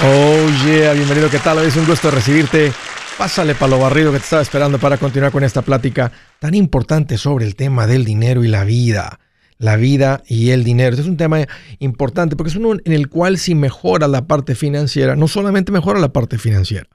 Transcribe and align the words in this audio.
Oh 0.00 0.46
yeah, 0.64 0.92
bienvenido, 0.92 1.28
¿qué 1.28 1.40
tal? 1.40 1.58
Es 1.58 1.74
un 1.74 1.84
gusto 1.84 2.12
recibirte. 2.12 2.72
Pásale 3.18 3.56
para 3.56 3.70
lo 3.70 3.80
barrido 3.80 4.12
que 4.12 4.18
te 4.18 4.24
estaba 4.24 4.42
esperando 4.42 4.78
para 4.78 4.96
continuar 4.96 5.32
con 5.32 5.42
esta 5.42 5.62
plática 5.62 6.12
tan 6.38 6.54
importante 6.54 7.18
sobre 7.18 7.44
el 7.44 7.56
tema 7.56 7.88
del 7.88 8.04
dinero 8.04 8.44
y 8.44 8.48
la 8.48 8.62
vida. 8.62 9.18
La 9.58 9.74
vida 9.74 10.22
y 10.28 10.50
el 10.50 10.62
dinero. 10.62 10.90
Este 10.90 11.02
es 11.02 11.08
un 11.08 11.16
tema 11.16 11.40
importante 11.80 12.36
porque 12.36 12.50
es 12.50 12.56
uno 12.56 12.74
en 12.84 12.92
el 12.92 13.08
cual 13.08 13.38
si 13.38 13.56
mejora 13.56 14.06
la 14.06 14.28
parte 14.28 14.54
financiera, 14.54 15.16
no 15.16 15.26
solamente 15.26 15.72
mejora 15.72 15.98
la 15.98 16.12
parte 16.12 16.38
financiera, 16.38 16.86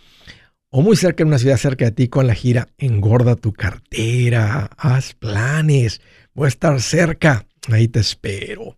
o 0.78 0.82
muy 0.82 0.94
cerca 0.94 1.22
en 1.22 1.28
una 1.28 1.38
ciudad 1.38 1.56
cerca 1.56 1.86
de 1.86 1.92
ti 1.92 2.08
con 2.08 2.26
la 2.26 2.34
gira 2.34 2.68
Engorda 2.76 3.34
tu 3.34 3.54
cartera, 3.54 4.68
haz 4.76 5.14
planes, 5.14 6.02
voy 6.34 6.44
a 6.44 6.48
estar 6.48 6.82
cerca, 6.82 7.46
ahí 7.72 7.88
te 7.88 8.00
espero. 8.00 8.76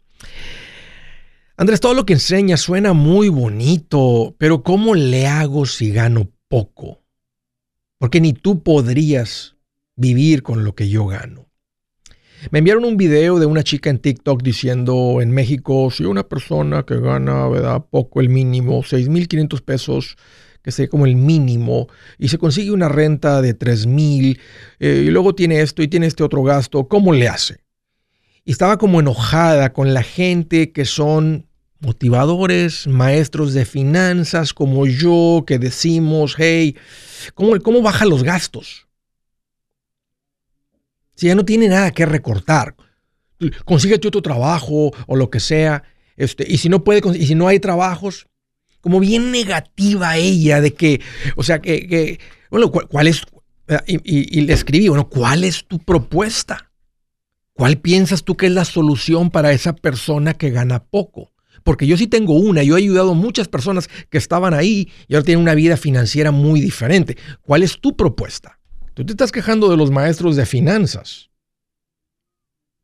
Andrés, 1.57 1.81
todo 1.81 1.95
lo 1.95 2.07
que 2.07 2.13
enseñas 2.13 2.61
suena 2.61 2.93
muy 2.93 3.31
bonito, 3.31 4.37
pero 4.39 4.63
¿cómo 4.63 4.95
le 4.95 5.27
hago 5.27 5.67
si 5.67 5.91
gano 5.91 6.31
poco? 6.47 7.03
Porque 7.99 8.21
ni 8.21 8.33
tú 8.33 8.63
podrías 8.63 9.57
vivir 9.97 10.45
con 10.45 10.63
lo 10.63 10.77
que 10.77 10.89
yo 10.89 11.05
gano. 11.05 11.49
Me 12.53 12.61
enviaron 12.61 12.85
un 12.85 12.97
video 12.97 13.41
de 13.41 13.47
una 13.47 13.65
chica 13.65 13.91
en 13.91 13.99
TikTok 13.99 14.41
diciendo 14.45 15.19
en 15.21 15.33
México, 15.33 15.91
si 15.91 16.05
una 16.05 16.29
persona 16.29 16.85
que 16.85 17.01
gana 17.01 17.49
¿verdad? 17.49 17.85
poco 17.91 18.21
el 18.21 18.29
mínimo, 18.29 18.85
6.500 18.85 19.61
pesos, 19.63 20.17
que 20.69 20.73
sea 20.73 20.87
como 20.87 21.07
el 21.07 21.17
mínimo, 21.17 21.89
y 22.19 22.29
se 22.29 22.37
consigue 22.37 22.73
una 22.73 22.91
renta 22.91 23.41
de 23.41 23.55
3 23.55 23.87
mil, 23.87 24.39
eh, 24.79 25.05
y 25.07 25.11
luego 25.11 25.35
tiene 25.35 25.63
esto 25.63 25.83
y 25.83 25.89
tiene 25.89 26.07
este 26.07 26.23
otro 26.23 26.43
gasto, 26.43 26.89
¿cómo 26.89 27.15
le 27.15 27.27
hace? 27.27 27.65
Y 28.45 28.53
estaba 28.53 28.77
como 28.77 29.01
enojada 29.01 29.73
con 29.73 29.95
la 29.95 30.03
gente 30.03 30.71
que 30.71 30.85
son 30.85 31.47
motivadores, 31.81 32.87
maestros 32.87 33.55
de 33.55 33.65
finanzas 33.65 34.53
como 34.53 34.87
yo, 34.87 35.45
que 35.47 35.59
decimos, 35.59 36.35
hey, 36.37 36.77
¿cómo, 37.33 37.59
cómo 37.61 37.81
baja 37.81 38.05
los 38.05 38.23
gastos? 38.23 38.89
Si 41.15 41.29
ya 41.29 41.35
no 41.35 41.47
tiene 41.47 41.69
nada 41.69 41.93
que 41.93 42.05
recortar, 42.05 42.75
consíguete 43.65 44.09
otro 44.09 44.21
trabajo 44.21 44.91
o 45.07 45.17
lo 45.17 45.31
que 45.31 45.41
sea, 45.41 45.85
este, 46.19 46.45
y 46.47 46.59
si 46.59 46.69
no 46.69 46.85
puede, 46.85 47.01
y 47.19 47.25
si 47.25 47.35
no 47.35 47.49
hay 47.49 47.59
trabajos, 47.59 48.29
como 48.89 49.01
bien 49.01 49.31
negativa 49.31 50.17
ella 50.17 50.63
de 50.63 50.73
que, 50.73 51.03
o 51.37 51.43
sea, 51.43 51.61
que, 51.61 52.19
bueno, 52.51 52.73
¿cuál, 52.73 53.07
es? 53.07 53.21
Y, 53.87 54.41
le 54.41 54.55
escribí, 54.55 54.89
bueno, 54.89 55.11
¿cuál 55.11 55.45
es 55.45 55.67
tu 55.67 55.79
propuesta? 55.79 56.71
¿Cuál 57.53 57.77
piensas 57.77 58.25
tú 58.25 58.35
que 58.35 58.47
es 58.47 58.53
la 58.53 58.65
solución 58.65 59.29
para 59.29 59.53
esa 59.53 59.75
persona 59.75 60.33
que 60.33 60.49
gana 60.49 60.85
poco? 60.85 61.33
Porque 61.65 61.87
yo 61.87 61.99
sí 61.99 62.07
tengo 62.07 62.33
una, 62.33 62.63
yo 62.63 62.79
he 62.79 62.81
ayudado 62.81 63.11
a 63.11 63.15
muchas 63.15 63.47
personas 63.47 63.91
que 64.09 64.17
estaban 64.17 64.55
ahí 64.55 64.91
y 65.07 65.15
ahora 65.15 65.27
tienen 65.27 65.43
una 65.43 65.55
vida 65.55 65.77
financiera 65.77 66.31
muy 66.31 66.63
diferente. 66.63 67.19
¿Cuál 67.43 67.63
es 67.63 67.79
tu 67.79 67.95
propuesta? 67.95 68.59
Tú 68.95 69.05
te 69.05 69.13
estás 69.13 69.33
quejando 69.33 69.69
de 69.69 69.77
los 69.77 69.91
maestros 69.91 70.35
de 70.35 70.47
finanzas 70.47 71.28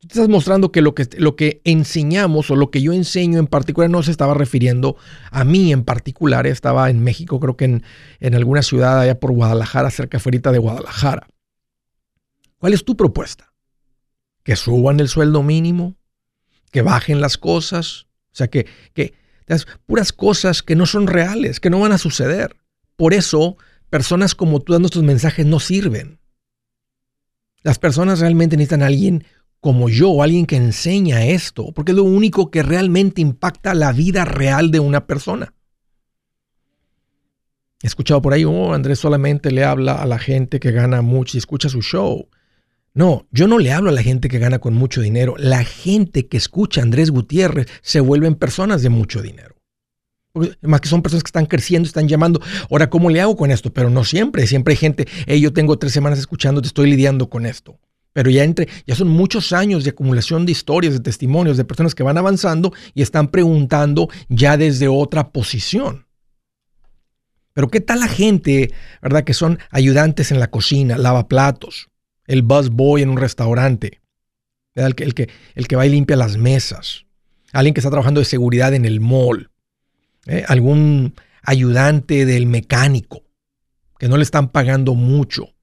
estás 0.07 0.29
mostrando 0.29 0.71
que 0.71 0.81
lo, 0.81 0.95
que 0.95 1.07
lo 1.17 1.35
que 1.35 1.61
enseñamos 1.63 2.51
o 2.51 2.55
lo 2.55 2.71
que 2.71 2.81
yo 2.81 2.93
enseño 2.93 3.39
en 3.39 3.47
particular 3.47 3.89
no 3.89 4.03
se 4.03 4.11
estaba 4.11 4.33
refiriendo 4.33 4.97
a 5.31 5.43
mí 5.43 5.71
en 5.71 5.83
particular. 5.83 6.47
Estaba 6.47 6.89
en 6.89 7.03
México, 7.03 7.39
creo 7.39 7.57
que 7.57 7.65
en, 7.65 7.83
en 8.19 8.35
alguna 8.35 8.61
ciudad 8.61 8.99
allá 8.99 9.19
por 9.19 9.31
Guadalajara, 9.31 9.89
cerca 9.91 10.19
fuera 10.19 10.51
de 10.51 10.59
Guadalajara. 10.59 11.27
¿Cuál 12.57 12.73
es 12.73 12.83
tu 12.83 12.95
propuesta? 12.95 13.53
¿Que 14.43 14.55
suban 14.55 14.99
el 14.99 15.07
sueldo 15.07 15.43
mínimo? 15.43 15.95
¿Que 16.71 16.81
bajen 16.81 17.21
las 17.21 17.37
cosas? 17.37 18.07
O 18.31 18.35
sea, 18.35 18.47
que, 18.47 18.67
que 18.93 19.13
puras 19.85 20.11
cosas 20.11 20.61
que 20.63 20.75
no 20.75 20.85
son 20.85 21.07
reales, 21.07 21.59
que 21.59 21.69
no 21.69 21.79
van 21.79 21.91
a 21.91 21.97
suceder. 21.97 22.57
Por 22.95 23.13
eso, 23.13 23.57
personas 23.89 24.35
como 24.35 24.61
tú 24.61 24.73
dando 24.73 24.87
estos 24.87 25.03
mensajes 25.03 25.45
no 25.45 25.59
sirven. 25.59 26.19
Las 27.63 27.79
personas 27.79 28.19
realmente 28.19 28.57
necesitan 28.57 28.83
a 28.83 28.87
alguien 28.87 29.25
como 29.65 29.89
yo, 29.89 30.21
alguien 30.21 30.45
que 30.45 30.57
enseña 30.57 31.25
esto, 31.25 31.71
porque 31.73 31.91
es 31.91 31.95
lo 31.95 32.03
único 32.03 32.51
que 32.51 32.61
realmente 32.61 33.19
impacta 33.19 33.73
la 33.73 33.93
vida 33.93 34.23
real 34.23 34.69
de 34.69 34.79
una 34.79 35.07
persona. 35.07 35.55
He 37.81 37.87
escuchado 37.87 38.21
por 38.21 38.33
ahí, 38.33 38.45
oh, 38.45 38.75
Andrés 38.75 38.99
solamente 38.99 39.49
le 39.49 39.63
habla 39.63 39.93
a 39.95 40.05
la 40.05 40.19
gente 40.19 40.59
que 40.59 40.71
gana 40.71 41.01
mucho 41.01 41.35
y 41.35 41.39
escucha 41.39 41.67
su 41.67 41.81
show. 41.81 42.29
No, 42.93 43.25
yo 43.31 43.47
no 43.47 43.57
le 43.57 43.71
hablo 43.71 43.89
a 43.89 43.93
la 43.93 44.03
gente 44.03 44.29
que 44.29 44.37
gana 44.37 44.59
con 44.59 44.75
mucho 44.75 45.01
dinero. 45.01 45.33
La 45.39 45.63
gente 45.63 46.27
que 46.27 46.37
escucha 46.37 46.81
a 46.81 46.83
Andrés 46.83 47.09
Gutiérrez 47.09 47.65
se 47.81 48.01
vuelven 48.01 48.35
personas 48.35 48.83
de 48.83 48.89
mucho 48.89 49.23
dinero. 49.23 49.55
más 50.61 50.79
que 50.79 50.89
son 50.89 51.01
personas 51.01 51.23
que 51.23 51.29
están 51.29 51.47
creciendo, 51.47 51.87
están 51.87 52.07
llamando. 52.07 52.39
Ahora, 52.69 52.91
¿cómo 52.91 53.09
le 53.09 53.19
hago 53.19 53.35
con 53.35 53.49
esto? 53.49 53.73
Pero 53.73 53.89
no 53.89 54.03
siempre. 54.03 54.45
Siempre 54.45 54.73
hay 54.73 54.77
gente, 54.77 55.07
hey, 55.25 55.41
yo 55.41 55.53
tengo 55.53 55.79
tres 55.79 55.91
semanas 55.91 56.19
escuchando, 56.19 56.61
te 56.61 56.67
estoy 56.67 56.87
lidiando 56.87 57.31
con 57.31 57.47
esto. 57.47 57.79
Pero 58.15 58.29
ya 58.29 58.45
entre, 58.45 58.69
ya 58.87 58.95
son 58.95 59.09
muchos 59.09 59.51
años 59.51 59.83
de 59.83 59.89
acumulación 59.89 60.45
de 60.45 60.53
historias, 60.53 60.93
de 60.93 61.01
testimonios, 61.01 61.57
de 61.57 61.65
personas 61.65 61.93
que 61.93 62.01
van 62.01 62.17
avanzando 62.17 62.71
y 62.93 63.01
están 63.01 63.27
preguntando 63.27 64.07
ya 64.29 64.55
desde 64.55 64.87
otra 64.87 65.31
posición. 65.31 66.07
Pero 67.51 67.67
¿qué 67.67 67.81
tal 67.81 67.99
la 67.99 68.07
gente, 68.07 68.73
verdad, 69.01 69.25
que 69.25 69.33
son 69.33 69.59
ayudantes 69.69 70.31
en 70.31 70.39
la 70.39 70.49
cocina, 70.49 70.97
lavaplatos, 70.97 71.89
el 72.25 72.41
busboy 72.41 73.01
en 73.01 73.09
un 73.09 73.17
restaurante, 73.17 73.99
El, 74.75 74.95
que, 74.95 75.03
el, 75.03 75.13
que, 75.13 75.29
el 75.53 75.67
que 75.67 75.75
va 75.75 75.85
y 75.85 75.89
limpia 75.89 76.15
las 76.15 76.37
mesas, 76.37 77.05
alguien 77.51 77.73
que 77.73 77.81
está 77.81 77.89
trabajando 77.89 78.21
de 78.21 78.25
seguridad 78.25 78.73
en 78.73 78.85
el 78.85 79.01
mall, 79.01 79.51
¿eh? 80.25 80.45
algún 80.47 81.15
ayudante 81.43 82.25
del 82.25 82.45
mecánico, 82.45 83.23
que 83.99 84.07
no 84.07 84.15
le 84.15 84.23
están 84.23 84.47
pagando 84.47 84.95
mucho. 84.95 85.53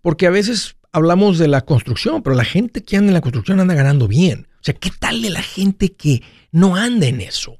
Porque 0.00 0.28
a 0.28 0.30
veces 0.30 0.76
hablamos 0.98 1.38
de 1.38 1.48
la 1.48 1.62
construcción, 1.62 2.22
pero 2.22 2.36
la 2.36 2.44
gente 2.44 2.82
que 2.82 2.96
anda 2.96 3.08
en 3.08 3.14
la 3.14 3.20
construcción 3.20 3.60
anda 3.60 3.74
ganando 3.74 4.06
bien. 4.06 4.48
O 4.60 4.64
sea, 4.64 4.74
¿qué 4.74 4.90
tal 4.90 5.22
de 5.22 5.30
la 5.30 5.42
gente 5.42 5.94
que 5.94 6.22
no 6.52 6.76
anda 6.76 7.06
en 7.06 7.20
eso? 7.20 7.56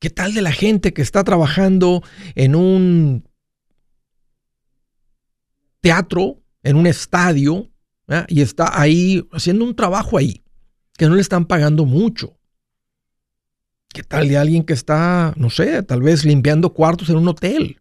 ¿Qué 0.00 0.10
tal 0.10 0.34
de 0.34 0.42
la 0.42 0.52
gente 0.52 0.92
que 0.92 1.02
está 1.02 1.24
trabajando 1.24 2.02
en 2.34 2.54
un 2.54 3.28
teatro, 5.80 6.42
en 6.62 6.76
un 6.76 6.86
estadio, 6.86 7.70
y 8.28 8.40
está 8.40 8.80
ahí 8.80 9.26
haciendo 9.32 9.64
un 9.64 9.76
trabajo 9.76 10.18
ahí, 10.18 10.42
que 10.96 11.06
no 11.06 11.14
le 11.14 11.20
están 11.20 11.46
pagando 11.46 11.84
mucho? 11.84 12.38
¿Qué 13.88 14.02
tal 14.02 14.28
de 14.28 14.38
alguien 14.38 14.64
que 14.64 14.74
está, 14.74 15.34
no 15.36 15.50
sé, 15.50 15.82
tal 15.82 16.02
vez 16.02 16.24
limpiando 16.24 16.72
cuartos 16.72 17.08
en 17.10 17.16
un 17.16 17.28
hotel? 17.28 17.80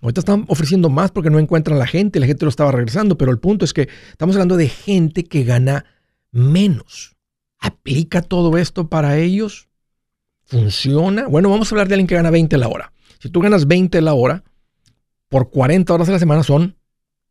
Ahorita 0.00 0.20
están 0.20 0.44
ofreciendo 0.48 0.90
más 0.90 1.10
porque 1.10 1.30
no 1.30 1.38
encuentran 1.38 1.78
la 1.78 1.86
gente, 1.86 2.20
la 2.20 2.26
gente 2.26 2.44
lo 2.44 2.50
estaba 2.50 2.70
regresando, 2.70 3.18
pero 3.18 3.32
el 3.32 3.38
punto 3.38 3.64
es 3.64 3.72
que 3.72 3.88
estamos 4.10 4.36
hablando 4.36 4.56
de 4.56 4.68
gente 4.68 5.24
que 5.24 5.44
gana 5.44 5.84
menos. 6.30 7.16
¿Aplica 7.58 8.22
todo 8.22 8.56
esto 8.58 8.88
para 8.88 9.18
ellos? 9.18 9.68
¿Funciona? 10.44 11.26
Bueno, 11.26 11.50
vamos 11.50 11.70
a 11.70 11.74
hablar 11.74 11.88
de 11.88 11.94
alguien 11.94 12.06
que 12.06 12.14
gana 12.14 12.30
20 12.30 12.56
la 12.58 12.68
hora. 12.68 12.92
Si 13.18 13.28
tú 13.28 13.40
ganas 13.40 13.66
20 13.66 14.00
la 14.00 14.14
hora, 14.14 14.44
por 15.28 15.50
40 15.50 15.92
horas 15.92 16.08
a 16.08 16.12
la 16.12 16.18
semana 16.18 16.42
son 16.44 16.76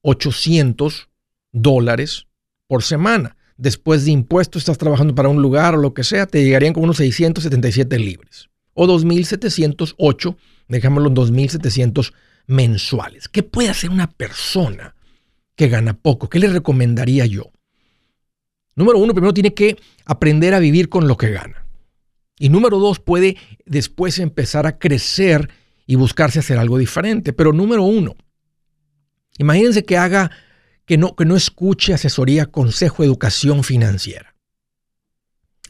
800 0.01 1.09
dólares 1.51 2.27
por 2.67 2.83
semana. 2.83 3.37
Después 3.55 4.05
de 4.05 4.11
impuestos, 4.11 4.61
estás 4.61 4.77
trabajando 4.77 5.15
para 5.15 5.29
un 5.29 5.41
lugar 5.41 5.73
o 5.75 5.77
lo 5.77 5.93
que 5.93 6.03
sea, 6.03 6.27
te 6.27 6.43
llegarían 6.43 6.73
con 6.73 6.83
unos 6.83 6.97
677 6.97 7.97
libres. 7.97 8.49
O 8.73 8.85
2.708, 8.85 10.35
dejámoslo 10.67 11.09
en 11.09 11.15
2.700 11.15 12.13
mensuales. 12.47 13.27
¿Qué 13.27 13.43
puede 13.43 13.69
hacer 13.69 13.91
una 13.91 14.09
persona 14.09 14.95
que 15.55 15.67
gana 15.67 15.93
poco? 15.93 16.29
¿Qué 16.29 16.39
le 16.39 16.47
recomendaría 16.47 17.25
yo? 17.25 17.51
Número 18.75 18.97
uno, 18.99 19.13
primero 19.13 19.33
tiene 19.33 19.53
que 19.53 19.77
aprender 20.05 20.53
a 20.53 20.59
vivir 20.59 20.89
con 20.89 21.07
lo 21.07 21.17
que 21.17 21.31
gana. 21.31 21.65
Y 22.39 22.49
número 22.49 22.77
dos, 22.77 22.99
puede 22.99 23.37
después 23.65 24.19
empezar 24.19 24.67
a 24.67 24.77
crecer 24.77 25.49
y 25.87 25.95
buscarse 25.95 26.39
hacer 26.39 26.57
algo 26.59 26.77
diferente. 26.77 27.33
Pero 27.33 27.53
número 27.53 27.83
uno, 27.83 28.15
imagínense 29.39 29.83
que 29.83 29.97
haga, 29.97 30.29
que 30.85 30.97
no, 30.97 31.15
que 31.15 31.25
no 31.25 31.35
escuche 31.35 31.93
asesoría, 31.93 32.45
consejo, 32.45 33.03
educación 33.03 33.63
financiera. 33.63 34.35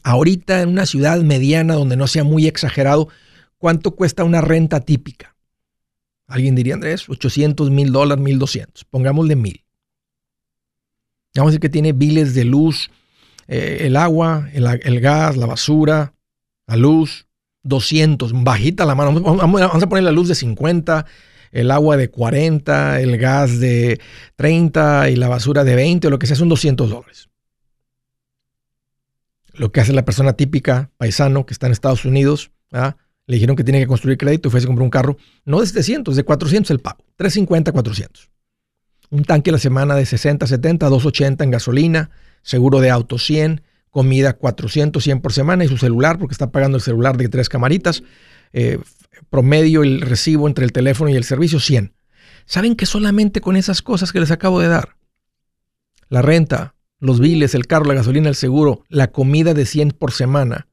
ahorita 0.02 0.62
en 0.62 0.70
una 0.70 0.86
ciudad 0.86 1.20
mediana 1.22 1.74
donde 1.74 1.96
no 1.96 2.06
sea 2.06 2.24
muy 2.24 2.46
exagerado, 2.46 3.08
¿cuánto 3.58 3.92
cuesta 3.92 4.24
una 4.24 4.40
renta 4.40 4.80
típica? 4.80 5.36
Alguien 6.28 6.54
diría, 6.54 6.74
Andrés, 6.74 7.08
800, 7.08 7.70
mil 7.70 7.90
dólares, 7.90 8.22
1200. 8.22 8.84
Pongámosle 8.84 9.34
mil. 9.34 9.64
Vamos 11.34 11.48
a 11.48 11.52
decir 11.52 11.60
que 11.60 11.68
tiene 11.68 11.92
biles 11.92 12.34
de 12.34 12.44
luz, 12.44 12.90
eh, 13.46 13.78
el 13.82 13.96
agua, 13.96 14.48
el, 14.52 15.00
gas, 15.00 15.36
la 15.36 15.46
basura, 15.46 16.14
la 16.66 16.76
luz, 16.76 17.26
200, 17.62 18.32
bajita 18.44 18.84
la 18.84 18.94
mano. 18.94 19.12
Vamos, 19.20 19.38
vamos 19.40 19.82
a 19.82 19.88
poner 19.88 20.04
la 20.04 20.12
luz 20.12 20.28
de 20.28 20.34
50, 20.34 21.06
el 21.52 21.70
agua 21.70 21.96
de 21.96 22.10
40, 22.10 23.00
el 23.00 23.16
gas 23.18 23.58
de 23.58 24.00
30 24.36 25.10
y 25.10 25.16
la 25.16 25.28
basura 25.28 25.64
de 25.64 25.74
20 25.76 26.08
o 26.08 26.10
lo 26.10 26.18
que 26.18 26.26
sea, 26.26 26.36
son 26.36 26.48
200 26.48 26.90
dólares. 26.90 27.28
Lo 29.54 29.72
que 29.72 29.80
hace 29.80 29.92
la 29.92 30.04
persona 30.04 30.34
típica, 30.34 30.90
paisano, 30.98 31.46
que 31.46 31.52
está 31.52 31.66
en 31.66 31.72
Estados 31.72 32.04
Unidos, 32.04 32.50
le 33.28 33.36
dijeron 33.36 33.56
que 33.56 33.62
tiene 33.62 33.78
que 33.78 33.86
construir 33.86 34.16
crédito 34.16 34.48
y 34.48 34.50
fue 34.50 34.58
a 34.58 34.66
comprar 34.66 34.84
un 34.84 34.90
carro, 34.90 35.18
no 35.44 35.60
de 35.60 35.66
700, 35.66 36.16
de 36.16 36.24
400 36.24 36.70
el 36.70 36.80
pago, 36.80 37.04
350, 37.16 37.72
400. 37.72 38.30
Un 39.10 39.22
tanque 39.24 39.50
a 39.50 39.52
la 39.52 39.58
semana 39.58 39.94
de 39.94 40.06
60, 40.06 40.46
70, 40.46 40.88
280 40.88 41.44
en 41.44 41.50
gasolina, 41.50 42.10
seguro 42.42 42.80
de 42.80 42.88
auto 42.88 43.18
100, 43.18 43.62
comida 43.90 44.32
400, 44.32 45.04
100 45.04 45.20
por 45.20 45.34
semana 45.34 45.62
y 45.62 45.68
su 45.68 45.76
celular, 45.76 46.18
porque 46.18 46.32
está 46.32 46.50
pagando 46.50 46.78
el 46.78 46.82
celular 46.82 47.18
de 47.18 47.28
tres 47.28 47.50
camaritas, 47.50 48.02
eh, 48.54 48.78
promedio 49.28 49.82
el 49.82 50.00
recibo 50.00 50.48
entre 50.48 50.64
el 50.64 50.72
teléfono 50.72 51.10
y 51.10 51.16
el 51.16 51.24
servicio 51.24 51.60
100. 51.60 51.92
¿Saben 52.46 52.76
que 52.76 52.86
solamente 52.86 53.42
con 53.42 53.56
esas 53.56 53.82
cosas 53.82 54.10
que 54.10 54.20
les 54.20 54.30
acabo 54.30 54.58
de 54.58 54.68
dar, 54.68 54.96
la 56.08 56.22
renta, 56.22 56.76
los 56.98 57.20
biles, 57.20 57.54
el 57.54 57.66
carro, 57.66 57.84
la 57.84 57.94
gasolina, 57.94 58.30
el 58.30 58.36
seguro, 58.36 58.84
la 58.88 59.08
comida 59.08 59.52
de 59.52 59.66
100 59.66 59.90
por 59.90 60.12
semana 60.12 60.67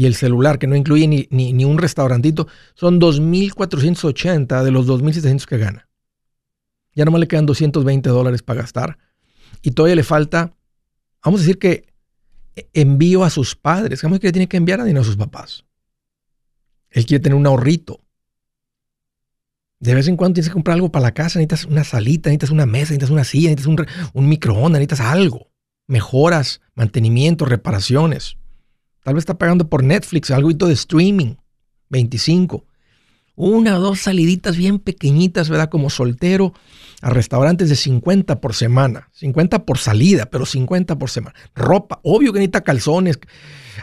y 0.00 0.06
el 0.06 0.14
celular, 0.14 0.58
que 0.58 0.66
no 0.66 0.76
incluye 0.76 1.06
ni, 1.06 1.28
ni, 1.30 1.64
un 1.66 1.76
restaurantito, 1.76 2.48
son 2.72 2.98
2.480 2.98 4.62
de 4.62 4.70
los 4.70 4.86
2.700 4.86 5.44
que 5.44 5.58
gana. 5.58 5.90
Ya 6.94 7.04
nomás 7.04 7.20
le 7.20 7.28
quedan 7.28 7.44
220 7.44 8.08
dólares 8.08 8.42
para 8.42 8.62
gastar 8.62 8.96
y 9.60 9.72
todavía 9.72 9.96
le 9.96 10.02
falta, 10.02 10.56
vamos 11.22 11.40
a 11.40 11.42
decir 11.42 11.58
que 11.58 11.92
envío 12.72 13.24
a 13.24 13.28
sus 13.28 13.54
padres, 13.54 14.00
vamos 14.00 14.14
a 14.14 14.16
decir 14.16 14.20
que 14.22 14.28
le 14.28 14.32
tiene 14.32 14.48
que 14.48 14.56
enviar 14.56 14.80
a 14.80 14.84
dinero 14.84 15.02
a 15.02 15.04
sus 15.04 15.18
papás. 15.18 15.66
Él 16.88 17.04
quiere 17.04 17.22
tener 17.22 17.36
un 17.36 17.46
ahorrito. 17.46 18.00
De 19.80 19.94
vez 19.94 20.08
en 20.08 20.16
cuando 20.16 20.36
tienes 20.36 20.48
que 20.48 20.54
comprar 20.54 20.76
algo 20.76 20.90
para 20.90 21.02
la 21.02 21.12
casa, 21.12 21.38
necesitas 21.38 21.66
una 21.66 21.84
salita, 21.84 22.30
necesitas 22.30 22.52
una 22.52 22.64
mesa, 22.64 22.94
necesitas 22.94 23.10
una 23.10 23.24
silla, 23.24 23.50
necesitas 23.50 23.66
un, 23.66 23.86
un 24.14 24.28
microondas, 24.30 24.80
necesitas 24.80 25.00
algo. 25.00 25.50
Mejoras, 25.86 26.62
mantenimiento, 26.74 27.44
reparaciones. 27.44 28.38
Tal 29.02 29.14
vez 29.14 29.22
está 29.22 29.38
pagando 29.38 29.68
por 29.68 29.82
Netflix, 29.82 30.30
algo 30.30 30.52
de 30.52 30.72
streaming. 30.72 31.34
25. 31.90 32.64
Una 33.36 33.78
o 33.78 33.80
dos 33.80 34.00
saliditas 34.00 34.56
bien 34.56 34.78
pequeñitas, 34.78 35.48
¿verdad? 35.48 35.70
Como 35.70 35.88
soltero 35.88 36.52
a 37.00 37.10
restaurantes 37.10 37.68
de 37.68 37.76
50 37.76 38.40
por 38.40 38.54
semana. 38.54 39.08
50 39.12 39.64
por 39.64 39.78
salida, 39.78 40.26
pero 40.26 40.44
50 40.44 40.98
por 40.98 41.10
semana. 41.10 41.34
Ropa, 41.54 42.00
obvio 42.02 42.32
que 42.32 42.38
necesita 42.38 42.62
calzones, 42.62 43.18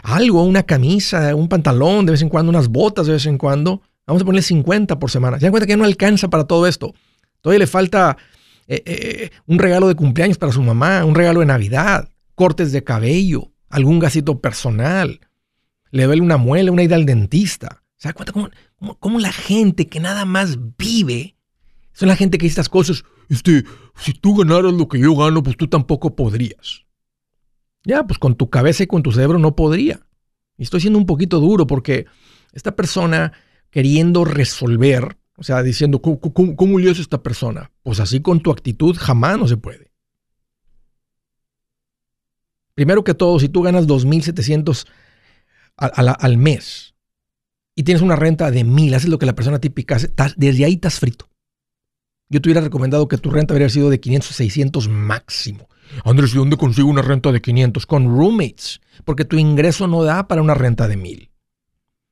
algo, 0.02 0.42
una 0.44 0.62
camisa, 0.62 1.34
un 1.34 1.48
pantalón, 1.48 2.06
de 2.06 2.12
vez 2.12 2.22
en 2.22 2.28
cuando, 2.28 2.50
unas 2.50 2.68
botas 2.68 3.06
de 3.06 3.14
vez 3.14 3.26
en 3.26 3.36
cuando. 3.36 3.82
Vamos 4.06 4.22
a 4.22 4.24
ponerle 4.24 4.42
50 4.42 4.98
por 4.98 5.10
semana. 5.10 5.38
Se 5.38 5.46
dan 5.46 5.50
cuenta 5.50 5.66
que 5.66 5.76
no 5.76 5.84
alcanza 5.84 6.28
para 6.30 6.44
todo 6.44 6.66
esto. 6.66 6.94
Todavía 7.40 7.58
le 7.58 7.66
falta 7.66 8.16
eh, 8.68 8.82
eh, 8.86 9.30
un 9.46 9.58
regalo 9.58 9.88
de 9.88 9.96
cumpleaños 9.96 10.38
para 10.38 10.52
su 10.52 10.62
mamá, 10.62 11.04
un 11.04 11.14
regalo 11.14 11.40
de 11.40 11.46
Navidad, 11.46 12.08
cortes 12.34 12.70
de 12.70 12.84
cabello, 12.84 13.50
algún 13.68 13.98
gasito 13.98 14.40
personal. 14.40 15.20
Le 15.90 16.04
duele 16.04 16.22
una 16.22 16.36
muela, 16.36 16.72
una 16.72 16.82
ida 16.82 16.96
al 16.96 17.06
dentista. 17.06 17.82
¿Se 17.96 18.08
da 18.08 18.12
cuenta 18.12 18.32
cómo, 18.32 18.50
cómo, 18.98 19.18
la 19.18 19.32
gente 19.32 19.88
que 19.88 20.00
nada 20.00 20.24
más 20.24 20.58
vive 20.76 21.36
son 21.92 22.08
la 22.08 22.16
gente 22.16 22.38
que 22.38 22.44
dice 22.44 22.60
estas 22.60 22.68
cosas? 22.68 23.04
Este, 23.28 23.64
si 23.96 24.12
tú 24.12 24.36
ganaras 24.36 24.72
lo 24.72 24.88
que 24.88 25.00
yo 25.00 25.16
gano, 25.16 25.42
pues 25.42 25.56
tú 25.56 25.66
tampoco 25.66 26.14
podrías. 26.14 26.84
Ya, 27.84 28.04
pues 28.04 28.18
con 28.18 28.36
tu 28.36 28.50
cabeza 28.50 28.82
y 28.82 28.86
con 28.86 29.02
tu 29.02 29.12
cerebro 29.12 29.38
no 29.38 29.56
podría. 29.56 30.00
Y 30.56 30.64
estoy 30.64 30.80
siendo 30.80 30.98
un 30.98 31.06
poquito 31.06 31.40
duro 31.40 31.66
porque 31.66 32.06
esta 32.52 32.76
persona 32.76 33.32
queriendo 33.70 34.24
resolver, 34.24 35.18
o 35.36 35.42
sea, 35.42 35.62
diciendo, 35.62 36.00
¿cómo, 36.00 36.20
cómo, 36.20 36.78
esta 36.80 37.22
persona? 37.22 37.70
Pues 37.82 38.00
así 38.00 38.20
con 38.20 38.40
tu 38.40 38.50
actitud 38.50 38.96
jamás 38.98 39.38
no 39.38 39.46
se 39.48 39.56
puede. 39.56 39.87
Primero 42.78 43.02
que 43.02 43.12
todo, 43.12 43.40
si 43.40 43.48
tú 43.48 43.62
ganas 43.62 43.88
2.700 43.88 44.86
al, 45.78 46.14
al 46.16 46.36
mes 46.38 46.94
y 47.74 47.82
tienes 47.82 48.02
una 48.02 48.14
renta 48.14 48.52
de 48.52 48.64
1.000, 48.64 48.94
haces 48.94 49.08
lo 49.10 49.18
que 49.18 49.26
la 49.26 49.34
persona 49.34 49.58
típica 49.58 49.96
hace, 49.96 50.12
desde 50.36 50.64
ahí 50.64 50.74
estás 50.74 51.00
frito. 51.00 51.28
Yo 52.28 52.40
te 52.40 52.48
hubiera 52.48 52.60
recomendado 52.60 53.08
que 53.08 53.18
tu 53.18 53.30
renta 53.30 53.52
hubiera 53.52 53.68
sido 53.68 53.90
de 53.90 53.98
500 53.98 54.30
600 54.30 54.88
máximo. 54.90 55.68
Andrés, 56.04 56.32
¿y 56.32 56.36
dónde 56.36 56.56
consigo 56.56 56.88
una 56.88 57.02
renta 57.02 57.32
de 57.32 57.42
500? 57.42 57.84
Con 57.84 58.16
roommates, 58.16 58.80
porque 59.04 59.24
tu 59.24 59.38
ingreso 59.38 59.88
no 59.88 60.04
da 60.04 60.28
para 60.28 60.40
una 60.40 60.54
renta 60.54 60.86
de 60.86 60.96
1000. 60.98 61.32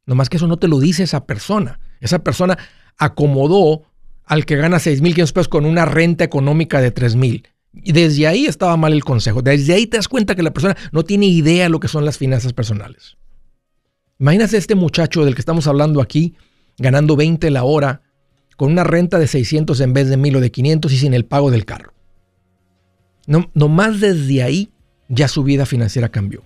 más 0.06 0.28
que 0.28 0.38
eso 0.38 0.48
no 0.48 0.56
te 0.56 0.66
lo 0.66 0.80
dice 0.80 1.04
esa 1.04 1.26
persona. 1.26 1.78
Esa 2.00 2.24
persona 2.24 2.58
acomodó 2.98 3.84
al 4.24 4.44
que 4.44 4.56
gana 4.56 4.78
6.500 4.78 5.32
pesos 5.32 5.48
con 5.48 5.64
una 5.64 5.84
renta 5.84 6.24
económica 6.24 6.80
de 6.80 6.92
3.000. 6.92 7.46
Y 7.82 7.92
desde 7.92 8.26
ahí 8.26 8.46
estaba 8.46 8.76
mal 8.76 8.92
el 8.92 9.04
consejo. 9.04 9.42
Desde 9.42 9.74
ahí 9.74 9.86
te 9.86 9.96
das 9.96 10.08
cuenta 10.08 10.34
que 10.34 10.42
la 10.42 10.52
persona 10.52 10.76
no 10.92 11.04
tiene 11.04 11.26
idea 11.26 11.64
de 11.64 11.70
lo 11.70 11.80
que 11.80 11.88
son 11.88 12.04
las 12.04 12.18
finanzas 12.18 12.52
personales. 12.52 13.16
Imagínate 14.18 14.56
este 14.56 14.74
muchacho 14.74 15.24
del 15.24 15.34
que 15.34 15.40
estamos 15.40 15.66
hablando 15.66 16.00
aquí, 16.00 16.34
ganando 16.78 17.16
20 17.16 17.50
la 17.50 17.64
hora, 17.64 18.02
con 18.56 18.72
una 18.72 18.84
renta 18.84 19.18
de 19.18 19.26
600 19.26 19.80
en 19.80 19.92
vez 19.92 20.08
de 20.08 20.16
1000 20.16 20.36
o 20.36 20.40
de 20.40 20.50
500 20.50 20.92
y 20.92 20.96
sin 20.96 21.14
el 21.14 21.26
pago 21.26 21.50
del 21.50 21.64
carro. 21.64 21.92
No, 23.26 23.68
más 23.68 24.00
desde 24.00 24.42
ahí 24.42 24.70
ya 25.08 25.28
su 25.28 25.42
vida 25.42 25.66
financiera 25.66 26.08
cambió. 26.08 26.42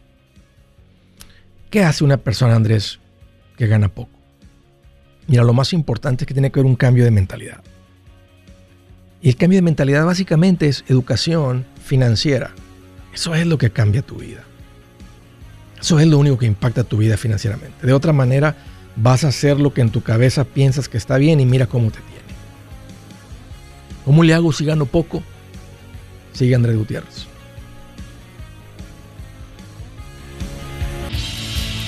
¿Qué 1.71 1.85
hace 1.85 2.03
una 2.03 2.17
persona, 2.17 2.57
Andrés, 2.57 2.99
que 3.57 3.67
gana 3.69 3.89
poco? 3.89 4.11
Mira, 5.29 5.45
lo 5.45 5.53
más 5.53 5.73
importante 5.73 6.25
es 6.25 6.27
que 6.27 6.35
tiene 6.35 6.51
que 6.51 6.59
haber 6.59 6.69
un 6.69 6.77
cambio 6.77 7.05
de 7.05 7.13
mentalidad. 7.13 7.63
Y 9.23 9.29
el 9.29 9.37
cambio 9.37 9.59
de 9.59 9.63
mentalidad 9.63 10.05
básicamente 10.07 10.69
es 10.69 10.85
educación 10.89 11.67
financiera. 11.85 12.53
Eso 13.13 13.35
es 13.35 13.47
lo 13.47 13.59
que 13.59 13.71
cambia 13.71 14.03
tu 14.03 14.17
vida. 14.17 14.45
Eso 15.81 15.99
es 15.99 16.07
lo 16.07 16.19
único 16.19 16.39
que 16.39 16.47
impacta 16.47 16.85
tu 16.85 16.99
vida 16.99 17.17
financieramente. 17.17 17.87
De 17.87 17.93
otra 17.93 18.13
manera, 18.13 18.57
vas 18.97 19.25
a 19.25 19.29
hacer 19.29 19.59
lo 19.59 19.73
que 19.73 19.81
en 19.81 19.91
tu 19.91 20.03
cabeza 20.03 20.45
piensas 20.45 20.89
que 20.89 20.99
está 20.99 21.17
bien 21.17 21.41
y 21.41 21.47
mira 21.47 21.67
cómo 21.67 21.91
te 21.91 22.01
tiene. 22.01 22.21
¿Cómo 24.05 24.23
le 24.23 24.35
hago 24.35 24.53
si 24.53 24.65
gano 24.65 24.87
poco? 24.87 25.23
Sigue 26.33 26.55
Andrés 26.55 26.77
Gutiérrez. 26.77 27.30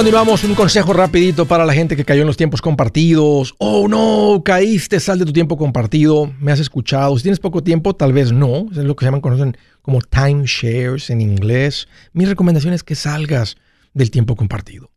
Continuamos, 0.00 0.44
un 0.44 0.54
consejo 0.54 0.94
rapidito 0.94 1.44
para 1.44 1.66
la 1.66 1.74
gente 1.74 1.94
que 1.94 2.06
cayó 2.06 2.22
en 2.22 2.26
los 2.26 2.38
tiempos 2.38 2.62
compartidos. 2.62 3.54
Oh 3.58 3.86
no, 3.86 4.40
caíste, 4.42 4.98
sal 4.98 5.18
de 5.18 5.26
tu 5.26 5.32
tiempo 5.34 5.58
compartido. 5.58 6.32
Me 6.40 6.52
has 6.52 6.58
escuchado. 6.58 7.14
Si 7.18 7.22
tienes 7.22 7.38
poco 7.38 7.62
tiempo, 7.62 7.94
tal 7.94 8.14
vez 8.14 8.32
no. 8.32 8.66
Es 8.70 8.78
lo 8.78 8.96
que 8.96 9.04
se 9.04 9.08
llaman, 9.08 9.20
conocen 9.20 9.58
como 9.82 10.00
timeshares 10.00 11.10
en 11.10 11.20
inglés. 11.20 11.86
Mi 12.14 12.24
recomendación 12.24 12.72
es 12.72 12.82
que 12.82 12.94
salgas 12.94 13.58
del 13.92 14.10
tiempo 14.10 14.36
compartido. 14.36 14.90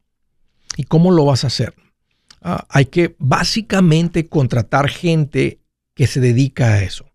¿Y 0.78 0.86
cómo 0.86 1.12
lo 1.12 1.26
vas 1.26 1.44
a 1.44 1.48
hacer? 1.48 1.74
Ah, 2.42 2.66
hay 2.70 2.86
que 2.86 3.14
básicamente 3.20 4.30
contratar 4.30 4.88
gente 4.88 5.60
que 5.96 6.08
se 6.08 6.22
dedica 6.22 6.76
a 6.76 6.82
eso. 6.82 7.08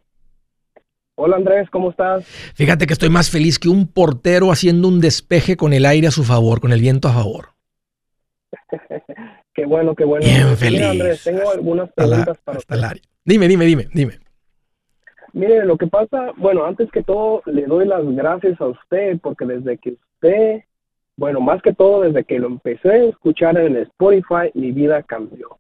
Hola 1.19 1.37
Andrés, 1.37 1.71
¿cómo 1.71 1.91
estás? 1.91 2.27
Fíjate 2.55 2.87
que 2.87 2.93
estoy 2.93 3.09
más 3.09 3.31
feliz 3.31 3.59
que 3.59 3.71
un 3.71 3.91
portero 3.91 4.53
haciendo 4.53 4.87
un 4.87 5.01
despeje 5.01 5.57
con 5.57 5.73
el 5.73 5.87
aire 5.87 6.09
a 6.09 6.11
su 6.11 6.25
favor, 6.25 6.61
con 6.61 6.73
el 6.73 6.81
viento 6.83 7.09
a 7.09 7.13
favor. 7.13 7.49
qué 9.55 9.65
bueno, 9.65 9.95
qué 9.95 10.05
bueno. 10.05 10.27
Bien 10.27 10.55
feliz. 10.59 10.83
Andrés, 10.83 11.25
tengo 11.25 11.51
algunas 11.51 11.91
preguntas 11.93 12.37
para 12.45 12.59
usted. 12.59 12.77
Dime, 13.25 13.49
dime, 13.49 13.65
dime, 13.65 13.89
dime. 13.95 14.19
Mire, 15.33 15.65
lo 15.65 15.79
que 15.79 15.87
pasa, 15.87 16.33
bueno, 16.37 16.67
antes 16.67 16.91
que 16.93 17.03
todo, 17.03 17.43
le 17.47 17.65
doy 17.65 17.87
las 17.87 18.05
gracias 18.15 18.61
a 18.61 18.67
usted 18.67 19.19
porque 19.23 19.47
desde 19.47 19.79
que 19.79 19.93
usted, 19.93 20.65
bueno, 21.17 21.41
más 21.41 21.63
que 21.63 21.73
todo, 21.73 22.03
desde 22.03 22.25
que 22.25 22.39
lo 22.39 22.49
empecé 22.49 22.91
a 22.91 23.05
escuchar 23.05 23.57
en 23.57 23.79
Spotify, 23.79 24.51
mi 24.53 24.71
vida 24.71 25.03
cambió. 25.03 25.59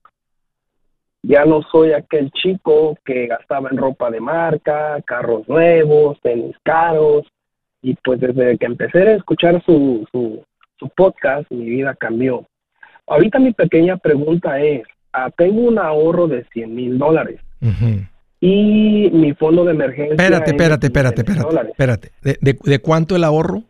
Ya 1.28 1.44
no 1.44 1.60
soy 1.72 1.92
aquel 1.92 2.30
chico 2.30 2.96
que 3.04 3.26
gastaba 3.26 3.68
en 3.70 3.76
ropa 3.76 4.12
de 4.12 4.20
marca, 4.20 5.02
carros 5.04 5.48
nuevos, 5.48 6.20
tenis 6.22 6.54
caros. 6.62 7.26
Y 7.82 7.94
pues 7.96 8.20
desde 8.20 8.56
que 8.58 8.66
empecé 8.66 8.98
a 9.02 9.16
escuchar 9.16 9.60
su, 9.64 10.06
su, 10.12 10.88
podcast, 10.96 11.50
mi 11.50 11.64
vida 11.68 11.96
cambió. 11.96 12.46
Ahorita 13.08 13.40
mi 13.40 13.52
pequeña 13.52 13.96
pregunta 13.96 14.60
es, 14.60 14.82
ah, 15.12 15.28
tengo 15.36 15.62
un 15.62 15.80
ahorro 15.80 16.28
de 16.28 16.44
100 16.52 16.74
mil 16.74 16.96
dólares. 16.96 17.40
Y 18.40 19.10
mi 19.10 19.34
fondo 19.34 19.64
de 19.64 19.72
emergencia... 19.72 20.14
Espérate, 20.14 20.50
espérate, 20.52 20.86
espérate, 20.86 21.20
espérate, 21.22 21.70
espérate. 21.70 22.12
¿De, 22.40 22.78
cuánto 22.78 23.16
el 23.16 23.24
ahorro? 23.24 23.64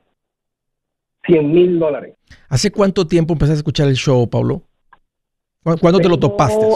100 1.24 1.52
mil 1.52 1.78
dólares. 1.78 2.14
¿Hace 2.50 2.70
cuánto 2.70 3.06
tiempo 3.06 3.32
empezaste 3.32 3.56
a 3.56 3.60
escuchar 3.60 3.88
el 3.88 3.96
show, 3.96 4.28
Pablo? 4.28 4.62
¿Cuándo 5.62 6.00
te 6.00 6.08
lo 6.08 6.18
topaste? 6.18 6.66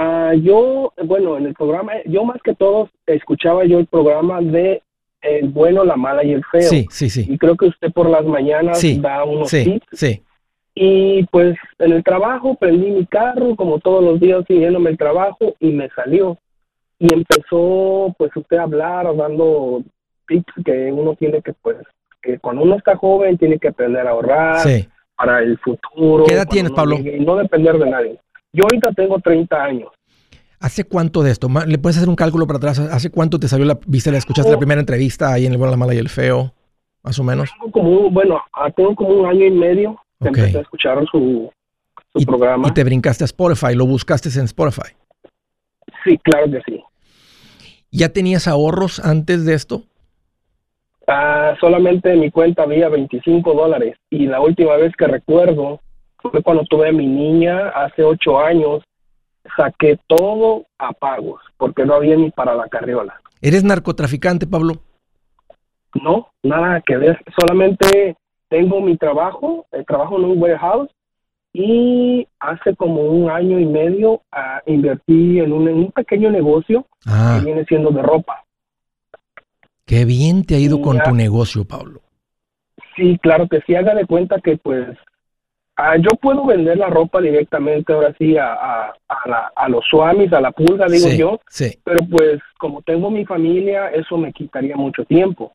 Ah, 0.00 0.32
yo, 0.32 0.92
bueno, 1.04 1.36
en 1.38 1.46
el 1.46 1.54
programa, 1.54 1.94
yo 2.04 2.22
más 2.22 2.40
que 2.40 2.54
todos 2.54 2.88
escuchaba 3.04 3.64
yo 3.64 3.80
el 3.80 3.86
programa 3.86 4.40
de 4.40 4.80
El 5.20 5.48
bueno, 5.48 5.84
la 5.84 5.96
mala 5.96 6.22
y 6.22 6.30
el 6.30 6.44
feo. 6.44 6.62
Sí, 6.62 6.86
sí, 6.88 7.10
sí. 7.10 7.26
Y 7.28 7.36
creo 7.36 7.56
que 7.56 7.66
usted 7.66 7.92
por 7.92 8.08
las 8.08 8.24
mañanas 8.24 8.80
da 9.02 9.24
unos 9.24 9.50
sí, 9.50 9.64
tips. 9.64 9.86
Sí. 9.92 10.22
Y 10.76 11.24
pues 11.32 11.56
en 11.80 11.90
el 11.90 12.04
trabajo 12.04 12.54
prendí 12.54 12.92
mi 12.92 13.06
carro, 13.06 13.56
como 13.56 13.80
todos 13.80 14.04
los 14.04 14.20
días 14.20 14.44
siguiéndome 14.46 14.90
el 14.90 14.98
trabajo, 14.98 15.56
y 15.58 15.72
me 15.72 15.88
salió. 15.90 16.38
Y 17.00 17.12
empezó, 17.12 18.14
pues, 18.16 18.30
usted 18.36 18.58
a 18.58 18.62
hablar, 18.62 19.16
dando 19.16 19.82
tips 20.28 20.52
que 20.64 20.92
uno 20.92 21.16
tiene 21.16 21.42
que, 21.42 21.54
pues, 21.54 21.76
que 22.22 22.38
cuando 22.38 22.62
uno 22.62 22.76
está 22.76 22.96
joven 22.96 23.36
tiene 23.36 23.58
que 23.58 23.68
aprender 23.68 24.06
a 24.06 24.10
ahorrar 24.10 24.64
para 25.16 25.40
el 25.40 25.58
futuro. 25.58 26.24
¿Qué 26.24 26.34
edad 26.34 26.46
tienes, 26.48 26.70
Pablo? 26.70 26.98
Y 26.98 27.18
no 27.18 27.34
depender 27.34 27.76
de 27.78 27.90
nadie. 27.90 28.20
Yo 28.52 28.64
ahorita 28.64 28.92
tengo 28.92 29.18
30 29.18 29.56
años. 29.62 29.88
¿Hace 30.60 30.84
cuánto 30.84 31.22
de 31.22 31.30
esto? 31.30 31.48
¿Le 31.66 31.78
puedes 31.78 31.98
hacer 31.98 32.08
un 32.08 32.16
cálculo 32.16 32.46
para 32.46 32.56
atrás? 32.56 32.78
¿Hace 32.80 33.10
cuánto 33.10 33.38
te 33.38 33.46
salió 33.46 33.64
la 33.64 33.78
viste, 33.86 34.10
la 34.10 34.18
escuchaste 34.18 34.50
la 34.50 34.56
oh. 34.56 34.60
primera 34.60 34.80
entrevista 34.80 35.32
ahí 35.32 35.46
en 35.46 35.52
el 35.52 35.58
bueno, 35.58 35.70
la 35.70 35.76
mala 35.76 35.94
y 35.94 35.98
el 35.98 36.08
feo? 36.08 36.52
Más 37.04 37.18
o 37.18 37.24
menos. 37.24 37.50
Tengo 37.52 37.70
como 37.70 38.10
bueno, 38.10 38.40
ah, 38.52 38.70
tengo 38.70 38.94
como 38.96 39.10
un 39.10 39.26
año 39.26 39.46
y 39.46 39.50
medio 39.50 39.96
que 40.20 40.28
empecé 40.28 40.58
a 40.58 40.62
escuchar 40.62 40.98
su, 41.10 41.50
programa. 42.26 42.68
Y 42.68 42.72
te 42.72 42.82
brincaste 42.82 43.22
a 43.22 43.26
Spotify, 43.26 43.74
lo 43.74 43.86
buscaste 43.86 44.28
en 44.36 44.46
Spotify. 44.46 44.94
Sí, 46.04 46.18
claro 46.18 46.50
que 46.50 46.60
sí. 46.66 46.82
¿Ya 47.92 48.08
tenías 48.08 48.48
ahorros 48.48 48.98
antes 48.98 49.44
de 49.44 49.54
esto? 49.54 49.84
Ah, 51.06 51.54
solamente 51.60 52.12
en 52.12 52.20
mi 52.20 52.30
cuenta 52.30 52.64
había 52.64 52.88
25 52.88 53.54
dólares 53.54 53.96
y 54.10 54.26
la 54.26 54.40
última 54.40 54.76
vez 54.76 54.92
que 54.96 55.06
recuerdo 55.06 55.80
fue 56.30 56.42
cuando 56.42 56.64
tuve 56.64 56.88
a 56.88 56.92
mi 56.92 57.06
niña 57.06 57.68
hace 57.70 58.02
ocho 58.02 58.38
años. 58.38 58.82
Saqué 59.56 59.98
todo 60.06 60.66
a 60.78 60.92
pagos 60.92 61.40
porque 61.56 61.84
no 61.84 61.94
había 61.94 62.16
ni 62.16 62.30
para 62.30 62.54
la 62.54 62.68
carriola. 62.68 63.20
¿Eres 63.40 63.64
narcotraficante, 63.64 64.46
Pablo? 64.46 64.74
No, 66.02 66.28
nada 66.42 66.82
que 66.82 66.96
ver. 66.96 67.18
Solamente 67.38 68.16
tengo 68.48 68.80
mi 68.80 68.96
trabajo, 68.96 69.66
el 69.72 69.84
trabajo 69.86 70.18
en 70.18 70.24
un 70.24 70.42
warehouse 70.42 70.90
y 71.52 72.26
hace 72.40 72.76
como 72.76 73.02
un 73.02 73.30
año 73.30 73.58
y 73.58 73.66
medio 73.66 74.22
ah, 74.32 74.60
invertí 74.66 75.40
en 75.40 75.52
un, 75.52 75.90
pequeño 75.92 76.30
negocio 76.30 76.86
ah. 77.06 77.38
que 77.38 77.46
viene 77.46 77.64
siendo 77.64 77.90
de 77.90 78.02
ropa. 78.02 78.44
Qué 79.86 80.04
bien 80.04 80.44
te 80.44 80.54
ha 80.54 80.58
ido 80.58 80.82
con 80.82 80.98
tu 81.02 81.14
negocio, 81.14 81.64
Pablo. 81.64 82.02
Sí, 82.94 83.18
claro 83.22 83.48
que 83.48 83.60
sí. 83.62 83.74
Haga 83.74 83.94
de 83.94 84.06
cuenta 84.06 84.40
que 84.40 84.58
pues 84.58 84.86
Ah, 85.80 85.96
yo 85.96 86.08
puedo 86.20 86.44
vender 86.44 86.76
la 86.76 86.88
ropa 86.88 87.20
directamente 87.20 87.92
ahora 87.92 88.12
sí 88.18 88.36
a, 88.36 88.52
a, 88.52 88.94
a, 89.08 89.28
la- 89.28 89.52
a 89.54 89.68
los 89.68 89.84
swamis, 89.86 90.32
a 90.32 90.40
la 90.40 90.50
pulga, 90.50 90.86
digo 90.86 91.06
sí, 91.08 91.16
yo, 91.16 91.38
sí. 91.48 91.78
pero 91.84 91.98
pues 92.10 92.40
como 92.58 92.82
tengo 92.82 93.10
mi 93.12 93.24
familia, 93.24 93.88
eso 93.90 94.16
me 94.18 94.32
quitaría 94.32 94.74
mucho 94.76 95.04
tiempo. 95.04 95.52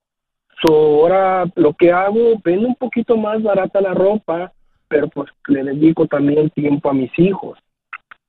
So, 0.65 0.73
ahora 0.73 1.43
lo 1.55 1.73
que 1.73 1.91
hago, 1.91 2.39
vendo 2.41 2.69
un 2.69 2.75
poquito 2.75 3.17
más 3.17 3.43
barata 3.43 3.81
la 3.81 3.93
ropa, 3.93 4.53
pero 4.87 5.09
pues 5.09 5.29
le 5.47 5.61
dedico 5.61 6.07
también 6.07 6.49
tiempo 6.51 6.89
a 6.89 6.93
mis 6.93 7.11
hijos. 7.19 7.59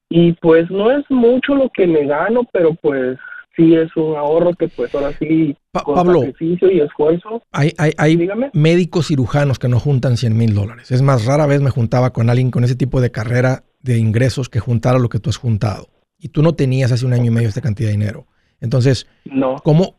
Y 0.08 0.32
pues 0.32 0.68
no 0.72 0.90
es 0.90 1.08
mucho 1.10 1.54
lo 1.54 1.68
que 1.70 1.86
me 1.86 2.06
gano, 2.06 2.40
pero 2.52 2.74
pues 2.74 3.18
sí 3.56 3.74
es 3.74 3.94
un 3.96 4.16
ahorro 4.16 4.52
que 4.54 4.68
pues 4.68 4.92
ahora 4.94 5.12
sí, 5.18 5.56
Pa- 5.70 5.82
con 5.84 5.94
Pablo. 5.94 6.20
sacrificio 6.20 6.70
y 6.70 6.80
esfuerzo, 6.80 7.42
Hay, 7.52 7.72
hay, 7.78 7.92
hay 7.98 8.16
dígame. 8.16 8.50
médicos 8.52 9.06
cirujanos 9.08 9.58
que 9.58 9.68
no 9.68 9.78
juntan 9.80 10.16
100 10.16 10.36
mil 10.36 10.54
dólares. 10.54 10.90
Es 10.90 11.02
más, 11.02 11.24
rara 11.24 11.46
vez 11.46 11.60
me 11.62 11.70
juntaba 11.70 12.10
con 12.12 12.30
alguien 12.30 12.50
con 12.50 12.64
ese 12.64 12.74
tipo 12.76 13.00
de 13.00 13.10
carrera 13.10 13.64
de 13.82 13.98
ingresos 13.98 14.48
que 14.48 14.60
juntara 14.60 14.98
lo 14.98 15.08
que 15.08 15.18
tú 15.20 15.30
has 15.30 15.36
juntado. 15.36 15.88
Y 16.18 16.28
tú 16.28 16.42
no 16.42 16.54
tenías 16.54 16.90
hace 16.92 17.04
un 17.06 17.12
año 17.12 17.26
y 17.26 17.30
medio 17.30 17.48
esta 17.48 17.60
cantidad 17.60 17.88
de 17.88 17.96
dinero. 17.96 18.26
Entonces, 18.60 19.06
No. 19.26 19.56
¿cómo, 19.62 19.96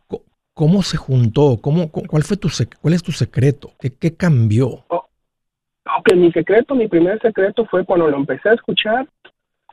cómo 0.53 0.81
se 0.81 0.97
juntó? 0.97 1.59
¿Cómo, 1.62 1.91
cu- 1.91 2.03
cuál, 2.07 2.24
fue 2.24 2.35
tu 2.38 2.50
¿Cuál 2.81 2.93
es 2.93 3.03
tu 3.03 3.12
secreto? 3.12 3.71
¿Qué, 3.79 3.93
qué 3.93 4.15
cambió? 4.15 4.85
Ok, 4.89 6.13
mi 6.15 6.31
secreto, 6.31 6.74
mi 6.74 6.88
primer 6.88 7.21
secreto 7.21 7.65
fue 7.65 7.85
cuando 7.85 8.07
lo 8.09 8.17
empecé 8.17 8.50
a 8.50 8.53
escuchar. 8.53 9.07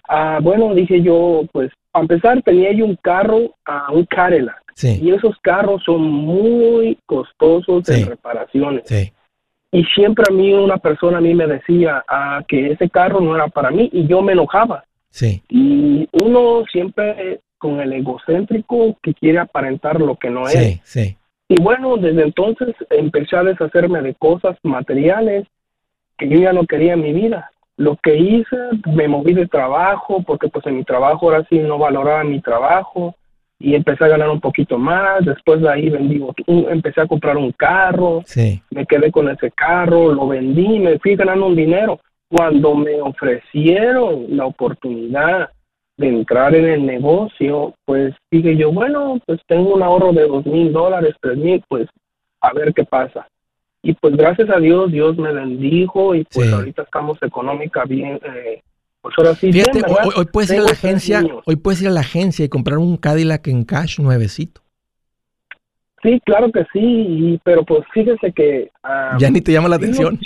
ah, 0.08 0.40
bueno, 0.42 0.74
dije 0.74 1.00
yo, 1.02 1.44
pues, 1.52 1.70
para 1.92 2.02
empezar, 2.02 2.42
tenía 2.42 2.72
yo 2.72 2.84
un 2.86 2.96
carro, 2.96 3.54
ah, 3.66 3.88
un 3.92 4.04
Cadillac. 4.06 4.60
Sí, 4.74 4.98
Y 5.02 5.10
esos 5.12 5.36
carros 5.42 5.82
son 5.84 6.00
muy 6.02 6.98
costosos 7.06 7.82
Sí. 7.86 8.00
en 8.00 8.06
reparaciones. 8.08 8.82
sí, 8.86 9.12
Y 9.70 9.84
siempre 9.84 10.24
a 10.28 10.32
mí 10.32 10.52
una 10.54 10.78
persona 10.78 11.18
a 11.18 11.20
mí 11.20 11.34
me 11.34 11.46
decía 11.46 12.02
ah, 12.08 12.42
que 12.48 12.72
ese 12.72 12.88
carro 12.88 13.20
no 13.20 13.34
era 13.36 13.48
para 13.48 13.70
mí 13.70 13.88
y 13.92 14.06
yo 14.06 14.22
me 14.22 14.32
enojaba. 14.32 14.84
sí, 15.10 15.42
Y 15.50 16.08
uno 16.12 16.64
siempre 16.72 17.40
con 17.58 17.80
el 17.80 17.92
egocéntrico 17.92 18.98
que 19.02 19.14
quiere 19.14 19.38
aparentar 19.38 20.00
lo 20.00 20.16
que 20.16 20.30
no 20.30 20.48
es. 20.48 20.80
Y 21.48 21.60
bueno, 21.62 21.96
desde 21.98 22.22
entonces 22.22 22.74
empecé 22.90 23.36
a 23.36 23.44
deshacerme 23.44 24.00
de 24.00 24.14
cosas 24.14 24.56
materiales 24.62 25.46
que 26.18 26.28
yo 26.28 26.38
ya 26.40 26.52
no 26.54 26.64
quería 26.66 26.94
en 26.94 27.02
mi 27.02 27.12
vida. 27.12 27.51
Lo 27.76 27.96
que 27.96 28.16
hice, 28.16 28.56
me 28.86 29.08
moví 29.08 29.34
de 29.34 29.46
trabajo, 29.46 30.22
porque 30.26 30.48
pues 30.48 30.66
en 30.66 30.76
mi 30.76 30.84
trabajo 30.84 31.26
ahora 31.26 31.46
sí 31.48 31.58
no 31.58 31.78
valoraba 31.78 32.22
mi 32.24 32.40
trabajo 32.40 33.14
y 33.58 33.74
empecé 33.74 34.04
a 34.04 34.08
ganar 34.08 34.28
un 34.28 34.40
poquito 34.40 34.76
más. 34.78 35.24
Después 35.24 35.60
de 35.60 35.70
ahí 35.70 35.88
vendí, 35.88 36.22
empecé 36.46 37.00
a 37.00 37.06
comprar 37.06 37.36
un 37.36 37.52
carro, 37.52 38.22
Sí, 38.26 38.60
me 38.70 38.84
quedé 38.84 39.10
con 39.10 39.28
ese 39.28 39.50
carro, 39.52 40.12
lo 40.12 40.28
vendí, 40.28 40.78
me 40.78 40.98
fui 40.98 41.16
ganando 41.16 41.46
un 41.46 41.56
dinero. 41.56 42.00
Cuando 42.28 42.74
me 42.74 43.00
ofrecieron 43.00 44.26
la 44.36 44.46
oportunidad 44.46 45.50
de 45.96 46.08
entrar 46.08 46.54
en 46.54 46.66
el 46.66 46.86
negocio, 46.86 47.74
pues 47.84 48.14
dije 48.30 48.56
yo, 48.56 48.72
bueno, 48.72 49.20
pues 49.26 49.40
tengo 49.46 49.74
un 49.74 49.82
ahorro 49.82 50.12
de 50.12 50.26
dos 50.26 50.44
mil 50.46 50.72
dólares, 50.72 51.14
tres 51.20 51.36
mil, 51.36 51.62
pues 51.68 51.88
a 52.40 52.52
ver 52.52 52.74
qué 52.74 52.84
pasa. 52.84 53.26
Y 53.82 53.94
pues 53.94 54.16
gracias 54.16 54.48
a 54.50 54.58
Dios, 54.58 54.92
Dios 54.92 55.16
me 55.18 55.32
bendijo 55.32 56.14
y 56.14 56.24
pues 56.24 56.48
Sí. 56.48 56.54
ahorita 56.54 56.82
estamos 56.82 57.18
económica 57.22 57.84
bien, 57.84 58.20
eh, 58.24 58.62
pues 59.00 59.14
ahora 59.18 59.34
sí. 59.34 59.52
Fíjate, 59.52 59.80
bien, 59.82 59.96
hoy, 60.04 60.12
hoy 60.16 60.24
puedes 60.26 60.50
ir 60.52 60.60
a 60.60 60.62
la 60.62 60.70
agencia, 60.70 61.24
hoy 61.44 61.56
puedes 61.56 61.82
ir 61.82 61.88
a 61.88 61.92
la 61.92 62.00
agencia 62.00 62.44
y 62.44 62.48
comprar 62.48 62.78
un 62.78 62.96
Cadillac 62.96 63.46
en 63.48 63.64
cash 63.64 63.98
nuevecito. 63.98 64.60
Sí, 66.02 66.20
claro 66.24 66.50
que 66.50 66.64
sí, 66.72 66.80
y- 66.80 67.40
pero 67.44 67.64
pues 67.64 67.82
fíjese 67.92 68.32
que... 68.32 68.70
ah, 68.82 69.16
Ya 69.20 69.30
ni 69.30 69.40
te 69.40 69.52
llama 69.52 69.68
la 69.68 69.76
sí, 69.76 69.82
atención. 69.84 70.18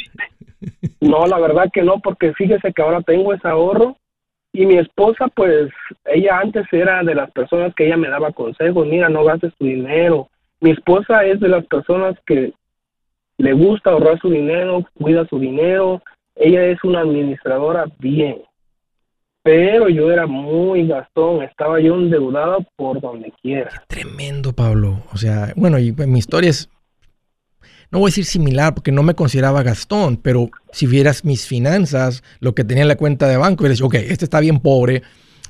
No, 1.01 1.27
la 1.27 1.39
verdad 1.39 1.71
que 1.73 1.83
no, 1.83 1.99
porque 2.01 2.33
fíjese 2.35 2.73
que 2.73 2.83
ahora 2.83 3.03
tengo 3.03 3.33
ese 3.35 3.47
ahorro 3.47 3.97
y 4.53 4.65
mi 4.65 4.79
esposa, 4.79 5.29
pues, 5.29 5.71
ella 6.07 6.39
antes 6.41 6.67
era 6.73 7.03
de 7.03 7.15
las 7.15 7.31
personas 7.31 7.75
que 7.75 7.87
ella 7.87 7.99
me 7.99 8.09
daba 8.09 8.33
consejos, 8.33 8.87
mira, 8.87 9.11
no 9.11 9.23
gastes 9.25 9.53
tu 9.59 9.67
dinero. 9.67 10.29
Mi 10.61 10.71
esposa 10.71 11.25
es 11.27 11.41
de 11.41 11.49
las 11.49 11.67
personas 11.67 12.17
que 12.27 12.55
le 13.39 13.53
gusta 13.53 13.91
ahorrar 13.91 14.19
su 14.21 14.31
dinero, 14.31 14.85
cuida 14.95 15.27
su 15.29 15.39
dinero, 15.39 16.03
ella 16.35 16.65
es 16.67 16.83
una 16.85 17.01
administradora 17.01 17.87
bien. 17.99 18.43
Pero 19.43 19.89
yo 19.89 20.11
era 20.11 20.27
muy 20.27 20.87
gastón, 20.89 21.43
estaba 21.43 21.81
yo 21.81 21.95
endeudado 21.95 22.59
por 22.75 23.01
donde 23.01 23.33
quiera. 23.41 23.71
Tremendo, 23.87 24.53
Pablo. 24.53 25.03
O 25.13 25.17
sea, 25.17 25.53
bueno, 25.55 25.79
y 25.79 25.93
mi 25.93 26.19
historia 26.19 26.51
es, 26.51 26.69
no 27.93 28.01
voy 28.01 28.09
a 28.09 28.11
decir 28.11 28.25
similar 28.25 28.75
porque 28.75 28.91
no 28.91 29.05
me 29.05 29.15
consideraba 29.15 29.63
Gastón, 29.63 30.17
pero 30.17 30.51
si 30.73 30.87
vieras 30.87 31.25
mis 31.25 31.47
finanzas, 31.47 32.25
lo 32.41 32.55
que 32.55 32.65
tenía 32.65 32.83
en 32.83 32.89
la 32.89 32.97
cuenta 32.97 33.29
de 33.29 33.37
banco, 33.37 33.65
dices, 33.65 33.83
ok, 33.83 33.95
este 33.95 34.25
está 34.25 34.41
bien 34.41 34.59
pobre 34.59 35.03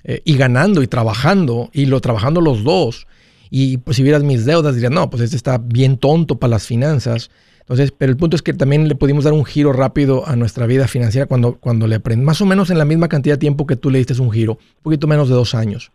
eh, 0.04 0.20
y 0.24 0.36
ganando 0.36 0.82
y 0.82 0.88
trabajando 0.88 1.70
y 1.72 1.86
lo 1.86 2.00
trabajando 2.00 2.42
los 2.42 2.64
dos. 2.64 3.06
Y 3.48 3.78
pues 3.78 3.96
si 3.96 4.02
vieras 4.02 4.22
mis 4.22 4.44
deudas, 4.44 4.74
dirías, 4.74 4.92
no, 4.92 5.08
pues 5.08 5.22
este 5.22 5.36
está 5.36 5.56
bien 5.56 5.96
tonto 5.96 6.38
para 6.38 6.50
las 6.50 6.66
finanzas. 6.66 7.30
Entonces, 7.66 7.90
pero 7.90 8.12
el 8.12 8.16
punto 8.16 8.36
es 8.36 8.42
que 8.42 8.52
también 8.54 8.86
le 8.86 8.94
pudimos 8.94 9.24
dar 9.24 9.32
un 9.32 9.44
giro 9.44 9.72
rápido 9.72 10.24
a 10.28 10.36
nuestra 10.36 10.66
vida 10.66 10.86
financiera 10.86 11.26
cuando, 11.26 11.56
cuando 11.56 11.88
le 11.88 11.96
aprendí, 11.96 12.24
más 12.24 12.40
o 12.40 12.46
menos 12.46 12.70
en 12.70 12.78
la 12.78 12.84
misma 12.84 13.08
cantidad 13.08 13.34
de 13.34 13.40
tiempo 13.40 13.66
que 13.66 13.74
tú 13.74 13.90
le 13.90 13.98
diste 13.98 14.20
un 14.22 14.30
giro, 14.30 14.52
un 14.52 14.82
poquito 14.84 15.08
menos 15.08 15.28
de 15.28 15.34
dos 15.34 15.52
años. 15.54 15.90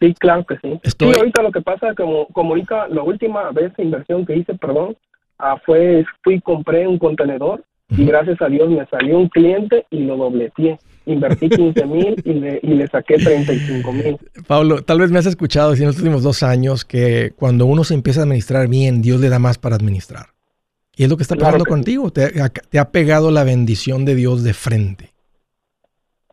Sí, 0.00 0.12
claro 0.18 0.44
que 0.44 0.56
sí. 0.56 0.78
Estoy- 0.82 1.14
Sí, 1.14 1.18
ahorita 1.20 1.42
lo 1.42 1.52
que 1.52 1.62
pasa, 1.62 1.94
como, 1.96 2.26
como 2.28 2.50
ahorita, 2.50 2.88
la 2.88 3.02
última 3.02 3.50
vez 3.52 3.72
de 3.76 3.84
inversión 3.84 4.26
que 4.26 4.36
hice, 4.36 4.54
perdón, 4.54 4.94
ah, 5.38 5.56
fue, 5.64 6.04
fui 6.22 6.40
compré 6.40 6.86
un 6.86 6.98
contenedor 6.98 7.64
y 7.88 8.04
gracias 8.04 8.40
a 8.42 8.46
Dios 8.48 8.68
me 8.70 8.84
salió 8.86 9.18
un 9.18 9.28
cliente 9.28 9.86
y 9.90 10.00
lo 10.00 10.16
dobleteé. 10.16 10.78
Invertí 11.04 11.48
15 11.48 11.84
mil 11.86 12.14
y 12.24 12.32
le, 12.34 12.60
y 12.62 12.68
le 12.74 12.86
saqué 12.88 13.16
35 13.16 13.92
mil. 13.92 14.16
Pablo, 14.46 14.82
tal 14.82 15.00
vez 15.00 15.10
me 15.10 15.18
has 15.18 15.26
escuchado 15.26 15.70
decir 15.70 15.82
en 15.84 15.88
los 15.88 15.96
últimos 15.98 16.22
dos 16.22 16.42
años 16.42 16.84
que 16.84 17.32
cuando 17.36 17.66
uno 17.66 17.82
se 17.84 17.94
empieza 17.94 18.20
a 18.20 18.22
administrar 18.24 18.68
bien, 18.68 19.02
Dios 19.02 19.20
le 19.20 19.28
da 19.28 19.38
más 19.40 19.58
para 19.58 19.76
administrar. 19.76 20.26
Y 20.96 21.04
es 21.04 21.08
lo 21.10 21.16
que 21.16 21.22
está 21.22 21.34
Claro 21.36 21.46
pasando 21.52 21.64
que 21.64 21.70
contigo. 21.70 22.10
Te, 22.12 22.40
ha- 22.40 22.48
te 22.48 22.78
ha 22.78 22.90
pegado 22.90 23.30
la 23.30 23.44
bendición 23.44 24.04
de 24.04 24.14
Dios 24.14 24.42
de 24.42 24.52
frente. 24.54 25.12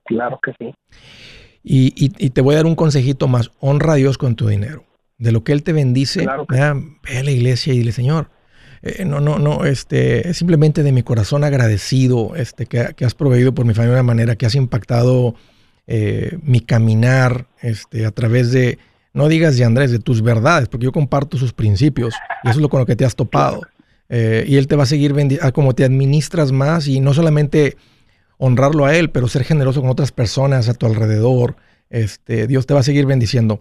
Claro 0.05 0.39
que 0.43 0.51
sí. 0.59 0.73
Y, 1.63 1.87
y- 2.05 2.11
y 2.17 2.29
te 2.31 2.41
voy 2.41 2.55
a 2.55 2.57
dar 2.57 2.65
un 2.65 2.75
consejito 2.75 3.27
más. 3.27 3.51
Honra 3.59 3.93
a 3.93 3.95
Dios 3.95 4.17
con 4.17 4.35
tu 4.35 4.47
dinero. 4.47 4.83
De 5.17 5.31
lo 5.31 5.43
que 5.43 5.51
Él 5.51 5.63
te 5.63 5.73
bendice, 5.73 6.23
Claro 6.23 6.45
que 6.47 6.55
vea, 6.55 6.73
ve 6.73 7.17
a 7.17 7.23
la 7.23 7.31
iglesia 7.31 7.73
y 7.73 7.79
dile, 7.79 7.91
Señor, 7.91 8.29
eh, 8.81 9.03
no, 9.05 9.19
no, 9.19 9.37
no, 9.39 9.65
este, 9.65 10.29
es 10.29 10.37
simplemente 10.37 10.83
de 10.83 10.93
mi 10.93 11.03
corazón 11.03 11.43
agradecido 11.43 12.35
este, 12.37 12.65
que, 12.65 12.93
que 12.95 13.03
has 13.05 13.13
proveído 13.13 13.53
por 13.53 13.65
mi 13.65 13.73
familia 13.73 13.95
de 13.95 14.01
una 14.01 14.07
manera 14.07 14.35
que 14.37 14.45
has 14.45 14.55
impactado 14.55 15.35
eh, 15.87 16.37
mi 16.43 16.61
caminar 16.61 17.47
este, 17.61 18.05
a 18.05 18.11
través 18.11 18.51
de, 18.53 18.79
no 19.13 19.27
digas 19.27 19.57
de 19.57 19.65
Andrés, 19.65 19.91
de 19.91 19.99
tus 19.99 20.21
verdades, 20.21 20.69
porque 20.69 20.85
yo 20.85 20.93
comparto 20.93 21.37
sus 21.37 21.51
principios 21.51 22.13
y 22.43 22.49
eso 22.49 22.59
es 22.59 22.61
lo 22.61 22.69
con 22.69 22.79
lo 22.79 22.85
que 22.85 22.95
te 22.95 23.03
has 23.03 23.15
topado. 23.17 23.61
Eh, 24.09 24.43
y 24.47 24.57
Él 24.57 24.67
te 24.67 24.75
va 24.75 24.83
a 24.83 24.87
seguir 24.87 25.13
bendiciendo, 25.13 25.53
como 25.53 25.73
te 25.73 25.83
administras 25.83 26.51
más 26.51 26.87
y 26.87 26.99
no 26.99 27.13
solamente 27.13 27.75
honrarlo 28.37 28.85
a 28.85 28.95
Él, 28.95 29.11
pero 29.11 29.27
ser 29.27 29.43
generoso 29.43 29.81
con 29.81 29.89
otras 29.89 30.11
personas 30.11 30.67
a 30.67 30.73
tu 30.73 30.87
alrededor. 30.87 31.55
Este, 31.89 32.47
Dios 32.47 32.67
te 32.67 32.73
va 32.73 32.81
a 32.81 32.83
seguir 32.83 33.05
bendiciendo. 33.05 33.59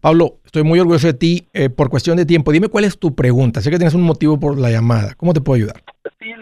Pablo, 0.00 0.36
estoy 0.44 0.62
muy 0.62 0.80
orgulloso 0.80 1.06
de 1.06 1.14
ti. 1.14 1.48
eh, 1.52 1.68
por 1.68 1.90
cuestión 1.90 2.16
de 2.16 2.26
tiempo, 2.26 2.52
dime 2.52 2.68
cuál 2.68 2.84
es 2.84 2.98
tu 2.98 3.14
pregunta. 3.14 3.60
Sé 3.60 3.70
que 3.70 3.78
tienes 3.78 3.94
un 3.94 4.02
motivo 4.02 4.38
por 4.38 4.58
la 4.58 4.70
llamada. 4.70 5.14
¿Cómo 5.16 5.32
te 5.32 5.40
puedo 5.40 5.56
ayudar? 5.56 5.82
Sí, 6.18 6.32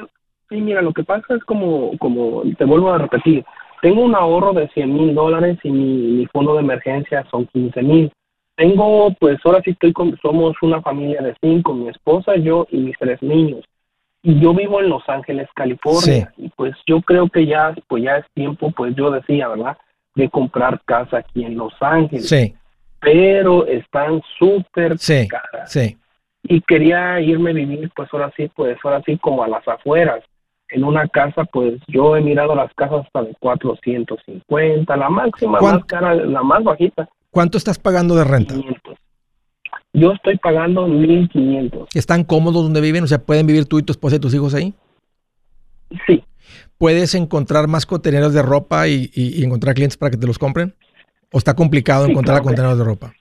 sí, 0.48 0.56
mira, 0.60 0.82
lo 0.82 0.92
que 0.92 1.04
pasa 1.04 1.34
es 1.34 1.44
como, 1.44 1.96
como 1.98 2.42
te 2.56 2.64
vuelvo 2.64 2.92
a 2.92 2.98
repetir, 2.98 3.44
tengo 3.82 4.04
un 4.04 4.14
ahorro 4.14 4.52
de 4.52 4.68
100 4.68 4.94
mil 4.94 5.14
dólares 5.14 5.58
y 5.62 5.70
mi, 5.70 6.12
mi 6.12 6.26
fondo 6.26 6.54
de 6.54 6.60
emergencia 6.60 7.24
son 7.30 7.46
15 7.46 7.82
mil. 7.82 8.12
Tengo, 8.56 9.12
pues 9.18 9.38
ahora 9.44 9.60
sí 9.64 9.70
estoy 9.70 9.92
con, 9.92 10.16
somos 10.22 10.54
una 10.62 10.80
familia 10.80 11.20
de 11.22 11.34
cinco, 11.40 11.74
mi 11.74 11.88
esposa, 11.88 12.36
yo 12.36 12.66
y 12.70 12.78
mis 12.78 12.96
tres 12.98 13.20
niños. 13.22 13.64
Y 14.22 14.40
yo 14.40 14.54
vivo 14.54 14.80
en 14.80 14.88
Los 14.88 15.06
Ángeles, 15.08 15.48
California. 15.54 16.32
Y 16.38 16.48
pues 16.50 16.74
yo 16.86 17.00
creo 17.02 17.28
que 17.28 17.46
ya, 17.46 17.74
pues 17.88 18.04
ya 18.04 18.18
es 18.18 18.26
tiempo, 18.34 18.70
pues 18.70 18.94
yo 18.96 19.10
decía, 19.10 19.48
¿verdad? 19.48 19.76
De 20.14 20.30
comprar 20.30 20.80
casa 20.84 21.18
aquí 21.18 21.44
en 21.44 21.56
Los 21.56 21.74
Ángeles. 21.80 22.28
Sí, 22.28 22.54
Pero 23.00 23.66
están 23.66 24.22
súper 24.38 24.96
Sí. 24.98 25.28
caras 25.28 25.70
sí. 25.70 25.96
y 26.44 26.60
quería 26.62 27.20
irme 27.20 27.50
a 27.50 27.54
vivir 27.54 27.90
pues 27.96 28.08
ahora 28.12 28.30
sí 28.36 28.50
pues 28.54 28.78
ahora 28.84 29.02
sí 29.04 29.16
como 29.18 29.42
a 29.42 29.48
las 29.48 29.66
afueras 29.68 30.22
en 30.70 30.84
una 30.84 31.06
casa 31.08 31.44
pues 31.44 31.80
yo 31.88 32.16
he 32.16 32.20
mirado 32.22 32.54
las 32.54 32.72
casas 32.74 33.04
hasta 33.04 33.22
de 33.24 33.34
450 33.40 34.96
la 34.96 35.08
máxima 35.10 35.58
¿Cuán- 35.58 35.76
más 35.76 35.84
cara 35.86 36.14
la 36.14 36.42
más 36.42 36.62
bajita 36.64 37.08
¿Cuánto 37.34 37.58
estás 37.58 37.78
pagando 37.80 38.14
de 38.14 38.22
renta? 38.24 38.54
500 38.54 38.94
yo 39.96 40.12
estoy 40.12 40.36
pagando 40.38 40.86
1500 40.86 41.88
¿Están 41.94 42.22
cómodos 42.24 42.62
donde 42.62 42.80
viven? 42.80 43.02
O 43.04 43.06
sea, 43.08 43.18
¿pueden 43.18 43.46
vivir 43.46 43.66
tú 43.66 43.78
y 43.78 43.82
tu 43.82 43.92
esposa 43.92 44.16
y 44.16 44.20
tus 44.20 44.32
hijos 44.34 44.54
ahí? 44.54 44.72
sí 46.06 46.22
¿Puedes 46.78 47.14
encontrar 47.16 47.66
más 47.68 47.86
contenedores 47.86 48.34
de 48.34 48.42
ropa 48.42 48.86
y, 48.88 49.10
y- 49.14 49.40
y 49.40 49.44
encontrar 49.44 49.74
clientes 49.74 49.96
para 49.96 50.10
que 50.10 50.16
te 50.16 50.26
los 50.28 50.38
compren? 50.38 50.74
¿O 51.32 51.38
está 51.38 51.54
complicado 51.54 52.04
Sí, 52.04 52.12
encontrar 52.12 52.36
claro 52.36 52.44
contenedores 52.44 52.78
de 52.78 52.84
ropa? 52.84 53.12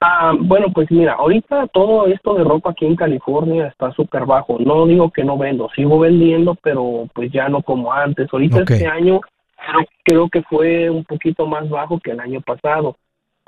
Ah, 0.00 0.32
bueno, 0.38 0.66
pues 0.72 0.90
mira, 0.90 1.14
ahorita 1.14 1.66
todo 1.68 2.06
esto 2.06 2.34
de 2.34 2.44
ropa 2.44 2.70
aquí 2.70 2.84
en 2.86 2.96
California 2.96 3.66
está 3.68 3.90
súper 3.92 4.26
bajo. 4.26 4.58
No 4.60 4.86
digo 4.86 5.10
que 5.10 5.24
no 5.24 5.36
vendo, 5.38 5.68
sigo 5.74 5.98
vendiendo, 5.98 6.54
pero 6.62 7.08
pues 7.14 7.32
ya 7.32 7.48
no 7.48 7.62
como 7.62 7.92
antes. 7.92 8.28
Ahorita 8.32 8.60
este 8.60 8.86
año 8.86 9.20
creo, 9.56 9.86
creo 10.04 10.28
que 10.28 10.42
fue 10.42 10.88
un 10.90 11.04
poquito 11.04 11.46
más 11.46 11.68
bajo 11.68 11.98
que 12.00 12.10
el 12.12 12.20
año 12.20 12.40
pasado. 12.42 12.96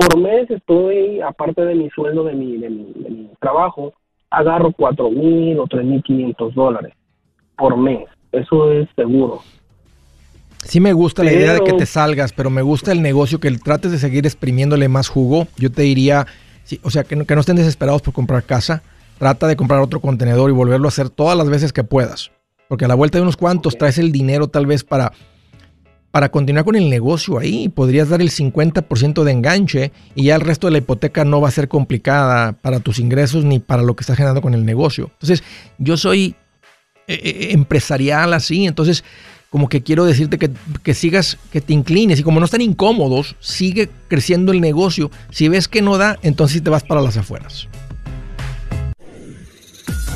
Por 0.01 0.19
mes 0.19 0.51
estoy, 0.51 1.21
aparte 1.21 1.63
de 1.63 1.75
mi 1.75 1.91
sueldo 1.91 2.25
de 2.25 2.33
mi, 2.33 2.57
de 2.57 2.71
mi, 2.71 2.93
de 2.97 3.11
mi 3.11 3.31
trabajo, 3.39 3.93
agarro 4.31 4.73
cuatro 4.73 5.11
mil 5.11 5.59
o 5.59 5.67
tres 5.67 5.85
mil 5.85 6.03
quinientos 6.03 6.55
dólares 6.55 6.95
por 7.59 7.77
mes. 7.77 8.09
Eso 8.33 8.73
es 8.73 8.89
seguro. 8.97 9.43
Sí 10.65 10.81
me 10.81 10.95
gusta 10.95 11.23
la 11.23 11.33
idea 11.33 11.53
de 11.53 11.61
que 11.61 11.75
te 11.75 11.85
salgas, 11.85 12.33
pero 12.33 12.49
me 12.49 12.63
gusta 12.63 12.93
el 12.93 13.03
negocio, 13.03 13.41
que 13.41 13.51
trates 13.59 13.93
de 13.93 13.99
seguir 13.99 14.25
exprimiéndole 14.25 14.89
más 14.89 15.09
jugo. 15.09 15.49
Yo 15.59 15.71
te 15.71 15.83
diría, 15.83 16.27
sí, 16.65 16.81
o 16.83 16.91
sea, 16.91 17.05
que 17.05 17.17
no, 17.17 17.27
que 17.27 17.35
no 17.35 17.41
estén 17.41 17.57
desesperados 17.57 18.01
por 18.01 18.15
comprar 18.15 18.45
casa. 18.45 18.83
Trata 19.19 19.47
de 19.49 19.57
comprar 19.57 19.81
otro 19.81 20.01
contenedor 20.01 20.49
y 20.49 20.55
volverlo 20.55 20.87
a 20.87 20.89
hacer 20.89 21.11
todas 21.11 21.37
las 21.37 21.51
veces 21.51 21.75
que 21.75 21.85
puedas. 21.85 22.31
Porque 22.69 22.87
a 22.87 22.89
la 22.89 22.95
vuelta 22.95 23.19
de 23.19 23.23
unos 23.23 23.37
cuantos 23.37 23.77
traes 23.77 23.99
el 23.99 24.13
dinero 24.13 24.49
tal 24.49 24.65
vez 24.65 24.83
para, 24.83 25.13
para 26.11 26.31
continuar 26.31 26.65
con 26.65 26.77
el 26.77 26.91
negocio 26.91 27.39
ahí. 27.39 27.69
Podrías 27.69 28.09
dar 28.09 28.21
el 28.21 28.31
50% 28.31 29.23
de 29.23 29.33
enganche 29.33 29.93
y 30.15 30.25
ya 30.25 30.35
el 30.35 30.41
resto 30.41 30.67
de 30.67 30.73
la 30.73 30.79
hipoteca 30.79 31.25
no 31.25 31.41
va 31.41 31.49
a 31.49 31.53
ser 31.53 31.69
complicada 31.69 32.53
para 32.53 32.81
tus 32.81 32.99
ingresos 32.99 33.45
ni 33.45 33.59
para 33.59 33.83
lo 33.83 33.95
que 33.95 34.03
estás 34.03 34.17
generando 34.17 34.43
con 34.43 34.55
el 34.55 34.65
negocio. 34.65 35.11
Entonces, 35.15 35.43
yo 35.79 35.97
soy 35.97 36.35
eh, 37.07 37.15
eh, 37.15 37.49
empresarial 37.53 38.33
así, 38.35 38.67
entonces 38.67 39.05
como 39.51 39.69
que 39.69 39.83
quiero 39.83 40.05
decirte 40.05 40.39
que, 40.39 40.51
que 40.85 40.95
sigas, 40.95 41.37
que 41.51 41.61
te 41.61 41.73
inclines 41.73 42.21
y 42.21 42.23
como 42.23 42.39
no 42.39 42.45
están 42.45 42.61
incómodos, 42.61 43.35
sigue 43.41 43.91
creciendo 44.07 44.53
el 44.53 44.61
negocio. 44.61 45.11
Si 45.31 45.49
ves 45.49 45.67
que 45.67 45.83
no 45.83 45.99
da, 45.99 46.19
entonces 46.23 46.63
te 46.63 46.71
vas 46.71 46.85
para 46.85 47.01
las 47.01 47.17
afueras. 47.17 47.69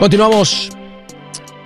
Continuamos. 0.00 0.70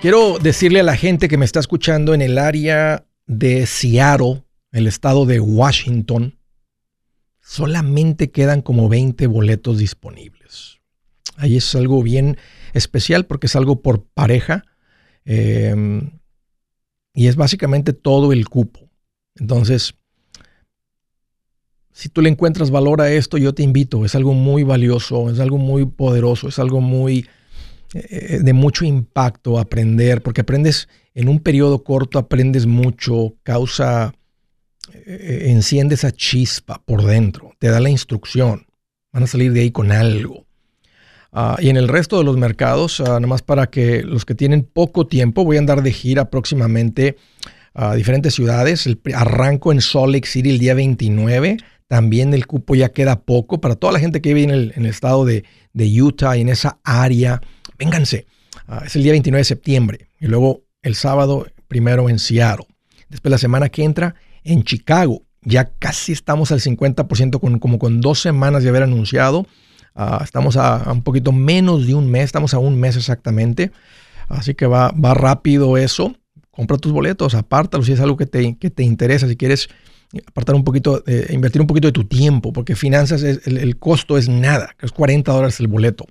Quiero 0.01 0.39
decirle 0.39 0.79
a 0.79 0.83
la 0.83 0.97
gente 0.97 1.27
que 1.27 1.37
me 1.37 1.45
está 1.45 1.59
escuchando 1.59 2.15
en 2.15 2.21
el 2.23 2.39
área 2.39 3.05
de 3.27 3.67
Seattle, 3.67 4.43
el 4.71 4.87
estado 4.87 5.27
de 5.27 5.39
Washington, 5.39 6.39
solamente 7.41 8.31
quedan 8.31 8.63
como 8.63 8.89
20 8.89 9.27
boletos 9.27 9.77
disponibles. 9.77 10.79
Ahí 11.37 11.57
es 11.57 11.75
algo 11.75 12.01
bien 12.01 12.37
especial 12.73 13.27
porque 13.27 13.45
es 13.45 13.55
algo 13.55 13.83
por 13.83 14.03
pareja 14.03 14.65
eh, 15.25 16.01
y 17.13 17.27
es 17.27 17.35
básicamente 17.35 17.93
todo 17.93 18.33
el 18.33 18.49
cupo. 18.49 18.89
Entonces, 19.35 19.93
si 21.91 22.09
tú 22.09 22.21
le 22.21 22.29
encuentras 22.29 22.71
valor 22.71 22.99
a 22.99 23.11
esto, 23.11 23.37
yo 23.37 23.53
te 23.53 23.61
invito. 23.61 24.03
Es 24.05 24.15
algo 24.15 24.33
muy 24.33 24.63
valioso, 24.63 25.29
es 25.29 25.39
algo 25.39 25.59
muy 25.59 25.85
poderoso, 25.85 26.47
es 26.47 26.57
algo 26.57 26.81
muy 26.81 27.27
de 27.93 28.53
mucho 28.53 28.85
impacto 28.85 29.59
aprender, 29.59 30.21
porque 30.23 30.41
aprendes 30.41 30.87
en 31.13 31.29
un 31.29 31.39
periodo 31.39 31.83
corto, 31.83 32.19
aprendes 32.19 32.65
mucho, 32.65 33.35
causa, 33.43 34.13
eh, 34.93 35.45
enciende 35.47 35.95
esa 35.95 36.11
chispa 36.11 36.81
por 36.85 37.03
dentro, 37.03 37.53
te 37.59 37.67
da 37.67 37.79
la 37.79 37.89
instrucción, 37.89 38.65
van 39.11 39.23
a 39.23 39.27
salir 39.27 39.53
de 39.53 39.61
ahí 39.61 39.71
con 39.71 39.91
algo. 39.91 40.45
Ah, 41.31 41.57
y 41.59 41.69
en 41.69 41.77
el 41.77 41.87
resto 41.87 42.17
de 42.17 42.23
los 42.23 42.37
mercados, 42.37 42.99
ah, 42.99 43.05
nada 43.05 43.27
más 43.27 43.41
para 43.41 43.67
que 43.67 44.03
los 44.03 44.25
que 44.25 44.35
tienen 44.35 44.63
poco 44.63 45.07
tiempo, 45.07 45.43
voy 45.45 45.57
a 45.57 45.59
andar 45.59 45.81
de 45.81 45.91
gira 45.91 46.29
próximamente 46.29 47.17
a 47.73 47.95
diferentes 47.95 48.35
ciudades. 48.35 48.85
El, 48.85 48.99
arranco 49.15 49.71
en 49.71 49.81
Salt 49.81 50.13
Lake 50.13 50.27
City 50.27 50.51
el 50.51 50.59
día 50.59 50.75
29. 50.75 51.57
También 51.87 52.33
el 52.35 52.45
cupo 52.45 52.75
ya 52.75 52.89
queda 52.89 53.21
poco 53.21 53.61
para 53.61 53.75
toda 53.75 53.93
la 53.93 53.99
gente 53.99 54.21
que 54.21 54.33
vive 54.33 54.43
en 54.43 54.51
el, 54.51 54.73
en 54.75 54.83
el 54.83 54.91
estado 54.91 55.25
de, 55.25 55.43
de 55.73 56.01
Utah 56.01 56.37
y 56.37 56.41
en 56.41 56.49
esa 56.49 56.79
área. 56.83 57.41
Vénganse. 57.77 58.25
Ah, 58.67 58.83
es 58.85 58.95
el 58.95 59.03
día 59.03 59.11
29 59.11 59.39
de 59.41 59.45
septiembre. 59.45 60.07
Y 60.19 60.27
luego 60.27 60.63
el 60.81 60.95
sábado 60.95 61.47
primero 61.67 62.09
en 62.09 62.19
Seattle. 62.19 62.67
Después 63.09 63.31
la 63.31 63.37
semana 63.37 63.69
que 63.69 63.83
entra 63.83 64.15
en 64.43 64.63
Chicago. 64.63 65.23
Ya 65.41 65.71
casi 65.79 66.11
estamos 66.13 66.51
al 66.51 66.61
50%, 66.61 67.39
con, 67.39 67.59
como 67.59 67.77
con 67.79 67.99
dos 68.01 68.19
semanas 68.21 68.63
de 68.63 68.69
haber 68.69 68.83
anunciado. 68.83 69.45
Ah, 69.95 70.21
estamos 70.23 70.55
a, 70.57 70.91
un 70.91 71.03
poquito 71.03 71.31
menos 71.31 71.85
de 71.85 71.93
un 71.95 72.09
mes, 72.09 72.25
estamos 72.25 72.53
a 72.53 72.59
un 72.59 72.79
mes 72.79 72.95
exactamente. 72.95 73.71
Así 74.29 74.53
que 74.53 74.65
va, 74.65 74.91
va 74.91 75.13
rápido 75.13 75.77
eso. 75.77 76.15
Compra 76.51 76.77
tus 76.77 76.91
boletos, 76.91 77.33
apártalos 77.35 77.87
si 77.87 77.93
es 77.93 77.99
algo 77.99 78.15
que 78.15 78.25
te, 78.25 78.55
que 78.57 78.69
te 78.69 78.83
interesa. 78.83 79.27
Si 79.27 79.35
quieres 79.35 79.67
apartar 80.27 80.55
un 80.55 80.63
poquito, 80.63 81.03
eh, 81.07 81.27
invertir 81.31 81.59
un 81.61 81.67
poquito 81.67 81.87
de 81.87 81.91
tu 81.91 82.05
tiempo, 82.05 82.53
porque 82.53 82.75
finanzas, 82.75 83.23
es- 83.23 83.45
el, 83.47 83.77
costo 83.77 84.17
es 84.17 84.29
nada, 84.29 84.75
es 84.81 84.91
40 84.91 85.31
dólares 85.31 85.59
el 85.59 85.67
boleto. 85.67 86.05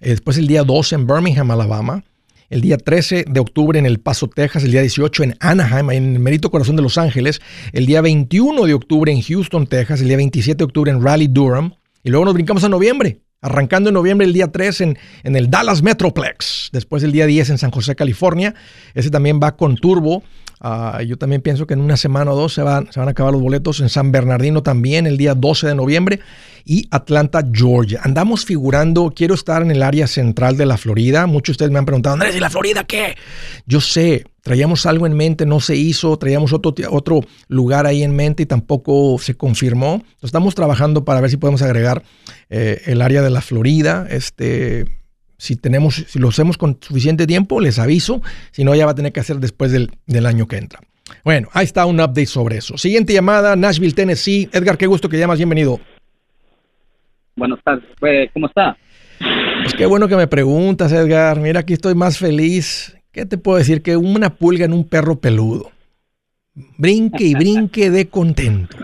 Eh, 0.00 0.10
después 0.10 0.38
el 0.38 0.46
día 0.46 0.62
12 0.62 0.94
en 0.94 1.06
Birmingham, 1.06 1.50
Alabama. 1.50 2.04
El 2.48 2.60
día 2.60 2.76
13 2.76 3.24
de 3.28 3.40
octubre 3.40 3.78
en 3.78 3.86
El 3.86 3.98
Paso, 3.98 4.28
Texas. 4.28 4.64
El 4.64 4.70
día 4.70 4.80
18 4.80 5.24
en 5.24 5.36
Anaheim, 5.40 5.90
en 5.90 6.12
el 6.14 6.18
Merito 6.20 6.50
Corazón 6.50 6.76
de 6.76 6.82
Los 6.82 6.98
Ángeles. 6.98 7.40
El 7.72 7.86
día 7.86 8.00
21 8.00 8.64
de 8.66 8.74
octubre 8.74 9.10
en 9.12 9.20
Houston, 9.20 9.66
Texas. 9.66 10.00
El 10.00 10.08
día 10.08 10.16
27 10.16 10.58
de 10.58 10.64
octubre 10.64 10.90
en 10.90 11.02
Raleigh, 11.02 11.28
Durham. 11.28 11.74
Y 12.04 12.10
luego 12.10 12.24
nos 12.24 12.34
brincamos 12.34 12.62
a 12.64 12.68
noviembre. 12.68 13.20
Arrancando 13.40 13.90
en 13.90 13.94
noviembre 13.94 14.26
el 14.26 14.32
día 14.32 14.50
3 14.50 14.80
en, 14.80 14.98
en 15.24 15.36
el 15.36 15.50
Dallas 15.50 15.82
Metroplex. 15.82 16.70
Después 16.72 17.02
el 17.02 17.12
día 17.12 17.26
10 17.26 17.50
en 17.50 17.58
San 17.58 17.70
José, 17.70 17.96
California. 17.96 18.54
Ese 18.94 19.10
también 19.10 19.40
va 19.42 19.56
con 19.56 19.76
turbo. 19.76 20.22
Ah, 20.60 21.02
yo 21.06 21.18
también 21.18 21.42
pienso 21.42 21.66
que 21.66 21.74
en 21.74 21.80
una 21.80 21.96
semana 21.96 22.32
o 22.32 22.36
dos 22.36 22.54
se 22.54 22.62
van, 22.62 22.90
se 22.90 22.98
van 22.98 23.08
a 23.08 23.12
acabar 23.12 23.32
los 23.32 23.42
boletos 23.42 23.80
en 23.80 23.88
San 23.88 24.10
Bernardino 24.10 24.62
también 24.62 25.06
el 25.06 25.16
día 25.16 25.34
12 25.34 25.66
de 25.66 25.74
noviembre 25.74 26.20
y 26.64 26.88
Atlanta, 26.90 27.44
Georgia. 27.52 28.00
Andamos 28.02 28.44
figurando, 28.44 29.12
quiero 29.14 29.34
estar 29.34 29.62
en 29.62 29.70
el 29.70 29.82
área 29.82 30.06
central 30.06 30.56
de 30.56 30.66
la 30.66 30.76
Florida. 30.76 31.26
Muchos 31.26 31.46
de 31.46 31.52
ustedes 31.52 31.72
me 31.72 31.78
han 31.78 31.86
preguntado, 31.86 32.14
Andrés, 32.14 32.34
¿y 32.34 32.40
la 32.40 32.50
Florida 32.50 32.84
qué? 32.84 33.16
Yo 33.66 33.80
sé, 33.80 34.24
traíamos 34.42 34.86
algo 34.86 35.06
en 35.06 35.14
mente, 35.14 35.46
no 35.46 35.60
se 35.60 35.76
hizo, 35.76 36.16
traíamos 36.16 36.52
otro, 36.52 36.74
otro 36.90 37.20
lugar 37.48 37.86
ahí 37.86 38.02
en 38.02 38.16
mente 38.16 38.42
y 38.42 38.46
tampoco 38.46 39.18
se 39.18 39.36
confirmó. 39.36 40.02
Estamos 40.22 40.54
trabajando 40.54 41.04
para 41.04 41.20
ver 41.20 41.30
si 41.30 41.36
podemos 41.36 41.62
agregar 41.62 42.02
eh, 42.50 42.82
el 42.86 43.02
área 43.02 43.22
de 43.22 43.30
la 43.30 43.42
Florida. 43.42 44.06
Este, 44.10 44.86
si 45.38 45.56
tenemos, 45.56 45.94
si 45.94 46.18
lo 46.18 46.28
hacemos 46.28 46.58
con 46.58 46.78
suficiente 46.80 47.26
tiempo, 47.26 47.60
les 47.60 47.78
aviso. 47.78 48.22
Si 48.50 48.64
no, 48.64 48.74
ya 48.74 48.86
va 48.86 48.92
a 48.92 48.94
tener 48.94 49.12
que 49.12 49.20
hacer 49.20 49.36
después 49.36 49.72
del, 49.72 49.90
del 50.06 50.26
año 50.26 50.46
que 50.46 50.56
entra. 50.56 50.80
Bueno, 51.24 51.48
ahí 51.52 51.64
está 51.64 51.86
un 51.86 52.00
update 52.00 52.26
sobre 52.26 52.58
eso. 52.58 52.76
Siguiente 52.78 53.12
llamada, 53.12 53.54
Nashville, 53.56 53.94
Tennessee. 53.94 54.48
Edgar, 54.52 54.76
qué 54.76 54.86
gusto 54.86 55.08
que 55.08 55.18
llamas, 55.18 55.38
bienvenido. 55.38 55.80
Buenas 57.36 57.62
tardes. 57.62 57.84
Pues, 58.00 58.30
¿Cómo 58.32 58.46
está? 58.46 58.76
Pues 59.62 59.74
qué 59.74 59.86
bueno 59.86 60.08
que 60.08 60.16
me 60.16 60.26
preguntas, 60.26 60.92
Edgar. 60.92 61.40
Mira, 61.40 61.60
aquí 61.60 61.74
estoy 61.74 61.94
más 61.94 62.18
feliz. 62.18 62.96
¿Qué 63.12 63.26
te 63.26 63.38
puedo 63.38 63.58
decir? 63.58 63.82
Que 63.82 63.96
una 63.96 64.34
pulga 64.34 64.64
en 64.64 64.72
un 64.72 64.88
perro 64.88 65.20
peludo. 65.20 65.70
Brinque 66.78 67.24
y 67.24 67.34
brinque 67.34 67.90
de 67.90 68.08
contento. 68.08 68.76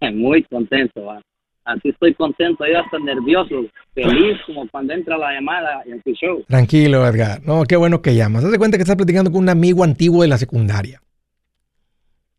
Muy 0.14 0.42
contento. 0.44 1.04
va. 1.04 1.20
Así 1.64 1.90
estoy 1.90 2.12
contento, 2.14 2.64
yo 2.66 2.80
hasta 2.80 2.98
nervioso, 2.98 3.64
feliz 3.94 4.36
como 4.46 4.68
cuando 4.68 4.92
entra 4.94 5.16
la 5.16 5.32
llamada 5.34 5.82
en 5.86 6.00
tu 6.02 6.12
show. 6.12 6.42
Tranquilo, 6.48 7.06
Edgar. 7.06 7.40
No, 7.44 7.62
qué 7.64 7.76
bueno 7.76 8.02
que 8.02 8.14
llamas. 8.16 8.44
Haz 8.44 8.50
de 8.52 8.58
cuenta 8.58 8.76
que 8.76 8.82
estás 8.82 8.96
platicando 8.96 9.30
con 9.30 9.42
un 9.42 9.48
amigo 9.48 9.84
antiguo 9.84 10.22
de 10.22 10.28
la 10.28 10.38
secundaria. 10.38 11.00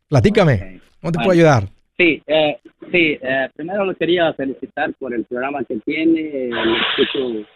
Platícame. 0.10 0.54
Ok. 0.54 0.62
¿Cómo 1.02 1.12
te 1.12 1.18
Bueno. 1.18 1.24
puedo 1.24 1.32
ayudar? 1.32 1.70
Sí, 1.98 2.22
eh, 2.28 2.58
sí, 2.92 3.18
eh, 3.22 3.50
primero 3.56 3.86
lo 3.86 3.96
quería 3.96 4.34
felicitar 4.34 4.94
por 5.00 5.14
el 5.14 5.24
programa 5.26 5.64
que 5.64 5.78
tiene, 5.86 6.20
eh, 6.22 6.50
lo 6.50 6.76
escucho 6.76 7.48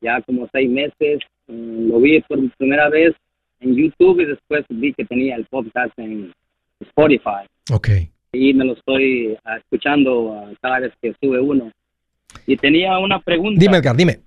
ya 0.00 0.20
como 0.22 0.48
seis 0.52 0.68
meses, 0.70 1.20
Mm, 1.46 1.88
lo 1.90 2.00
vi 2.00 2.20
por 2.22 2.38
primera 2.56 2.88
vez 2.88 3.12
en 3.60 3.76
YouTube 3.76 4.18
y 4.20 4.24
después 4.24 4.64
vi 4.70 4.94
que 4.94 5.04
tenía 5.04 5.36
el 5.36 5.44
podcast 5.44 5.92
en 5.98 6.32
Spotify. 6.80 7.44
Ok. 7.70 7.88
Y 8.34 8.52
me 8.52 8.64
lo 8.64 8.72
estoy 8.74 9.36
ah, 9.44 9.56
escuchando 9.56 10.34
ah, 10.34 10.52
cada 10.60 10.80
vez 10.80 10.92
que 11.00 11.14
sube 11.22 11.40
uno. 11.40 11.70
Y 12.46 12.56
tenía 12.56 12.98
una 12.98 13.20
pregunta. 13.20 13.58
Dime, 13.60 13.78
Edgar, 13.78 13.96
dime. 13.96 14.18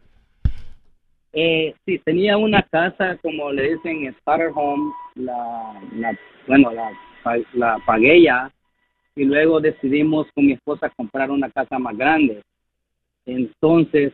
Eh, 1.34 1.74
sí, 1.86 2.00
tenía 2.00 2.38
una 2.38 2.64
casa, 2.64 3.18
como 3.22 3.52
le 3.52 3.74
dicen, 3.74 4.16
starter 4.22 4.52
home, 4.56 4.92
la, 5.16 5.80
la- 5.96 6.18
bueno, 6.48 6.72
la, 6.72 6.90
la 7.54 7.78
pagué 7.86 8.24
ya, 8.24 8.50
y 9.16 9.26
luego 9.26 9.60
decidimos 9.60 10.28
con 10.34 10.46
mi 10.46 10.54
esposa 10.54 10.90
comprar 10.96 11.30
una 11.30 11.50
casa 11.52 11.78
más 11.78 11.96
grande. 11.98 12.42
Entonces, 13.26 14.14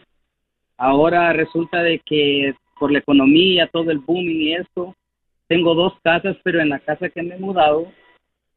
ahora 0.77 1.31
resulta 1.33 1.83
de 1.83 1.99
que 1.99 2.55
por 2.79 2.91
la 2.91 2.99
economía, 2.99 3.69
todo 3.71 3.91
el 3.91 3.99
booming 3.99 4.41
y 4.41 4.53
esto, 4.55 4.95
tengo 5.47 5.75
dos 5.75 5.93
casas, 6.03 6.35
pero 6.43 6.61
en 6.61 6.69
la 6.69 6.79
casa 6.79 7.09
que 7.09 7.21
me 7.21 7.35
he 7.35 7.39
mudado, 7.39 7.87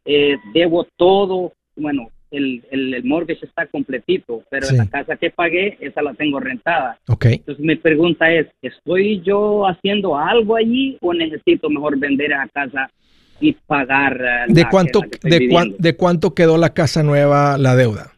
eh, 0.06 0.36
debo 0.54 0.86
todo, 0.96 1.52
bueno, 1.76 2.10
el, 2.30 2.62
el, 2.70 2.94
el 2.94 3.04
mortgage 3.04 3.44
está 3.46 3.66
completito, 3.66 4.42
pero 4.50 4.66
Sí. 4.66 4.74
en 4.74 4.78
la 4.78 4.86
casa 4.88 5.16
que 5.16 5.30
pagué, 5.30 5.76
esa 5.80 6.02
la 6.02 6.14
tengo 6.14 6.40
rentada. 6.40 6.98
Ok. 7.08 7.26
Entonces 7.26 7.64
mi 7.64 7.76
pregunta 7.76 8.30
es, 8.32 8.46
¿estoy 8.62 9.20
yo 9.22 9.66
haciendo 9.66 10.16
algo 10.16 10.56
allí 10.56 10.98
o 11.00 11.14
necesito 11.14 11.70
mejor 11.70 11.98
vender 11.98 12.32
esa 12.32 12.48
casa 12.48 12.90
y 13.40 13.52
pagar 13.52 14.20
eh, 14.20 14.52
¿De 14.52 14.62
la 14.62 14.68
cuánto, 14.70 15.00
que- 15.00 15.06
la 15.06 15.10
que 15.10 15.14
estoy 15.16 15.30
de, 15.30 15.38
viviendo? 15.38 15.76
¿De 15.78 15.96
cuánto 15.96 16.34
quedó 16.34 16.56
la 16.58 16.72
casa 16.74 17.02
nueva, 17.02 17.58
la 17.58 17.76
deuda? 17.76 18.12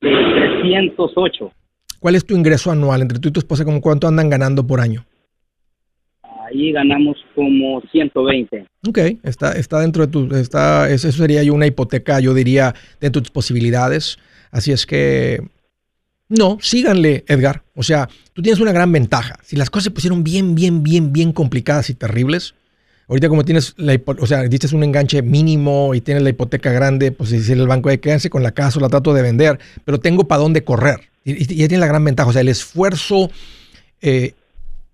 De 0.00 0.10
308. 0.60 1.52
¿Cuál 2.00 2.14
es 2.14 2.24
tu 2.26 2.36
ingreso 2.36 2.70
anual 2.70 3.02
entre 3.02 3.18
tú 3.18 3.28
y 3.28 3.32
tu 3.32 3.40
esposa? 3.40 3.64
¿Cómo 3.64 3.80
cuánto 3.80 4.06
andan 4.06 4.30
ganando 4.30 4.66
por 4.66 4.80
año? 4.80 5.04
Ahí 6.48 6.72
ganamos 6.72 7.16
como 7.34 7.82
120. 7.92 8.66
Ok, 8.88 8.98
está, 9.22 9.52
está 9.52 9.80
dentro 9.80 10.06
de 10.06 10.12
tu, 10.12 10.34
está, 10.34 10.88
eso 10.90 11.10
sería 11.12 11.52
una 11.52 11.66
hipoteca, 11.66 12.20
yo 12.20 12.32
diría, 12.34 12.74
dentro 13.00 13.20
de 13.20 13.24
tus 13.24 13.32
posibilidades. 13.32 14.18
Así 14.50 14.72
es 14.72 14.86
que, 14.86 15.42
no, 16.28 16.58
síganle, 16.60 17.24
Edgar. 17.26 17.62
O 17.74 17.82
sea, 17.82 18.08
tú 18.32 18.42
tienes 18.42 18.60
una 18.60 18.72
gran 18.72 18.92
ventaja. 18.92 19.38
Si 19.42 19.56
las 19.56 19.70
cosas 19.70 19.84
se 19.84 19.90
pusieron 19.90 20.24
bien, 20.24 20.54
bien, 20.54 20.82
bien, 20.82 21.12
bien 21.12 21.32
complicadas 21.32 21.90
y 21.90 21.94
terribles, 21.94 22.54
ahorita 23.08 23.28
como 23.28 23.44
tienes 23.44 23.74
la, 23.76 23.98
o 24.18 24.26
sea, 24.26 24.42
diste 24.44 24.74
un 24.74 24.84
enganche 24.84 25.22
mínimo 25.22 25.94
y 25.94 26.00
tienes 26.00 26.22
la 26.22 26.30
hipoteca 26.30 26.70
grande, 26.72 27.12
pues 27.12 27.30
decirle 27.30 27.62
al 27.62 27.68
banco, 27.68 27.88
de 27.88 28.00
quédense 28.00 28.30
con 28.30 28.42
la 28.42 28.52
casa 28.52 28.78
o 28.78 28.82
la 28.82 28.88
trato 28.88 29.12
de 29.14 29.22
vender, 29.22 29.58
pero 29.84 29.98
tengo 29.98 30.28
para 30.28 30.42
dónde 30.42 30.64
correr. 30.64 31.00
Y, 31.24 31.42
y- 31.42 31.46
tienes 31.46 31.80
la 31.80 31.86
gran 31.86 32.04
ventaja. 32.04 32.28
O 32.30 32.32
sea, 32.32 32.40
el 32.42 32.48
esfuerzo 32.48 33.30
eh, 34.00 34.32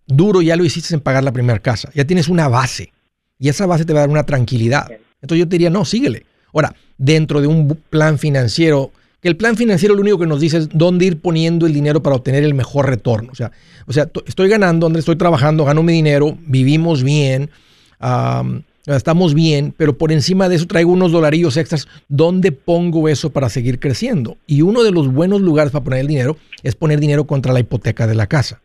duro 0.07 0.43
ya 0.43 0.57
lo 0.57 0.65
hiciste 0.65 0.95
en 0.95 1.01
pagar 1.01 1.25
la 1.25 1.33
primera 1.33 1.59
casa. 1.59 1.91
Ya 1.95 2.05
tienes 2.05 2.29
una 2.29 2.49
base. 2.49 2.93
Y 3.39 3.49
esa 3.49 3.67
base 3.67 3.85
te 3.85 3.93
va 3.93 4.01
a 4.01 4.03
dar 4.03 4.11
una 4.11 4.25
tranquilidad. 4.25 4.87
Entonces 5.21 5.39
yo 5.39 5.49
te 5.49 5.55
diría, 5.55 5.71
no, 5.71 5.85
síguele. 5.85 6.25
Ahora, 6.53 6.75
dentro 6.99 7.41
de 7.41 7.47
un 7.47 7.77
plan 7.91 8.19
financiero, 8.19 8.93
que 9.21 9.29
el 9.29 9.37
plan 9.37 9.57
financiero 9.57 9.95
lo 9.95 10.03
único 10.03 10.19
que 10.19 10.27
nos 10.27 10.41
dice 10.41 10.59
es 10.59 10.69
dónde 10.73 11.07
ir 11.07 11.19
poniendo 11.21 11.67
el 11.67 11.73
dinero 11.73 12.03
para 12.03 12.17
obtener 12.17 12.45
el 12.45 12.55
mejor 12.55 12.89
retorno. 12.89 13.33
O 13.33 13.35
sea, 13.35 13.51
o 13.87 13.93
sea 13.93 14.07
to- 14.07 14.23
estoy 14.27 14.49
ganando, 14.49 14.85
donde 14.87 15.01
estoy 15.01 15.17
trabajando, 15.17 15.65
gano 15.65 15.83
mi 15.83 15.93
dinero, 15.93 16.39
vivimos 16.47 17.03
bien, 17.03 17.51
am, 17.99 18.63
estamos 18.87 19.35
bien, 19.35 19.75
pero 19.77 19.97
por 19.99 20.13
encima 20.13 20.49
de 20.49 20.57
eso 20.57 20.67
traigo 20.67 20.93
unos 20.93 21.11
dolarillos 21.11 21.57
extras. 21.57 21.89
¿Dónde 22.09 22.53
pongo 22.53 23.09
eso 23.09 23.31
para 23.31 23.49
seguir 23.49 23.81
creciendo? 23.81 24.37
Y 24.47 24.61
uno 24.63 24.83
de 24.85 24.93
los 24.93 25.13
buenos 25.13 25.41
lugares 25.41 25.73
para 25.73 25.85
poner 25.85 26.01
el 26.01 26.07
dinero 26.07 26.37
es 26.63 26.75
poner 26.77 27.01
dinero 27.01 27.25
contra 27.27 27.53
la 27.53 27.61
hipoteca 27.61 28.07
de 28.07 28.15
la 28.15 28.27
casa. 28.27 28.61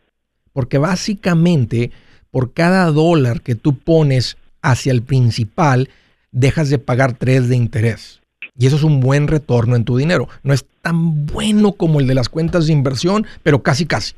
Porque 0.53 0.77
básicamente, 0.77 1.91
por 2.31 2.53
cada 2.53 2.85
dólar 2.91 3.41
que 3.41 3.55
tú 3.55 3.77
pones 3.77 4.37
hacia 4.61 4.91
el 4.91 5.01
principal, 5.01 5.89
dejas 6.31 6.69
de 6.69 6.79
pagar 6.79 7.13
tres 7.13 7.49
de 7.49 7.55
interés. 7.55 8.21
Y 8.57 8.67
eso 8.67 8.75
es 8.75 8.83
un 8.83 8.99
buen 8.99 9.27
retorno 9.27 9.75
en 9.75 9.85
tu 9.85 9.97
dinero. 9.97 10.27
No 10.43 10.53
es 10.53 10.65
tan 10.81 11.25
bueno 11.25 11.73
como 11.73 11.99
el 11.99 12.07
de 12.07 12.13
las 12.15 12.29
cuentas 12.29 12.67
de 12.67 12.73
inversión, 12.73 13.25
pero 13.41 13.63
casi, 13.63 13.85
casi. 13.85 14.13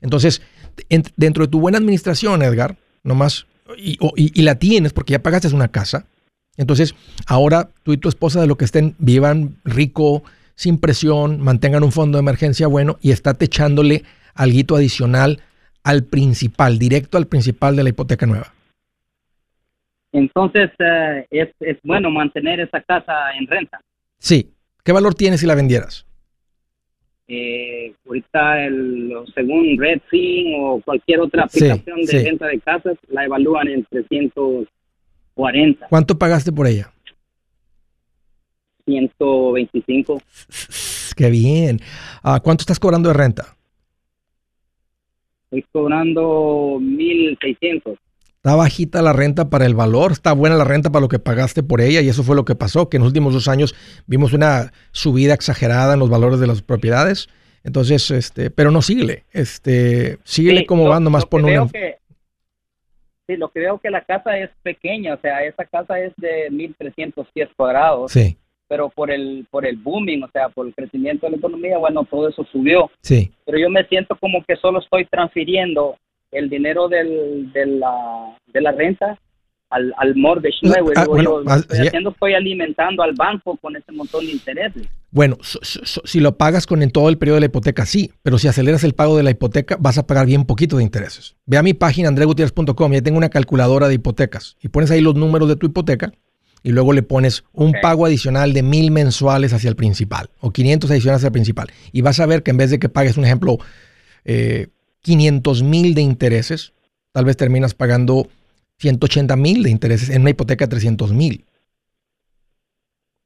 Entonces, 0.00 0.42
en- 0.88 1.04
dentro 1.16 1.44
de 1.46 1.50
tu 1.50 1.60
buena 1.60 1.78
administración, 1.78 2.42
Edgar, 2.42 2.76
nomás, 3.04 3.46
y, 3.78 3.98
y- 4.16 4.42
la 4.42 4.56
tienes 4.56 4.92
porque 4.92 5.12
ya 5.12 5.22
pagaste 5.22 5.48
una 5.54 5.68
casa. 5.68 6.04
Entonces, 6.56 6.94
ahora 7.26 7.70
tú 7.82 7.92
y 7.92 7.96
tu 7.96 8.08
esposa 8.08 8.40
de 8.40 8.46
lo 8.46 8.56
que 8.56 8.64
estén, 8.64 8.94
vivan 8.98 9.56
rico, 9.64 10.22
sin 10.54 10.78
presión, 10.78 11.40
mantengan 11.40 11.84
un 11.84 11.92
fondo 11.92 12.16
de 12.18 12.20
emergencia 12.22 12.66
bueno 12.66 12.98
y 13.02 13.10
estate 13.12 13.44
echándole 13.44 14.04
algo 14.34 14.76
adicional 14.76 15.40
al 15.86 16.04
principal, 16.04 16.78
directo 16.78 17.16
al 17.16 17.26
principal 17.28 17.76
de 17.76 17.84
la 17.84 17.90
hipoteca 17.90 18.26
nueva. 18.26 18.52
Entonces 20.12 20.70
eh, 20.78 21.26
es, 21.30 21.48
es 21.60 21.78
bueno 21.82 22.10
mantener 22.10 22.60
esa 22.60 22.80
casa 22.80 23.12
en 23.38 23.46
renta. 23.46 23.80
Sí. 24.18 24.52
¿Qué 24.82 24.92
valor 24.92 25.14
tiene 25.14 25.38
si 25.38 25.46
la 25.46 25.54
vendieras? 25.54 26.04
Eh, 27.28 27.92
ahorita, 28.06 28.64
el, 28.66 29.12
según 29.34 29.76
Redfin 29.78 30.54
o 30.60 30.80
cualquier 30.84 31.20
otra 31.20 31.46
Sí, 31.48 31.58
aplicación 31.68 32.00
de 32.02 32.06
sí. 32.06 32.24
venta 32.24 32.46
de 32.46 32.60
casas, 32.60 32.96
la 33.08 33.24
evalúan 33.24 33.66
en 33.68 33.84
340, 33.84 35.86
¿Cuánto 35.88 36.18
pagaste 36.18 36.52
por 36.52 36.66
ella? 36.68 36.92
125. 38.84 40.22
Qué 41.16 41.30
bien. 41.30 41.80
Ah, 42.22 42.40
¿Cuánto 42.42 42.62
estás 42.62 42.78
cobrando 42.78 43.08
de 43.08 43.14
renta? 43.14 43.55
Estoy 45.50 45.64
cobrando 45.72 46.78
1.600. 46.80 47.98
Está 48.36 48.54
bajita 48.54 49.02
la 49.02 49.12
renta 49.12 49.50
para 49.50 49.66
el 49.66 49.74
valor, 49.74 50.12
está 50.12 50.32
buena 50.32 50.56
la 50.56 50.64
renta 50.64 50.90
para 50.90 51.00
lo 51.00 51.08
que 51.08 51.18
pagaste 51.18 51.62
por 51.64 51.80
ella 51.80 52.00
y 52.00 52.08
eso 52.08 52.22
fue 52.22 52.36
lo 52.36 52.44
que 52.44 52.54
pasó, 52.54 52.88
que 52.88 52.96
en 52.96 53.02
los 53.02 53.08
últimos 53.08 53.32
dos 53.34 53.48
años 53.48 53.74
vimos 54.06 54.32
una 54.32 54.72
subida 54.92 55.34
exagerada 55.34 55.94
en 55.94 56.00
los 56.00 56.10
valores 56.10 56.38
de 56.38 56.46
las 56.46 56.62
propiedades. 56.62 57.28
Entonces, 57.64 58.08
este, 58.12 58.50
pero 58.50 58.70
no 58.70 58.82
síguele, 58.82 59.24
este, 59.32 60.18
síguele 60.22 60.60
Sí, 60.60 60.66
como 60.66 60.84
lo- 60.84 60.90
va, 60.90 61.00
nomás 61.00 61.24
lo 61.24 61.28
que 61.28 61.36
una. 61.36 61.72
que- 61.72 61.98
sí, 63.26 63.36
lo 63.36 63.48
que 63.50 63.58
veo 63.60 63.78
que 63.80 63.90
la 63.90 64.04
casa 64.04 64.38
es 64.38 64.50
pequeña, 64.62 65.14
o 65.14 65.20
sea, 65.20 65.42
esa 65.44 65.64
casa 65.64 65.98
es 65.98 66.12
de 66.16 66.48
1.300 66.52 67.26
pies 67.34 67.48
cuadrados, 67.56 68.12
Sí, 68.12 68.36
pero 68.68 68.88
por 68.90 69.10
el, 69.10 69.46
por 69.50 69.66
el 69.66 69.76
booming, 69.76 70.22
o 70.24 70.30
sea, 70.32 70.48
por 70.48 70.66
el 70.66 70.74
crecimiento 70.74 71.26
de 71.26 71.32
la 71.32 71.36
economía, 71.38 71.78
bueno, 71.78 72.04
todo 72.10 72.28
eso 72.28 72.44
subió. 72.50 72.90
sí. 73.02 73.30
Pero 73.44 73.58
yo 73.58 73.70
me 73.70 73.84
siento 73.86 74.16
como 74.20 74.44
que 74.44 74.56
solo 74.56 74.80
estoy 74.80 75.04
transfiriendo 75.06 75.96
el 76.32 76.50
dinero 76.50 76.88
del, 76.88 77.52
de, 77.52 77.66
la, 77.66 78.36
de 78.46 78.60
la 78.60 78.72
renta 78.72 79.18
al, 79.70 79.92
al 79.96 80.14
mortgage 80.16 80.58
nuevo. 80.62 80.90
Ah, 80.96 81.06
bueno, 81.08 81.42
yo 81.44 81.50
ah, 81.50 81.56
estoy 81.56 81.76
sí. 81.78 81.86
haciendo, 81.86 82.10
estoy 82.10 82.34
alimentando 82.34 83.02
al 83.02 83.14
banco 83.14 83.56
con 83.60 83.76
ese 83.76 83.92
montón 83.92 84.26
de 84.26 84.32
intereses. 84.32 84.88
Bueno, 85.10 85.36
so- 85.40 85.60
so- 85.62 85.84
so- 85.84 86.02
si 86.04 86.20
lo 86.20 86.36
pagas 86.36 86.66
con 86.66 86.82
en 86.82 86.90
todo 86.90 87.08
el 87.08 87.18
periodo 87.18 87.36
de 87.36 87.40
la 87.42 87.46
hipoteca, 87.46 87.86
sí, 87.86 88.10
pero 88.22 88.38
si 88.38 88.48
aceleras 88.48 88.84
el 88.84 88.92
pago 88.94 89.16
de 89.16 89.22
la 89.22 89.30
hipoteca, 89.30 89.76
vas 89.80 89.98
a 89.98 90.06
pagar 90.06 90.26
bien 90.26 90.44
poquito 90.44 90.76
de 90.76 90.82
intereses. 90.82 91.36
Ve 91.46 91.56
a 91.56 91.62
mi 91.62 91.72
página 91.74 92.08
andregutierrez.com 92.08 92.92
y 92.92 92.96
ahí 92.96 93.02
tengo 93.02 93.18
una 93.18 93.30
calculadora 93.30 93.88
de 93.88 93.94
hipotecas 93.94 94.56
y 94.62 94.68
pones 94.68 94.90
ahí 94.90 95.00
los 95.00 95.14
números 95.14 95.48
de 95.48 95.56
tu 95.56 95.66
hipoteca 95.66 96.12
y 96.66 96.72
luego 96.72 96.92
le 96.92 97.02
pones 97.04 97.44
un 97.52 97.72
pago 97.80 98.06
adicional 98.06 98.52
de 98.52 98.62
mil 98.64 98.90
mensuales 98.90 99.52
hacia 99.52 99.68
el 99.68 99.76
principal 99.76 100.30
o 100.40 100.50
500 100.50 100.90
adicionales 100.90 101.20
hacia 101.20 101.28
el 101.28 101.32
principal. 101.32 101.68
Y 101.92 102.00
vas 102.00 102.18
a 102.18 102.26
ver 102.26 102.42
que 102.42 102.50
en 102.50 102.56
vez 102.56 102.70
de 102.70 102.80
que 102.80 102.88
pagues, 102.88 103.16
un 103.16 103.24
ejemplo, 103.24 103.58
eh, 104.24 104.66
500 105.02 105.62
mil 105.62 105.94
de 105.94 106.02
intereses, 106.02 106.72
tal 107.12 107.24
vez 107.24 107.36
terminas 107.36 107.74
pagando 107.74 108.28
180 108.80 109.36
mil 109.36 109.62
de 109.62 109.70
intereses 109.70 110.10
en 110.10 110.22
una 110.22 110.30
hipoteca 110.30 110.64
de 110.66 110.70
300 110.70 111.12
mil. 111.12 111.44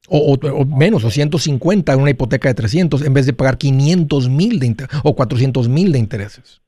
O, 0.09 0.19
o- 0.19 0.47
o 0.61 0.65
menos, 0.67 1.05
o 1.05 1.11
150 1.11 1.93
en 1.95 2.01
una 2.01 2.11
hipoteca 2.11 2.49
de 2.49 2.55
300 2.55 3.01
en 3.03 3.15
vez 3.15 3.25
de 3.25 3.33
pagar 3.33 3.57
500 3.59 4.29
mil 4.29 4.59
de 4.59 4.67
inter- 4.67 4.89
o 5.03 5.15
400 5.17 5.69
mil 5.69 5.93
de 5.93 5.99
intereses. 5.99 6.61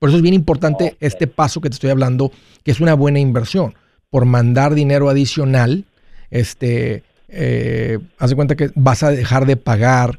Por 0.00 0.08
eso 0.08 0.16
es 0.16 0.22
bien 0.22 0.34
importante 0.34 0.96
este 0.98 1.26
paso 1.26 1.60
que 1.60 1.68
te 1.68 1.74
estoy 1.74 1.90
hablando, 1.90 2.32
que 2.64 2.70
es 2.72 2.80
una 2.80 2.94
buena 2.94 3.20
inversión. 3.20 3.74
Por 4.10 4.24
mandar 4.24 4.74
dinero 4.74 5.08
adicional, 5.08 5.84
este, 6.30 7.04
eh, 7.28 7.98
haz 8.18 8.30
de 8.30 8.36
cuenta 8.36 8.56
que 8.56 8.70
vas 8.74 9.02
a 9.02 9.10
dejar 9.10 9.46
de 9.46 9.56
pagar 9.56 10.18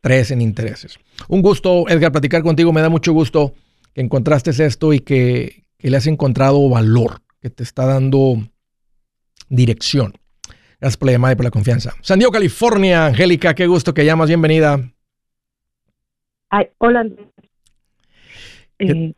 tres 0.00 0.30
en 0.30 0.40
intereses. 0.40 0.98
Un 1.28 1.42
gusto, 1.42 1.88
Edgar, 1.88 2.12
platicar 2.12 2.42
contigo. 2.42 2.72
Me 2.72 2.80
da 2.80 2.88
mucho 2.88 3.12
gusto 3.12 3.54
que 3.94 4.00
encontraste 4.00 4.50
esto 4.50 4.92
y 4.92 5.00
que, 5.00 5.64
que 5.78 5.90
le 5.90 5.96
has 5.96 6.06
encontrado 6.06 6.68
valor, 6.68 7.22
que 7.40 7.50
te 7.50 7.62
está 7.62 7.86
dando 7.86 8.36
dirección. 9.48 10.14
Gracias 10.80 10.96
por 10.96 11.06
la 11.06 11.12
llamada 11.12 11.32
y 11.32 11.36
por 11.36 11.44
la 11.44 11.50
confianza. 11.50 11.94
San 12.00 12.18
Diego, 12.18 12.32
California. 12.32 13.06
Angélica, 13.06 13.54
qué 13.54 13.66
gusto 13.66 13.92
que 13.92 14.04
llamas. 14.04 14.28
Bienvenida. 14.28 14.92
Ay, 16.48 16.68
hola. 16.78 17.06
Eh, 18.78 19.12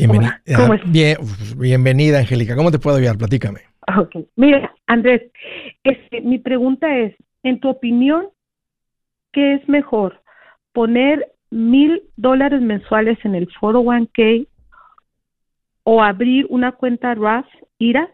bienvenida. 0.00 0.42
¿Cómo 0.56 0.74
es? 0.74 0.80
Bien, 0.90 1.16
bienvenida, 1.56 2.18
Angélica. 2.18 2.56
¿Cómo 2.56 2.70
te 2.70 2.78
puedo 2.78 2.96
ayudar? 2.96 3.18
Platícame. 3.18 3.60
Ok. 3.98 4.16
Mira, 4.36 4.72
Andrés, 4.86 5.30
este, 5.84 6.20
mi 6.20 6.38
pregunta 6.38 6.96
es, 6.98 7.14
en 7.42 7.60
tu 7.60 7.68
opinión, 7.68 8.28
¿qué 9.32 9.54
es 9.54 9.68
mejor? 9.68 10.20
¿Poner 10.72 11.32
mil 11.50 12.02
dólares 12.16 12.60
mensuales 12.60 13.18
en 13.24 13.34
el 13.34 13.48
401k 13.48 14.46
o 15.84 16.02
abrir 16.02 16.46
una 16.48 16.72
cuenta 16.72 17.14
Roth 17.14 17.46
IRA 17.78 18.08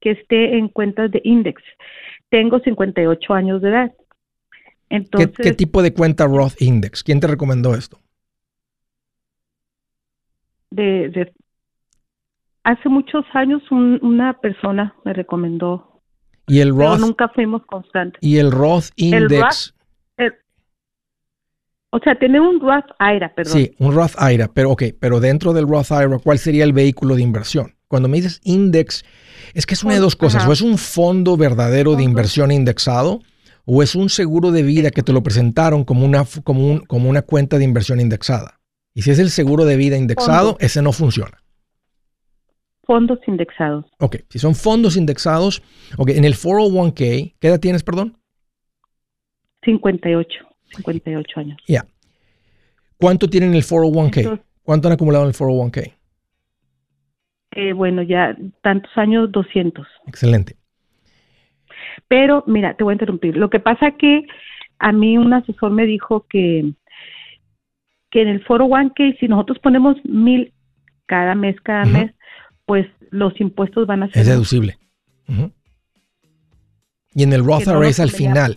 que 0.00 0.12
esté 0.12 0.56
en 0.56 0.68
cuentas 0.68 1.10
de 1.10 1.20
index? 1.24 1.62
Tengo 2.28 2.60
58 2.60 3.34
años 3.34 3.60
de 3.62 3.68
edad. 3.70 3.92
¿Qué, 4.88 4.96
Entonces, 4.96 5.36
qué 5.40 5.52
tipo 5.52 5.82
de 5.82 5.92
cuenta 5.92 6.26
Roth 6.26 6.60
Index? 6.60 7.02
¿Quién 7.04 7.20
te 7.20 7.26
recomendó 7.26 7.74
esto? 7.74 7.98
De, 10.70 11.08
de- 11.10 11.32
hace 12.64 12.88
muchos 12.88 13.24
años 13.34 13.62
un- 13.70 13.98
una 14.02 14.38
persona 14.40 14.94
me 15.04 15.12
recomendó, 15.12 16.02
Y 16.46 16.60
el 16.60 16.74
pero 16.74 16.90
Roth, 16.92 17.00
nunca 17.00 17.28
fuimos 17.28 17.64
constantes. 17.66 18.22
y 18.22 18.38
el 18.38 18.50
Roth 18.52 18.86
Index. 18.96 19.74
El- 20.16 20.34
o 21.92 21.98
sea, 21.98 22.16
tener 22.18 22.40
un 22.40 22.60
Roth 22.60 22.86
IRA, 23.00 23.34
perdón. 23.34 23.52
Sí, 23.52 23.72
un 23.78 23.94
Roth 23.94 24.12
IRA, 24.20 24.48
pero 24.52 24.70
ok, 24.70 24.82
pero 25.00 25.18
dentro 25.20 25.52
del 25.52 25.66
Roth 25.66 25.90
IRA, 25.90 26.18
¿cuál 26.22 26.38
sería 26.38 26.64
el 26.64 26.72
vehículo 26.72 27.16
de 27.16 27.22
inversión? 27.22 27.74
Cuando 27.88 28.08
me 28.08 28.18
dices 28.18 28.40
index, 28.44 29.04
es 29.54 29.66
que 29.66 29.74
es 29.74 29.82
una 29.82 29.94
de 29.94 30.00
dos 30.00 30.14
cosas, 30.14 30.42
Ajá. 30.42 30.50
o 30.50 30.52
es 30.52 30.60
un 30.60 30.78
fondo 30.78 31.36
verdadero 31.36 31.96
de 31.96 32.04
inversión 32.04 32.52
indexado, 32.52 33.20
o 33.64 33.82
es 33.82 33.96
un 33.96 34.08
seguro 34.08 34.52
de 34.52 34.62
vida 34.62 34.90
que 34.90 35.02
te 35.02 35.12
lo 35.12 35.22
presentaron 35.24 35.82
como 35.84 36.04
una, 36.06 36.20
f- 36.22 36.42
como 36.42 36.64
un- 36.64 36.80
como 36.86 37.08
una 37.10 37.22
cuenta 37.22 37.58
de 37.58 37.64
inversión 37.64 38.00
indexada. 38.00 38.59
Y 38.94 39.02
si 39.02 39.10
es 39.10 39.18
el 39.18 39.30
seguro 39.30 39.64
de 39.64 39.76
vida 39.76 39.96
indexado, 39.96 40.56
ese 40.60 40.82
no 40.82 40.92
funciona. 40.92 41.42
Fondos 42.84 43.20
indexados. 43.28 43.86
Ok, 44.00 44.16
si 44.28 44.38
son 44.40 44.54
fondos 44.54 44.96
indexados, 44.96 45.62
ok, 45.96 46.10
en 46.10 46.24
el 46.24 46.34
401k, 46.34 47.34
¿qué 47.38 47.48
edad 47.48 47.60
tienes, 47.60 47.84
perdón? 47.84 48.16
58, 49.64 50.28
58 50.76 51.40
años. 51.40 51.58
Ya. 51.68 51.86
¿Cuánto 52.96 53.28
tienen 53.30 53.50
en 53.50 53.56
el 53.56 53.62
401k? 53.62 54.20
Entonces- 54.22 54.46
¿Cuánto 54.62 54.88
han 54.88 54.94
acumulado 54.94 55.24
en 55.24 55.28
el 55.30 55.34
401k? 55.34 55.94
Eh, 57.52 57.72
bueno, 57.72 58.02
ya 58.02 58.36
tantos 58.62 58.90
años, 58.96 59.30
200. 59.32 59.86
Excelente. 60.06 60.56
Pero, 62.08 62.44
mira, 62.46 62.74
te 62.76 62.84
voy 62.84 62.92
a 62.92 62.94
interrumpir. 62.94 63.36
Lo 63.36 63.50
que 63.50 63.58
pasa 63.60 63.92
que 63.92 64.22
a 64.78 64.92
mí 64.92 65.18
un 65.18 65.32
asesor 65.32 65.70
me 65.72 65.86
dijo 65.86 66.26
que, 66.28 66.72
que 68.10 68.22
en 68.22 68.28
el 68.28 68.44
401k, 68.44 69.18
si 69.20 69.28
nosotros 69.28 69.58
ponemos 69.62 69.96
mil 70.04 70.52
cada 71.06 71.34
mes, 71.34 71.56
cada 71.62 71.84
mes, 71.84 72.12
pues 72.66 72.86
los 73.10 73.38
impuestos 73.40 73.86
van 73.86 74.02
a 74.04 74.06
ser 74.10 74.18
Es 74.22 74.26
deducible. 74.28 74.78
Y 77.14 77.22
en 77.22 77.32
el 77.32 77.44
Roth 77.44 77.66
no 77.66 77.78
IRA 77.78 77.88
es 77.88 78.00
al 78.00 78.10
final. 78.10 78.56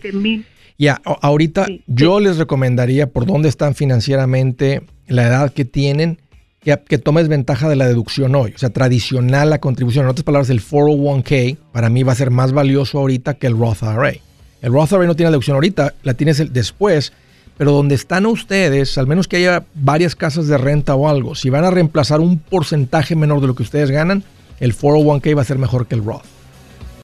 Ya, 0.78 1.02
a- 1.06 1.18
ahorita 1.22 1.66
Sí, 1.66 1.84
yo 1.88 2.20
les 2.20 2.38
recomendaría 2.38 3.08
por 3.12 3.26
dónde 3.26 3.50
están 3.50 3.74
financieramente, 3.76 4.82
la 5.08 5.24
edad 5.28 5.52
que 5.54 5.66
tienen, 5.66 6.20
que, 6.62 6.78
que 6.88 6.98
tomes 6.98 7.28
ventaja 7.28 7.68
de 7.70 7.76
la 7.76 7.88
deducción 7.88 8.36
hoy. 8.36 8.54
O 8.56 8.58
sea, 8.58 8.70
tradicional 8.72 9.50
la 9.50 9.60
contribución. 9.60 10.06
En 10.06 10.12
otras 10.12 10.24
palabras, 10.24 10.50
el 10.50 10.62
401k 10.62 11.58
para 11.72 11.90
mí 11.90 12.04
va 12.04 12.14
a 12.14 12.16
ser 12.16 12.32
más 12.32 12.54
valioso 12.54 13.00
ahorita 13.00 13.36
que 13.36 13.48
el 13.48 13.58
Roth 13.58 13.82
IRA. 13.84 14.14
El 14.62 14.72
Roth 14.72 14.92
IRA 14.94 15.06
no 15.06 15.16
tiene 15.16 15.30
deducción 15.32 15.56
ahorita, 15.56 15.94
la 16.04 16.14
tienes 16.14 16.40
el- 16.40 16.54
después, 16.54 17.12
pero 17.58 17.72
donde 17.72 17.96
están 17.96 18.26
ustedes, 18.26 18.98
al 18.98 19.08
menos 19.08 19.28
que 19.28 19.38
haya 19.38 19.64
varias 19.76 20.16
casas 20.16 20.48
de 20.48 20.58
renta 20.58 20.96
o 20.96 21.08
algo, 21.08 21.36
si 21.36 21.50
van 21.50 21.66
a 21.66 21.72
reemplazar 21.72 22.20
un 22.20 22.40
porcentaje 22.40 23.16
menor 23.16 23.42
de 23.42 23.48
lo 23.48 23.56
que 23.56 23.64
ustedes 23.64 23.92
ganan, 23.92 24.24
el 24.60 24.76
401k 24.76 25.36
va 25.36 25.42
a 25.42 25.46
ser 25.46 25.58
mejor 25.58 25.88
que 25.88 25.96
el 25.96 26.04
Roth. 26.04 26.24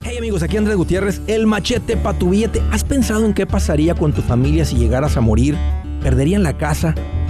Hey 0.01 0.17
amigos, 0.17 0.43
aquí 0.43 0.57
Andrés 0.57 0.77
Gutiérrez, 0.77 1.21
el 1.27 1.45
machete 1.45 1.97
para 1.97 2.17
tu 2.17 2.29
billete. 2.29 2.61
¿Has 2.71 2.83
pensado 2.83 3.25
en 3.25 3.33
qué 3.33 3.45
pasaría 3.45 3.95
con 3.95 4.13
tu 4.13 4.21
familia 4.21 4.65
si 4.65 4.77
llegaras 4.77 5.17
a 5.17 5.21
morir? 5.21 5.57
¿Perderían 6.01 6.43
la 6.43 6.57
casa? 6.57 6.95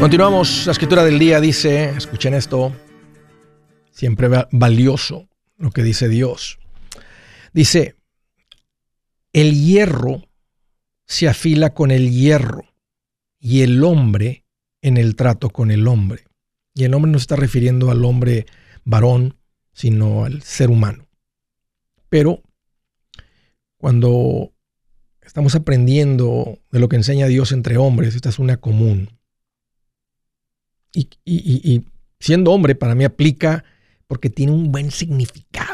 Continuamos. 0.00 0.66
La 0.66 0.72
escritura 0.72 1.04
del 1.04 1.18
día 1.18 1.40
dice, 1.40 1.90
escuchen 1.96 2.34
esto, 2.34 2.72
siempre 3.92 4.26
va- 4.28 4.48
valioso 4.50 5.28
lo 5.58 5.70
que 5.70 5.82
dice 5.84 6.08
Dios. 6.08 6.58
Dice, 7.52 7.96
el 9.32 9.54
hierro 9.64 10.28
se 11.06 11.28
afila 11.28 11.74
con 11.74 11.90
el 11.90 12.10
hierro 12.10 12.64
y 13.38 13.62
el 13.62 13.82
hombre 13.84 14.44
en 14.80 14.96
el 14.96 15.16
trato 15.16 15.50
con 15.50 15.70
el 15.70 15.86
hombre. 15.86 16.24
Y 16.74 16.84
el 16.84 16.94
hombre 16.94 17.10
no 17.12 17.18
se 17.18 17.24
está 17.24 17.36
refiriendo 17.36 17.90
al 17.90 18.04
hombre 18.04 18.46
varón, 18.84 19.36
sino 19.72 20.24
al 20.24 20.42
ser 20.42 20.70
humano. 20.70 21.06
Pero 22.08 22.42
cuando 23.76 24.52
estamos 25.22 25.54
aprendiendo 25.54 26.58
de 26.70 26.78
lo 26.78 26.88
que 26.88 26.96
enseña 26.96 27.26
Dios 27.26 27.52
entre 27.52 27.76
hombres, 27.76 28.14
esta 28.14 28.28
es 28.28 28.38
una 28.38 28.56
común. 28.58 29.18
Y, 30.94 31.08
y- 31.24 31.52
y- 31.64 31.72
y 31.74 31.84
siendo 32.20 32.52
hombre, 32.52 32.74
para 32.74 32.94
mí 32.94 33.04
aplica 33.04 33.64
porque 34.06 34.30
tiene 34.30 34.52
un 34.52 34.70
buen 34.72 34.90
significado. 34.90 35.71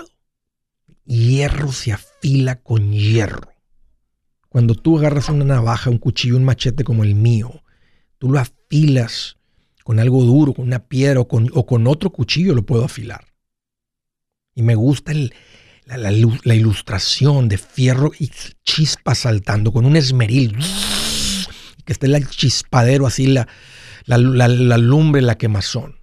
Hierro 1.08 1.72
se 1.72 1.92
afila 1.92 2.60
con 2.60 2.92
hierro. 2.92 3.50
Cuando 4.50 4.74
tú 4.74 4.98
agarras 4.98 5.30
una 5.30 5.46
navaja, 5.46 5.88
un 5.88 5.96
cuchillo, 5.96 6.36
un 6.36 6.44
machete 6.44 6.84
como 6.84 7.02
el 7.02 7.14
mío, 7.14 7.62
tú 8.18 8.30
lo 8.30 8.38
afilas 8.38 9.38
con 9.84 10.00
algo 10.00 10.22
duro, 10.22 10.52
con 10.52 10.66
una 10.66 10.80
piedra 10.80 11.20
o 11.20 11.26
con, 11.26 11.86
otro 11.86 12.10
cuchillo 12.10 12.54
lo 12.54 12.66
puedo 12.66 12.84
afilar. 12.84 13.24
Y 14.54 14.60
me 14.60 14.74
gusta 14.74 15.14
la, 15.14 15.96
la 15.96 16.10
lu- 16.10 16.38
la 16.42 16.54
ilustración 16.54 17.48
de 17.48 17.56
fierro 17.56 18.12
y 18.18 18.30
chispas 18.62 19.18
saltando 19.20 19.72
con 19.72 19.86
un 19.86 19.96
esmeril. 19.96 20.58
Que 21.86 21.94
esté 21.94 22.06
el 22.06 22.28
chispadero 22.28 23.06
así, 23.06 23.28
la- 23.28 23.48
la 24.04 24.76
lumbre, 24.76 25.22
la 25.22 25.38
quemazón. 25.38 26.00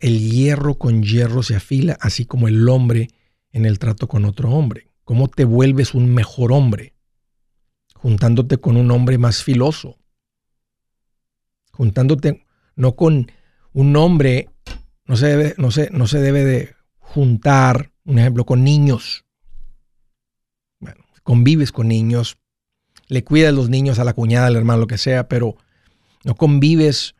El 0.00 0.18
hierro 0.18 0.78
con 0.78 1.04
hierro 1.04 1.44
se 1.44 1.54
afila, 1.54 1.96
así 2.00 2.24
como 2.24 2.48
el 2.48 2.68
hombre 2.68 3.10
en 3.52 3.66
el 3.66 3.78
trato 3.78 4.08
con 4.08 4.24
otro 4.24 4.50
hombre. 4.50 4.90
¿Cómo 5.04 5.28
te 5.28 5.44
vuelves 5.44 5.94
un 5.94 6.12
mejor 6.12 6.52
hombre? 6.52 6.94
Juntándote 7.94 8.58
con 8.58 8.76
un 8.76 8.90
hombre 8.90 9.18
más 9.18 9.42
filoso. 9.42 9.98
Juntándote 11.72 12.44
no 12.74 12.96
con 12.96 13.30
un 13.72 13.96
hombre, 13.96 14.50
no 15.04 15.16
se 15.16 15.26
debe, 15.28 15.54
no 15.58 15.70
se, 15.70 15.90
no 15.90 16.06
se 16.06 16.20
debe 16.20 16.44
de 16.44 16.74
juntar, 16.98 17.92
un 18.04 18.18
ejemplo, 18.18 18.44
con 18.44 18.64
niños. 18.64 19.24
Bueno, 20.80 21.04
convives 21.22 21.72
con 21.72 21.88
niños, 21.88 22.38
le 23.08 23.24
cuidas 23.24 23.54
los 23.54 23.68
niños 23.68 23.98
a 23.98 24.04
la 24.04 24.12
cuñada, 24.12 24.48
al 24.48 24.56
hermano, 24.56 24.80
lo 24.80 24.86
que 24.86 24.98
sea, 24.98 25.28
pero 25.28 25.56
No 26.24 26.34
convives, 26.34 27.14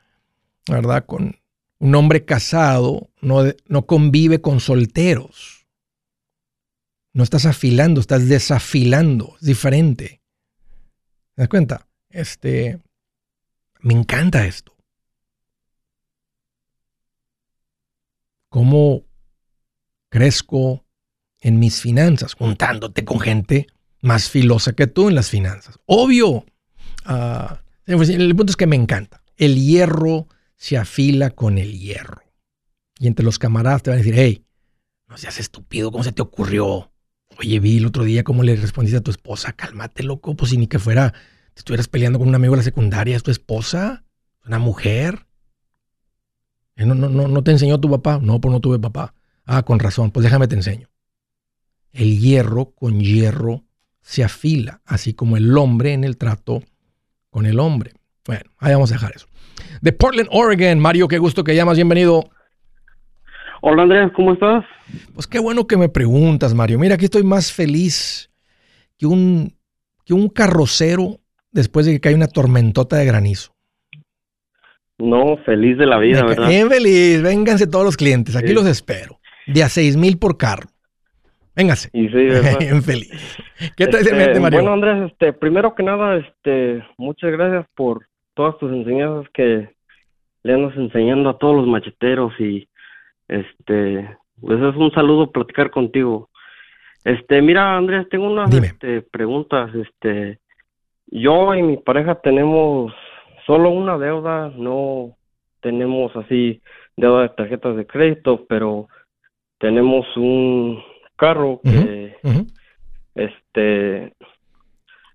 ¿verdad? 0.68 1.06
Con 1.06 1.36
un 1.78 1.94
hombre 1.94 2.24
casado, 2.24 3.10
no, 3.20 3.44
no 3.68 3.86
convive 3.86 4.40
con 4.40 4.58
solteros. 4.58 5.55
No 7.16 7.22
estás 7.22 7.46
afilando, 7.46 8.02
estás 8.02 8.28
desafilando. 8.28 9.36
Es 9.40 9.46
diferente. 9.46 10.20
¿Te 11.34 11.40
das 11.40 11.48
cuenta? 11.48 11.88
Este, 12.10 12.78
me 13.80 13.94
encanta 13.94 14.44
esto. 14.44 14.76
¿Cómo 18.50 19.06
crezco 20.10 20.84
en 21.40 21.58
mis 21.58 21.80
finanzas? 21.80 22.34
Juntándote 22.34 23.06
con 23.06 23.18
gente 23.18 23.66
más 24.02 24.28
filosa 24.28 24.74
que 24.74 24.86
tú 24.86 25.08
en 25.08 25.14
las 25.14 25.30
finanzas. 25.30 25.78
Obvio. 25.86 26.44
Ah, 27.06 27.62
el 27.86 28.36
punto 28.36 28.50
es 28.50 28.56
que 28.56 28.66
me 28.66 28.76
encanta. 28.76 29.22
El 29.38 29.56
hierro 29.56 30.28
se 30.56 30.76
afila 30.76 31.30
con 31.30 31.56
el 31.56 31.78
hierro. 31.78 32.20
Y 32.98 33.06
entre 33.06 33.24
los 33.24 33.38
camaradas 33.38 33.84
te 33.84 33.88
van 33.88 34.00
a 34.00 34.02
decir, 34.02 34.16
hey, 34.18 34.44
no 35.08 35.16
seas 35.16 35.40
estúpido, 35.40 35.90
¿cómo 35.90 36.04
se 36.04 36.12
te 36.12 36.20
ocurrió? 36.20 36.92
Oye, 37.38 37.60
vi 37.60 37.78
el 37.78 37.86
otro 37.86 38.04
día 38.04 38.24
cómo 38.24 38.42
le 38.42 38.56
respondiste 38.56 38.98
a 38.98 39.02
tu 39.02 39.10
esposa, 39.10 39.52
cálmate, 39.52 40.02
loco, 40.02 40.34
pues 40.34 40.50
si 40.50 40.56
ni 40.56 40.66
que 40.66 40.78
fuera, 40.78 41.12
te 41.12 41.60
estuvieras 41.60 41.88
peleando 41.88 42.18
con 42.18 42.28
un 42.28 42.34
amigo 42.34 42.52
de 42.54 42.58
la 42.58 42.62
secundaria, 42.62 43.16
es 43.16 43.22
tu 43.22 43.30
esposa, 43.30 44.04
una 44.46 44.58
mujer. 44.58 45.26
Eh, 46.76 46.86
no, 46.86 46.94
no, 46.94 47.08
no, 47.08 47.28
no 47.28 47.42
te 47.42 47.50
enseñó 47.50 47.80
tu 47.80 47.90
papá. 47.90 48.18
No, 48.22 48.40
pues 48.40 48.52
no 48.52 48.60
tuve 48.60 48.78
papá. 48.78 49.14
Ah, 49.44 49.62
con 49.62 49.78
razón, 49.78 50.10
pues 50.10 50.24
déjame 50.24 50.48
te 50.48 50.54
enseño. 50.54 50.88
El 51.92 52.18
hierro 52.18 52.72
con 52.72 53.00
hierro 53.00 53.64
se 54.02 54.22
afila, 54.22 54.82
así 54.84 55.14
como 55.14 55.36
el 55.36 55.56
hombre 55.56 55.92
en 55.92 56.04
el 56.04 56.16
trato 56.16 56.62
con 57.30 57.46
el 57.46 57.58
hombre. 57.58 57.94
Bueno, 58.24 58.50
ahí 58.58 58.72
vamos 58.72 58.90
a 58.92 58.94
dejar 58.94 59.12
eso. 59.14 59.26
De 59.80 59.92
Portland, 59.92 60.28
Oregon, 60.30 60.78
Mario, 60.78 61.08
qué 61.08 61.18
gusto 61.18 61.44
que 61.44 61.54
llamas, 61.54 61.76
bienvenido. 61.76 62.30
Hola 63.62 63.82
Andrés, 63.82 64.12
¿cómo 64.14 64.32
estás? 64.32 64.64
Pues 65.14 65.26
qué 65.26 65.38
bueno 65.38 65.66
que 65.66 65.76
me 65.76 65.88
preguntas, 65.88 66.54
Mario. 66.54 66.78
Mira, 66.78 66.94
aquí 66.94 67.06
estoy 67.06 67.22
más 67.22 67.52
feliz 67.52 68.30
que 68.98 69.06
un, 69.06 69.52
que 70.04 70.14
un 70.14 70.28
carrocero 70.28 71.18
después 71.50 71.86
de 71.86 71.92
que 71.92 72.00
cae 72.00 72.14
una 72.14 72.28
tormentota 72.28 72.96
de 72.96 73.06
granizo. 73.06 73.52
No, 74.98 75.36
feliz 75.44 75.76
de 75.76 75.86
la 75.86 75.98
vida, 75.98 76.24
¿verdad? 76.24 76.48
Bien 76.48 76.68
feliz, 76.68 77.22
vénganse 77.22 77.66
todos 77.66 77.84
los 77.84 77.96
clientes, 77.96 78.34
aquí 78.36 78.52
los 78.52 78.66
espero. 78.66 79.18
De 79.46 79.62
a 79.62 79.68
seis 79.68 79.96
mil 79.96 80.18
por 80.18 80.36
carro. 80.36 80.68
Véngase. 81.54 81.88
Y 81.92 82.08
sí, 82.08 82.14
¿verdad? 82.14 82.56
Bien 82.60 82.82
feliz. 82.82 83.38
¿Qué 83.76 83.86
te 83.86 83.98
este, 83.98 84.14
mente, 84.14 84.40
Mario? 84.40 84.60
Bueno, 84.60 84.74
Andrés, 84.74 85.10
este, 85.10 85.32
primero 85.32 85.74
que 85.74 85.82
nada, 85.82 86.16
este, 86.16 86.84
muchas 86.98 87.30
gracias 87.32 87.66
por 87.74 88.06
todas 88.34 88.58
tus 88.58 88.70
enseñanzas 88.70 89.30
que 89.32 89.70
le 90.42 90.52
andas 90.52 90.76
enseñando 90.76 91.30
a 91.30 91.38
todos 91.38 91.56
los 91.56 91.66
macheteros 91.66 92.32
y 92.38 92.68
este, 93.28 94.16
pues 94.40 94.60
es 94.60 94.76
un 94.76 94.90
saludo 94.92 95.30
platicar 95.30 95.70
contigo. 95.70 96.28
Este, 97.04 97.40
mira, 97.40 97.76
Andrés, 97.76 98.08
tengo 98.08 98.26
unas 98.26 98.52
este, 98.52 99.02
preguntas. 99.02 99.74
Este, 99.74 100.40
yo 101.06 101.54
y 101.54 101.62
mi 101.62 101.76
pareja 101.76 102.16
tenemos 102.16 102.92
solo 103.46 103.70
una 103.70 103.96
deuda, 103.96 104.52
no 104.56 105.16
tenemos 105.60 106.14
así 106.16 106.60
deuda 106.96 107.22
de 107.22 107.28
tarjetas 107.30 107.76
de 107.76 107.86
crédito, 107.86 108.44
pero 108.48 108.88
tenemos 109.58 110.04
un 110.16 110.82
carro 111.16 111.60
que, 111.62 112.16
este, 113.14 114.12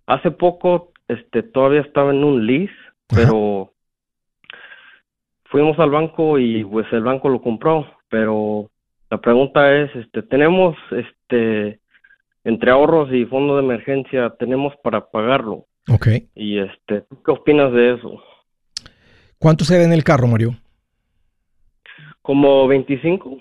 hace 0.07 0.31
poco, 0.31 0.91
este, 1.07 1.43
todavía 1.43 1.81
estaba 1.81 2.11
en 2.11 2.23
un 2.23 2.45
lease, 2.45 2.73
pero 3.07 3.73
fuimos 5.45 5.77
al 5.79 5.91
banco 5.91 6.39
y 6.39 6.63
pues 6.63 6.87
el 6.93 7.03
banco 7.03 7.29
lo 7.29 7.41
compró, 7.41 7.85
pero 8.11 8.69
la 9.09 9.19
pregunta 9.19 9.73
es, 9.75 9.95
este, 9.95 10.21
tenemos, 10.21 10.75
este, 10.91 11.79
entre 12.43 12.69
ahorros 12.69 13.11
y 13.11 13.25
fondo 13.25 13.55
de 13.55 13.63
emergencia, 13.63 14.31
tenemos 14.37 14.73
para 14.83 15.09
pagarlo. 15.09 15.65
Ok. 15.89 16.07
Y 16.35 16.59
este, 16.59 17.05
qué 17.25 17.31
opinas 17.31 17.71
de 17.71 17.95
eso? 17.95 18.21
¿Cuánto 19.39 19.63
se 19.63 19.77
ve 19.77 19.85
en 19.85 19.93
el 19.93 20.03
carro, 20.03 20.27
Mario? 20.27 20.55
Como 22.21 22.67
25. 22.67 23.37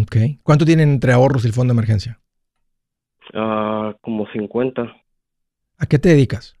Ok. 0.00 0.16
¿Cuánto 0.42 0.64
tienen 0.64 0.90
entre 0.90 1.12
ahorros 1.12 1.44
y 1.44 1.48
el 1.48 1.52
fondo 1.52 1.74
de 1.74 1.78
emergencia? 1.78 2.20
Ah, 3.34 3.94
como 4.00 4.26
50. 4.28 4.82
¿A 5.78 5.86
qué 5.86 5.98
te 5.98 6.10
dedicas? 6.10 6.59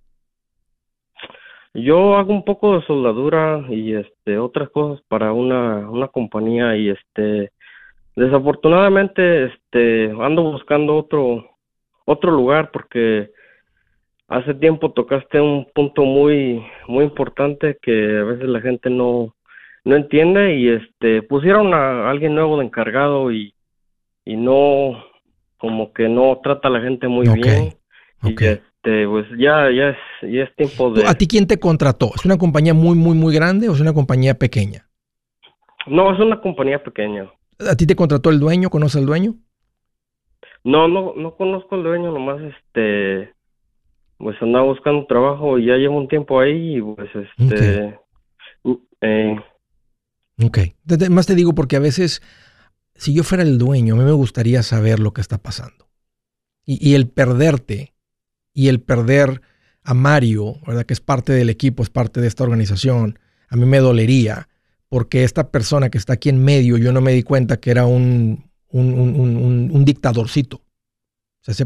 Yo 1.74 2.16
hago 2.16 2.32
un 2.32 2.44
poco 2.44 2.78
de 2.78 2.86
soldadura 2.86 3.64
y 3.68 3.94
este 3.94 4.38
otras 4.38 4.70
cosas 4.70 5.04
para 5.08 5.32
una, 5.32 5.88
una 5.88 6.08
compañía 6.08 6.76
y 6.76 6.90
este 6.90 7.52
desafortunadamente 8.16 9.44
este 9.44 10.10
ando 10.20 10.42
buscando 10.42 10.96
otro 10.96 11.48
otro 12.04 12.32
lugar 12.32 12.70
porque 12.72 13.30
hace 14.26 14.54
tiempo 14.54 14.90
tocaste 14.90 15.40
un 15.40 15.66
punto 15.72 16.02
muy 16.02 16.64
muy 16.88 17.04
importante 17.04 17.78
que 17.80 18.18
a 18.18 18.24
veces 18.24 18.48
la 18.48 18.60
gente 18.60 18.90
no 18.90 19.36
no 19.84 19.96
entiende 19.96 20.56
y 20.56 20.68
este 20.70 21.22
pusieron 21.22 21.72
a 21.72 22.10
alguien 22.10 22.34
nuevo 22.34 22.58
de 22.58 22.64
encargado 22.64 23.30
y 23.30 23.54
y 24.24 24.36
no 24.36 25.04
como 25.56 25.92
que 25.92 26.08
no 26.08 26.40
trata 26.42 26.68
a 26.68 26.70
la 26.70 26.80
gente 26.80 27.06
muy 27.06 27.28
bien. 27.28 27.74
Y 28.22 28.34
este 28.82 29.06
pues 29.06 29.26
ya 29.38 29.70
ya 29.70 29.90
es 29.90 29.96
ya 30.22 30.42
es 30.42 30.56
tiempo 30.56 30.92
de 30.92 31.06
¿A 31.06 31.14
ti 31.14 31.26
quién 31.26 31.46
te 31.46 31.58
contrató? 31.58 32.10
¿Es 32.14 32.24
una 32.24 32.38
compañía 32.38 32.74
muy 32.74 32.96
muy 32.96 33.14
muy 33.14 33.34
grande 33.34 33.68
o 33.68 33.72
es 33.72 33.80
una 33.80 33.92
compañía 33.92 34.34
pequeña? 34.34 34.88
No, 35.86 36.12
es 36.12 36.20
una 36.20 36.40
compañía 36.40 36.82
pequeña. 36.82 37.30
¿A 37.58 37.74
ti 37.76 37.86
te 37.86 37.96
contrató 37.96 38.30
el 38.30 38.40
dueño? 38.40 38.70
¿Conoce 38.70 38.98
al 38.98 39.06
dueño? 39.06 39.34
No, 40.64 40.88
no 40.88 41.14
no 41.14 41.36
conozco 41.36 41.74
al 41.74 41.82
dueño, 41.82 42.12
nomás 42.12 42.40
este 42.42 43.32
pues 44.18 44.36
andaba 44.42 44.66
buscando 44.66 45.06
trabajo 45.06 45.58
y 45.58 45.66
ya 45.66 45.76
llevo 45.76 45.96
un 45.96 46.08
tiempo 46.08 46.40
ahí 46.40 46.76
y 46.76 46.82
pues 46.82 47.10
este 47.14 47.98
eh, 49.00 49.36
Ok. 50.44 50.58
Más 51.10 51.26
te 51.26 51.34
digo 51.34 51.54
porque 51.54 51.76
a 51.76 51.80
veces, 51.80 52.22
si 52.94 53.14
yo 53.14 53.24
fuera 53.24 53.42
el 53.42 53.58
dueño, 53.58 53.94
a 53.94 53.98
mí 53.98 54.04
me 54.04 54.12
gustaría 54.12 54.62
saber 54.62 54.98
lo 54.98 55.12
que 55.12 55.20
está 55.20 55.38
pasando. 55.38 55.88
Y, 56.66 56.94
el 56.94 57.08
perderte, 57.08 57.94
y 58.52 58.68
el 58.68 58.80
perder 58.80 59.40
a 59.82 59.94
Mario, 59.94 60.58
¿verdad? 60.66 60.84
Que 60.84 60.94
es 60.94 61.00
parte 61.00 61.32
del 61.32 61.50
equipo, 61.50 61.82
es 61.82 61.90
parte 61.90 62.20
de 62.20 62.28
esta 62.28 62.44
organización, 62.44 63.18
a 63.48 63.56
mí 63.56 63.66
me 63.66 63.78
dolería, 63.78 64.48
porque 64.88 65.24
esta 65.24 65.50
persona 65.50 65.90
que 65.90 65.98
está 65.98 66.14
aquí 66.14 66.28
en 66.28 66.42
medio, 66.42 66.76
yo 66.76 66.92
no 66.92 67.00
me 67.00 67.12
di 67.12 67.22
cuenta 67.22 67.58
que 67.58 67.70
era 67.70 67.86
un, 67.86 68.44
un, 68.70 69.84
dictadorcito. 69.84 70.62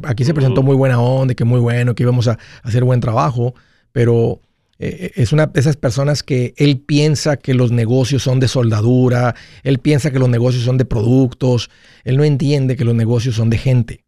aquí 0.05 0.25
se 0.25 0.35
presentó 0.35 0.63
muy 0.63 0.77
buena 0.77 1.01
onda, 1.01 1.35
que 1.35 1.45
muy 1.45 1.61
bueno, 1.61 1.95
que 1.95 2.03
íbamos 2.03 2.29
a 2.29 2.39
hacer 2.63 2.85
buen 2.85 3.01
trabajo, 3.01 3.55
pero 3.93 4.41
eh, 4.79 5.13
es 5.17 5.33
una 5.33 5.47
de 5.47 5.61
esas 5.61 5.77
personas 5.77 6.23
que 6.23 6.55
él 6.57 6.81
piensa 6.81 7.37
que 7.37 7.55
los 7.55 7.71
negocios 7.73 8.23
son 8.23 8.41
de 8.41 8.49
soldadura, 8.49 9.35
él 9.63 9.79
piensa 9.79 10.11
que 10.11 10.19
los 10.19 10.29
negocios 10.29 10.65
son 10.65 10.79
de 10.79 10.85
productos, 10.85 11.71
él 12.05 12.17
no 12.17 12.25
entiende 12.25 12.77
que 12.77 12.85
los 12.85 12.95
negocios 12.95 13.37
son 13.37 13.51
de 13.51 13.59
gente. 13.59 14.04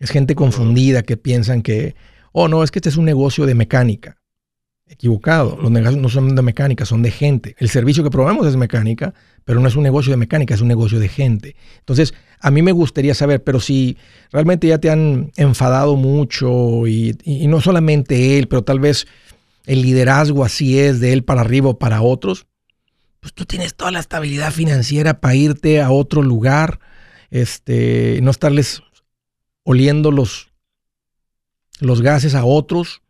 Es 0.00 0.10
gente 0.10 0.34
confundida 0.34 1.02
que 1.02 1.16
piensan 1.16 1.62
que, 1.62 1.94
oh 2.32 2.48
no, 2.48 2.64
es 2.64 2.72
que 2.72 2.80
este 2.80 2.88
es 2.88 2.96
un 2.96 3.04
negocio 3.04 3.46
de 3.46 3.54
mecánica. 3.54 4.16
Equivocado, 4.86 5.56
los 5.62 5.70
negocios 5.70 6.02
no 6.02 6.08
son 6.08 6.34
de 6.34 6.42
mecánica, 6.42 6.84
son 6.84 7.02
de 7.02 7.12
gente. 7.12 7.54
El 7.58 7.68
servicio 7.68 8.02
que 8.02 8.10
probamos 8.10 8.48
es 8.48 8.56
mecánica, 8.56 9.14
pero 9.44 9.60
no 9.60 9.68
es 9.68 9.76
un 9.76 9.84
negocio 9.84 10.10
de 10.10 10.16
mecánica, 10.16 10.54
es 10.54 10.60
un 10.60 10.66
negocio 10.66 10.98
de 10.98 11.08
gente. 11.08 11.54
Entonces, 11.78 12.12
a 12.40 12.50
mí 12.50 12.60
me 12.62 12.72
gustaría 12.72 13.14
saber, 13.14 13.44
pero 13.44 13.60
si 13.60 13.96
realmente 14.32 14.66
ya 14.66 14.78
te 14.78 14.90
han 14.90 15.30
enfadado 15.36 15.94
mucho 15.94 16.88
y 16.88 17.14
no 17.46 17.60
solamente 17.60 18.36
él, 18.36 18.48
pero 18.48 18.64
tal 18.64 18.80
vez 18.80 19.06
el 19.66 19.82
liderazgo 19.82 20.44
así 20.44 20.80
es 20.80 20.98
de 20.98 21.12
él 21.12 21.22
para 21.22 21.42
arriba 21.42 21.68
o 21.68 21.78
para 21.78 22.02
otros, 22.02 22.46
pues 23.20 23.34
tú 23.34 23.44
tienes 23.44 23.74
toda 23.74 23.90
la 23.90 24.00
estabilidad 24.00 24.50
financiera 24.50 25.20
para 25.20 25.34
irte 25.34 25.80
a 25.80 25.90
otro 25.90 26.22
lugar, 26.22 26.80
este, 27.30 28.18
no 28.22 28.30
estarles 28.30 28.82
oliendo 29.64 30.10
los, 30.10 30.48
los 31.80 32.02
gases 32.02 32.34
a 32.34 32.44
otros. 32.44 33.02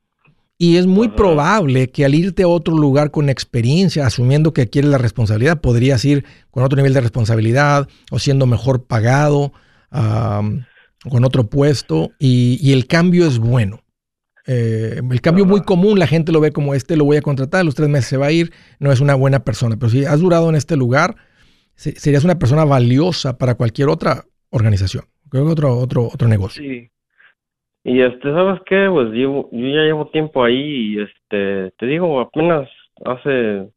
Y 0.59 0.77
es 0.77 0.87
muy 0.87 1.09
probable 1.09 1.91
que 1.91 2.05
al 2.05 2.15
irte 2.15 2.43
a 2.43 2.49
otro 2.49 2.77
lugar 2.77 3.11
con 3.11 3.31
experiencia, 3.31 4.07
asumiendo 4.07 4.53
que 4.53 4.69
quieres 4.69 4.91
la 4.91 4.99
responsabilidad, 4.99 5.63
podrías 5.63 6.05
ir 6.05 6.25
con 6.51 6.63
otro 6.63 6.77
nivel 6.77 6.93
de 6.93 7.01
responsabilidad 7.01 7.89
o 8.11 8.19
siendo 8.19 8.45
mejor 8.45 8.85
pagado, 8.85 9.55
con 9.91 11.25
otro 11.25 11.49
puesto, 11.49 12.11
y, 12.19 12.73
el 12.73 12.87
cambio 12.87 13.27
es 13.27 13.39
bueno. 13.39 13.83
Eh, 14.47 15.01
el 15.11 15.21
cambio 15.21 15.47
muy 15.47 15.63
común, 15.63 15.99
la 15.99 16.07
gente 16.07 16.33
lo 16.33 16.41
ve 16.41 16.53
como 16.53 16.75
este, 16.75 16.97
lo 16.97 17.05
voy 17.05 17.17
a 17.17 17.23
contratar, 17.23 17.65
los 17.65 17.75
tres 17.75 17.89
meses 17.89 18.09
se 18.09 18.17
va 18.17 18.27
a 18.27 18.33
ir, 18.33 18.53
no 18.79 18.93
es 18.93 19.01
una 19.01 19.15
buena 19.15 19.45
persona. 19.45 19.79
Pero 19.79 19.91
si 19.91 20.05
has 20.05 20.21
durado 20.21 20.51
en 20.51 20.57
este 20.57 20.77
lugar, 20.77 21.17
serías 21.75 22.25
una 22.25 22.39
persona 22.39 22.65
valiosa 22.65 23.39
para 23.39 23.55
cualquier 23.55 23.89
otra 23.89 24.27
organización, 24.51 25.05
otro, 25.33 25.77
otro, 25.79 26.05
otro 26.13 26.29
negocio. 26.29 26.63
Sí. 26.63 26.91
Y 27.85 28.01
este, 28.03 28.33
¿sabes 28.33 28.61
qué? 28.67 28.89
Pues 28.91 29.09
yo, 29.13 29.49
yo 29.53 29.67
ya 29.69 29.83
llevo 29.83 30.09
tiempo 30.09 30.45
ahí 30.45 30.95
y 30.95 31.01
este, 31.01 31.71
te 31.79 31.87
digo, 31.87 32.21
apenas 32.21 32.69
hace 33.05 33.69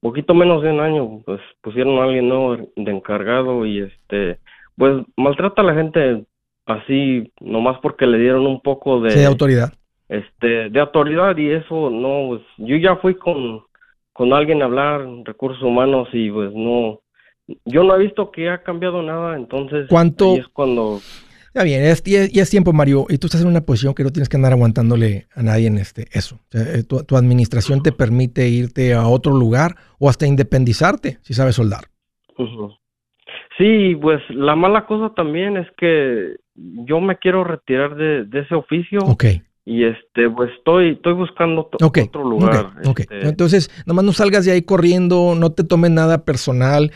poquito 0.00 0.34
menos 0.34 0.62
de 0.62 0.70
un 0.70 0.80
año, 0.80 1.20
pues 1.24 1.40
pusieron 1.62 1.98
a 1.98 2.04
alguien 2.04 2.28
nuevo 2.28 2.56
de 2.76 2.90
encargado 2.90 3.64
y 3.66 3.80
este, 3.80 4.38
pues 4.76 5.04
maltrata 5.16 5.62
a 5.62 5.64
la 5.64 5.74
gente 5.74 6.24
así, 6.66 7.32
nomás 7.40 7.78
porque 7.82 8.06
le 8.06 8.18
dieron 8.18 8.46
un 8.46 8.60
poco 8.60 9.00
de, 9.00 9.10
Sí, 9.10 9.18
de 9.20 9.26
autoridad. 9.26 9.72
este, 10.08 10.70
de 10.70 10.80
autoridad 10.80 11.36
y 11.36 11.50
eso 11.50 11.90
no, 11.90 12.28
pues 12.28 12.42
yo 12.58 12.76
ya 12.76 12.96
fui 12.96 13.14
con, 13.14 13.62
con 14.12 14.32
alguien 14.32 14.62
a 14.62 14.66
hablar, 14.66 15.06
recursos 15.24 15.62
humanos 15.62 16.08
y 16.12 16.30
pues 16.30 16.52
no, 16.54 17.00
yo 17.64 17.84
no 17.84 17.94
he 17.96 17.98
visto 17.98 18.30
que 18.30 18.48
ha 18.48 18.62
cambiado 18.62 19.02
nada, 19.02 19.36
entonces 19.36 19.86
¿Cuánto- 19.88 20.36
es 20.36 20.46
cuando 20.48 21.00
Está 21.48 21.62
bien, 21.62 21.84
es, 21.84 22.02
y 22.04 22.16
es, 22.16 22.34
y 22.34 22.40
es 22.40 22.50
tiempo, 22.50 22.72
Mario, 22.72 23.06
y 23.08 23.18
tú 23.18 23.28
estás 23.28 23.42
en 23.42 23.46
una 23.46 23.60
posición 23.60 23.94
que 23.94 24.02
no 24.02 24.10
tienes 24.10 24.28
que 24.28 24.36
andar 24.36 24.52
aguantándole 24.52 25.28
a 25.36 25.42
nadie 25.44 25.68
en 25.68 25.78
este 25.78 26.08
eso. 26.10 26.40
O 26.48 26.50
sea, 26.50 26.62
eh, 26.74 26.82
tu, 26.82 27.04
tu 27.04 27.16
administración 27.16 27.80
te 27.80 27.92
permite 27.92 28.48
irte 28.48 28.92
a 28.92 29.06
otro 29.06 29.32
lugar 29.32 29.76
o 30.00 30.08
hasta 30.08 30.26
independizarte 30.26 31.18
si 31.22 31.32
sabes 31.32 31.54
soldar. 31.54 31.84
Sí, 33.56 33.94
pues 34.02 34.20
la 34.30 34.56
mala 34.56 34.84
cosa 34.86 35.14
también 35.14 35.56
es 35.56 35.68
que 35.78 36.36
yo 36.56 37.00
me 37.00 37.18
quiero 37.18 37.44
retirar 37.44 37.94
de, 37.94 38.24
de 38.24 38.40
ese 38.40 38.54
oficio 38.56 38.98
Ok, 39.04 39.24
y 39.64 39.84
este 39.84 40.28
pues 40.30 40.50
estoy 40.58 40.94
estoy 40.94 41.12
buscando 41.12 41.70
otro 41.72 42.24
lugar. 42.24 42.66
ok, 42.82 42.86
ok. 42.88 43.00
este, 43.00 43.28
Entonces, 43.28 43.70
nomás 43.86 44.04
no 44.04 44.12
salgas 44.12 44.44
de 44.44 44.52
ahí 44.52 44.62
corriendo, 44.62 45.34
no 45.36 45.52
te 45.52 45.62
tomes 45.62 45.92
nada 45.92 46.24
personal. 46.24 46.90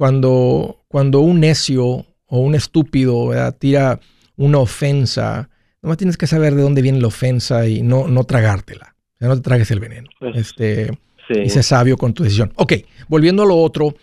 Cuando, 0.00 0.78
cuando 0.88 1.20
un 1.20 1.40
necio 1.40 1.84
o 1.84 2.38
un 2.38 2.54
estúpido 2.54 3.26
¿verdad? 3.26 3.54
tira 3.58 4.00
una 4.38 4.56
ofensa, 4.56 5.50
nomás 5.82 5.98
tienes 5.98 6.16
que 6.16 6.26
saber 6.26 6.54
de 6.54 6.62
dónde 6.62 6.80
viene 6.80 7.02
la 7.02 7.08
ofensa 7.08 7.68
y 7.68 7.82
no, 7.82 8.08
no 8.08 8.24
tragártela. 8.24 8.94
O 8.96 9.18
sea, 9.18 9.28
no 9.28 9.36
te 9.36 9.42
tragues 9.42 9.70
el 9.70 9.78
veneno. 9.78 10.08
Pues, 10.18 10.36
Este, 10.36 10.86
sí. 11.28 11.40
y 11.44 11.50
sé 11.50 11.62
sabio 11.62 11.98
con 11.98 12.14
tu 12.14 12.22
decisión. 12.22 12.50
Ok, 12.56 12.72
volviendo 13.08 13.42
a 13.42 13.46
lo 13.46 13.56
otro, 13.58 13.94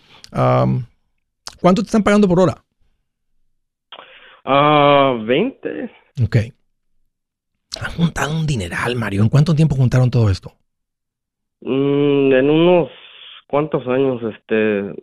¿cuánto 1.60 1.82
te 1.82 1.86
están 1.86 2.04
pagando 2.04 2.28
por 2.28 2.38
hora? 2.38 2.64
Ah, 4.44 5.18
20. 5.26 5.90
Ok. 6.22 6.36
Han 7.80 7.90
juntado 7.96 8.38
un 8.38 8.46
dineral, 8.46 8.94
Mario. 8.94 9.22
¿En 9.24 9.28
cuánto 9.30 9.52
tiempo 9.52 9.74
juntaron 9.74 10.12
todo 10.12 10.30
esto? 10.30 10.52
Mm, 11.62 12.32
en 12.34 12.50
unos 12.50 12.88
cuantos 13.48 13.84
años, 13.88 14.22
este, 14.32 14.94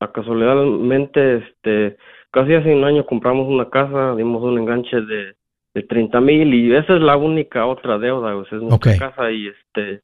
a 0.00 0.12
casualmente, 0.12 1.36
este, 1.38 1.96
casi 2.30 2.54
hace 2.54 2.74
un 2.74 2.84
año 2.84 3.06
compramos 3.06 3.48
una 3.48 3.68
casa, 3.70 4.14
dimos 4.16 4.42
un 4.42 4.58
enganche 4.58 5.00
de, 5.00 5.34
de 5.74 5.82
30 5.82 6.20
mil 6.20 6.54
y 6.54 6.74
esa 6.74 6.94
es 6.94 7.00
la 7.00 7.16
única 7.16 7.66
otra 7.66 7.98
deuda, 7.98 8.34
pues, 8.34 8.52
es 8.52 8.62
nuestra 8.62 8.98
casa 8.98 9.30
y 9.30 9.48
este, 9.48 10.02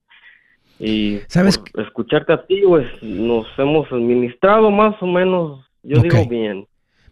y 0.79 1.19
¿Sabes 1.29 1.63
escucharte 1.77 2.33
a 2.33 2.47
ti, 2.47 2.63
pues, 2.67 2.87
nos 3.03 3.47
hemos 3.59 3.91
administrado 3.93 4.71
más 4.71 4.95
o 5.03 5.07
menos, 5.07 5.67
yo 5.83 5.99
Ok. 5.99 6.05
digo 6.05 6.27
bien. 6.29 6.67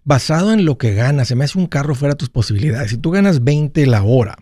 Basado 0.05 0.53
en 0.55 0.65
lo 0.65 0.79
que 0.79 0.95
ganas, 0.95 1.29
se 1.29 1.37
me 1.37 1.45
hace 1.45 1.59
un 1.59 1.67
carro 1.67 1.95
fuera 1.95 2.15
de 2.15 2.19
tus 2.19 2.31
posibilidades. 2.31 2.91
Si 2.91 3.01
tú 3.01 3.11
ganas 3.11 3.45
20 3.45 3.85
la 3.87 4.03
hora, 4.03 4.37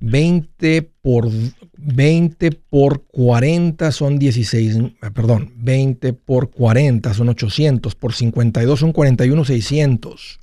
20 0.00 0.90
por 1.02 1.28
20 1.76 2.50
por 2.70 3.02
40 3.04 3.92
son 3.92 4.18
16, 4.18 4.78
ah, 5.02 5.10
perdón, 5.14 5.52
20 5.56 6.12
por 6.14 6.50
40 6.50 7.12
son 7.14 7.28
800, 7.28 7.94
por 7.94 8.12
52 8.12 8.80
son 8.80 8.92
41 8.92 9.44
600. 9.44 10.40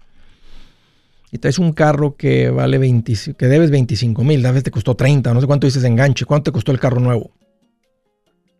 Y 1.31 1.39
traes 1.39 1.59
un 1.59 1.73
carro 1.73 2.15
que 2.15 2.49
vale 2.49 2.77
20, 2.77 3.13
que 3.37 3.45
debes 3.47 3.69
25 3.69 4.23
mil, 4.23 4.41
tal 4.41 4.53
vez 4.53 4.63
te 4.63 4.71
costó 4.71 4.95
30, 4.95 5.33
no 5.33 5.41
sé 5.41 5.47
cuánto 5.47 5.67
dices 5.67 5.83
enganche, 5.83 6.25
¿cuánto 6.25 6.51
te 6.51 6.53
costó 6.53 6.71
el 6.71 6.79
carro 6.79 6.99
nuevo? 6.99 7.31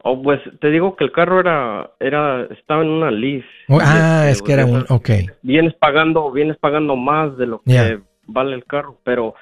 Oh, 0.04 0.22
pues 0.22 0.40
te 0.62 0.70
digo 0.70 0.96
que 0.96 1.04
el 1.04 1.12
carro 1.12 1.40
era, 1.40 1.92
era, 2.00 2.44
estaba 2.46 2.82
en 2.82 2.90
una 2.90 3.12
lease. 3.12 3.48
Oh, 3.68 3.78
y, 3.78 3.84
ah, 3.84 4.30
este, 4.30 4.32
es 4.32 4.42
que 4.42 4.54
era 4.54 4.66
un, 4.66 4.86
ok, 4.90 5.10
vienes 5.42 5.74
pagando, 5.76 6.32
vienes 6.32 6.58
pagando 6.58 6.96
más 6.96 7.38
de 7.38 7.48
lo 7.48 7.60
que 7.62 7.74
Ya. 7.74 8.00
vale 8.26 8.56
el 8.56 8.66
carro, 8.66 9.00
pero 9.04 9.36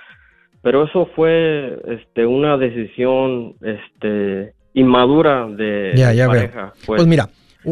pero 0.66 0.84
eso 0.86 1.07
fue 1.16 1.80
este 1.88 2.26
una 2.26 2.57
decisión 2.57 3.53
este 3.61 4.53
inmadura 4.74 5.45
de 5.45 5.91
Ya, 5.95 6.26
pareja, 6.26 6.74
pues, 6.88 6.97
pues 6.97 7.05
mira, 7.07 7.30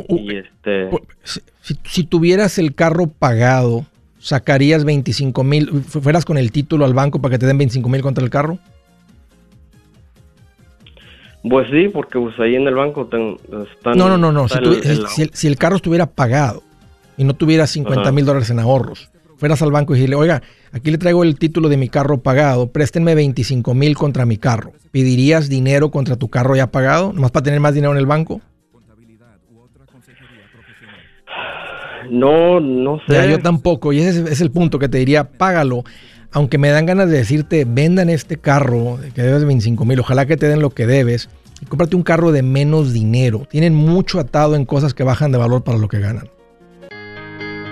y 0.10 0.36
este 0.38 0.90
Si, 1.86 2.04
tuvieras 2.04 2.60
el 2.60 2.76
carro 2.76 3.08
pagado, 3.08 3.84
¿sacarías 4.20 4.86
25 4.86 5.44
mil? 5.44 5.70
fu- 5.82 6.02
¿Fueras 6.02 6.24
con 6.24 6.38
el 6.38 6.52
título 6.52 6.86
al 6.86 6.94
banco 6.94 7.20
para 7.20 7.32
que 7.32 7.40
te 7.40 7.48
den 7.48 7.58
25 7.58 7.90
mil 7.90 8.04
contra 8.04 8.24
el 8.24 8.30
carro? 8.30 8.60
pues 11.50 11.68
sí, 11.72 11.90
porque 11.90 12.20
pues 12.20 12.40
ahí 12.40 12.56
en 12.56 12.68
el 12.68 12.76
banco 12.76 13.08
ten- 13.08 13.38
están 13.76 13.98
No, 13.98 14.08
no, 14.08 14.18
no, 14.20 14.32
no. 14.32 14.48
Si, 14.48 14.58
el- 14.60 14.74
el- 14.86 15.08
si 15.08 15.22
el, 15.24 15.30
si 15.34 15.48
el 15.48 15.58
carro 15.58 15.76
estuviera 15.78 16.06
pagado 16.06 16.62
y 17.18 17.24
no 17.24 17.34
tuvieras 17.34 17.72
50 17.72 18.02
Ajá. 18.04 18.12
mil 18.12 18.24
dólares 18.26 18.50
en 18.52 18.60
ahorros, 18.60 19.10
fueras 19.38 19.62
al 19.62 19.72
banco 19.72 19.94
y 19.94 19.98
decirle, 19.98 20.16
oiga, 20.16 20.42
aquí 20.72 20.92
le 20.92 20.98
traigo 20.98 21.24
el 21.24 21.38
título 21.38 21.70
de 21.70 21.78
mi 21.78 21.90
carro 21.90 22.22
pagado, 22.22 22.72
préstenme 22.72 23.16
25 23.16 23.74
mil 23.74 23.96
contra 23.96 24.26
mi 24.26 24.38
carro. 24.38 24.74
¿Pedirías 24.92 25.50
dinero 25.50 25.92
contra 25.92 26.16
tu 26.16 26.30
carro 26.30 26.56
ya 26.56 26.72
pagado, 26.72 27.14
nomás 27.14 27.32
para 27.32 27.44
tener 27.44 27.60
más 27.60 27.74
dinero 27.74 27.94
en 27.94 28.00
el 28.00 28.06
banco? 28.06 28.42
no, 32.10 32.60
no 32.60 33.00
sé. 33.08 33.14
Ya, 33.14 33.26
yo 33.26 33.40
tampoco, 33.40 33.94
y 33.94 34.00
ese 34.00 34.32
es, 34.32 34.42
el 34.42 34.52
punto 34.52 34.80
que 34.80 34.90
te 34.90 34.98
diría, 34.98 35.24
págalo. 35.24 35.84
Aunque 36.32 36.58
me 36.58 36.70
dan 36.70 36.86
ganas 36.86 37.10
de 37.10 37.18
decirte, 37.18 37.66
vendan 37.68 38.10
este 38.10 38.38
carro 38.38 38.98
que 39.14 39.22
debes 39.22 39.46
25 39.46 39.86
mil, 39.86 40.00
ojalá 40.00 40.26
que 40.26 40.36
te 40.36 40.48
den 40.48 40.62
lo 40.62 40.72
que 40.72 40.88
debes 40.88 41.30
y 41.62 41.66
cómprate 41.66 41.96
un 41.96 42.02
carro 42.04 42.32
de 42.32 42.42
menos 42.42 42.92
dinero. 42.92 43.48
Tienen 43.50 43.76
mucho 43.76 44.20
atado 44.20 44.56
en 44.56 44.66
cosas 44.66 44.94
que 44.94 45.04
bajan 45.04 45.32
de 45.32 45.38
valor 45.38 45.64
para 45.64 45.78
lo 45.78 45.88
que 45.88 46.00
ganan. 46.00 46.30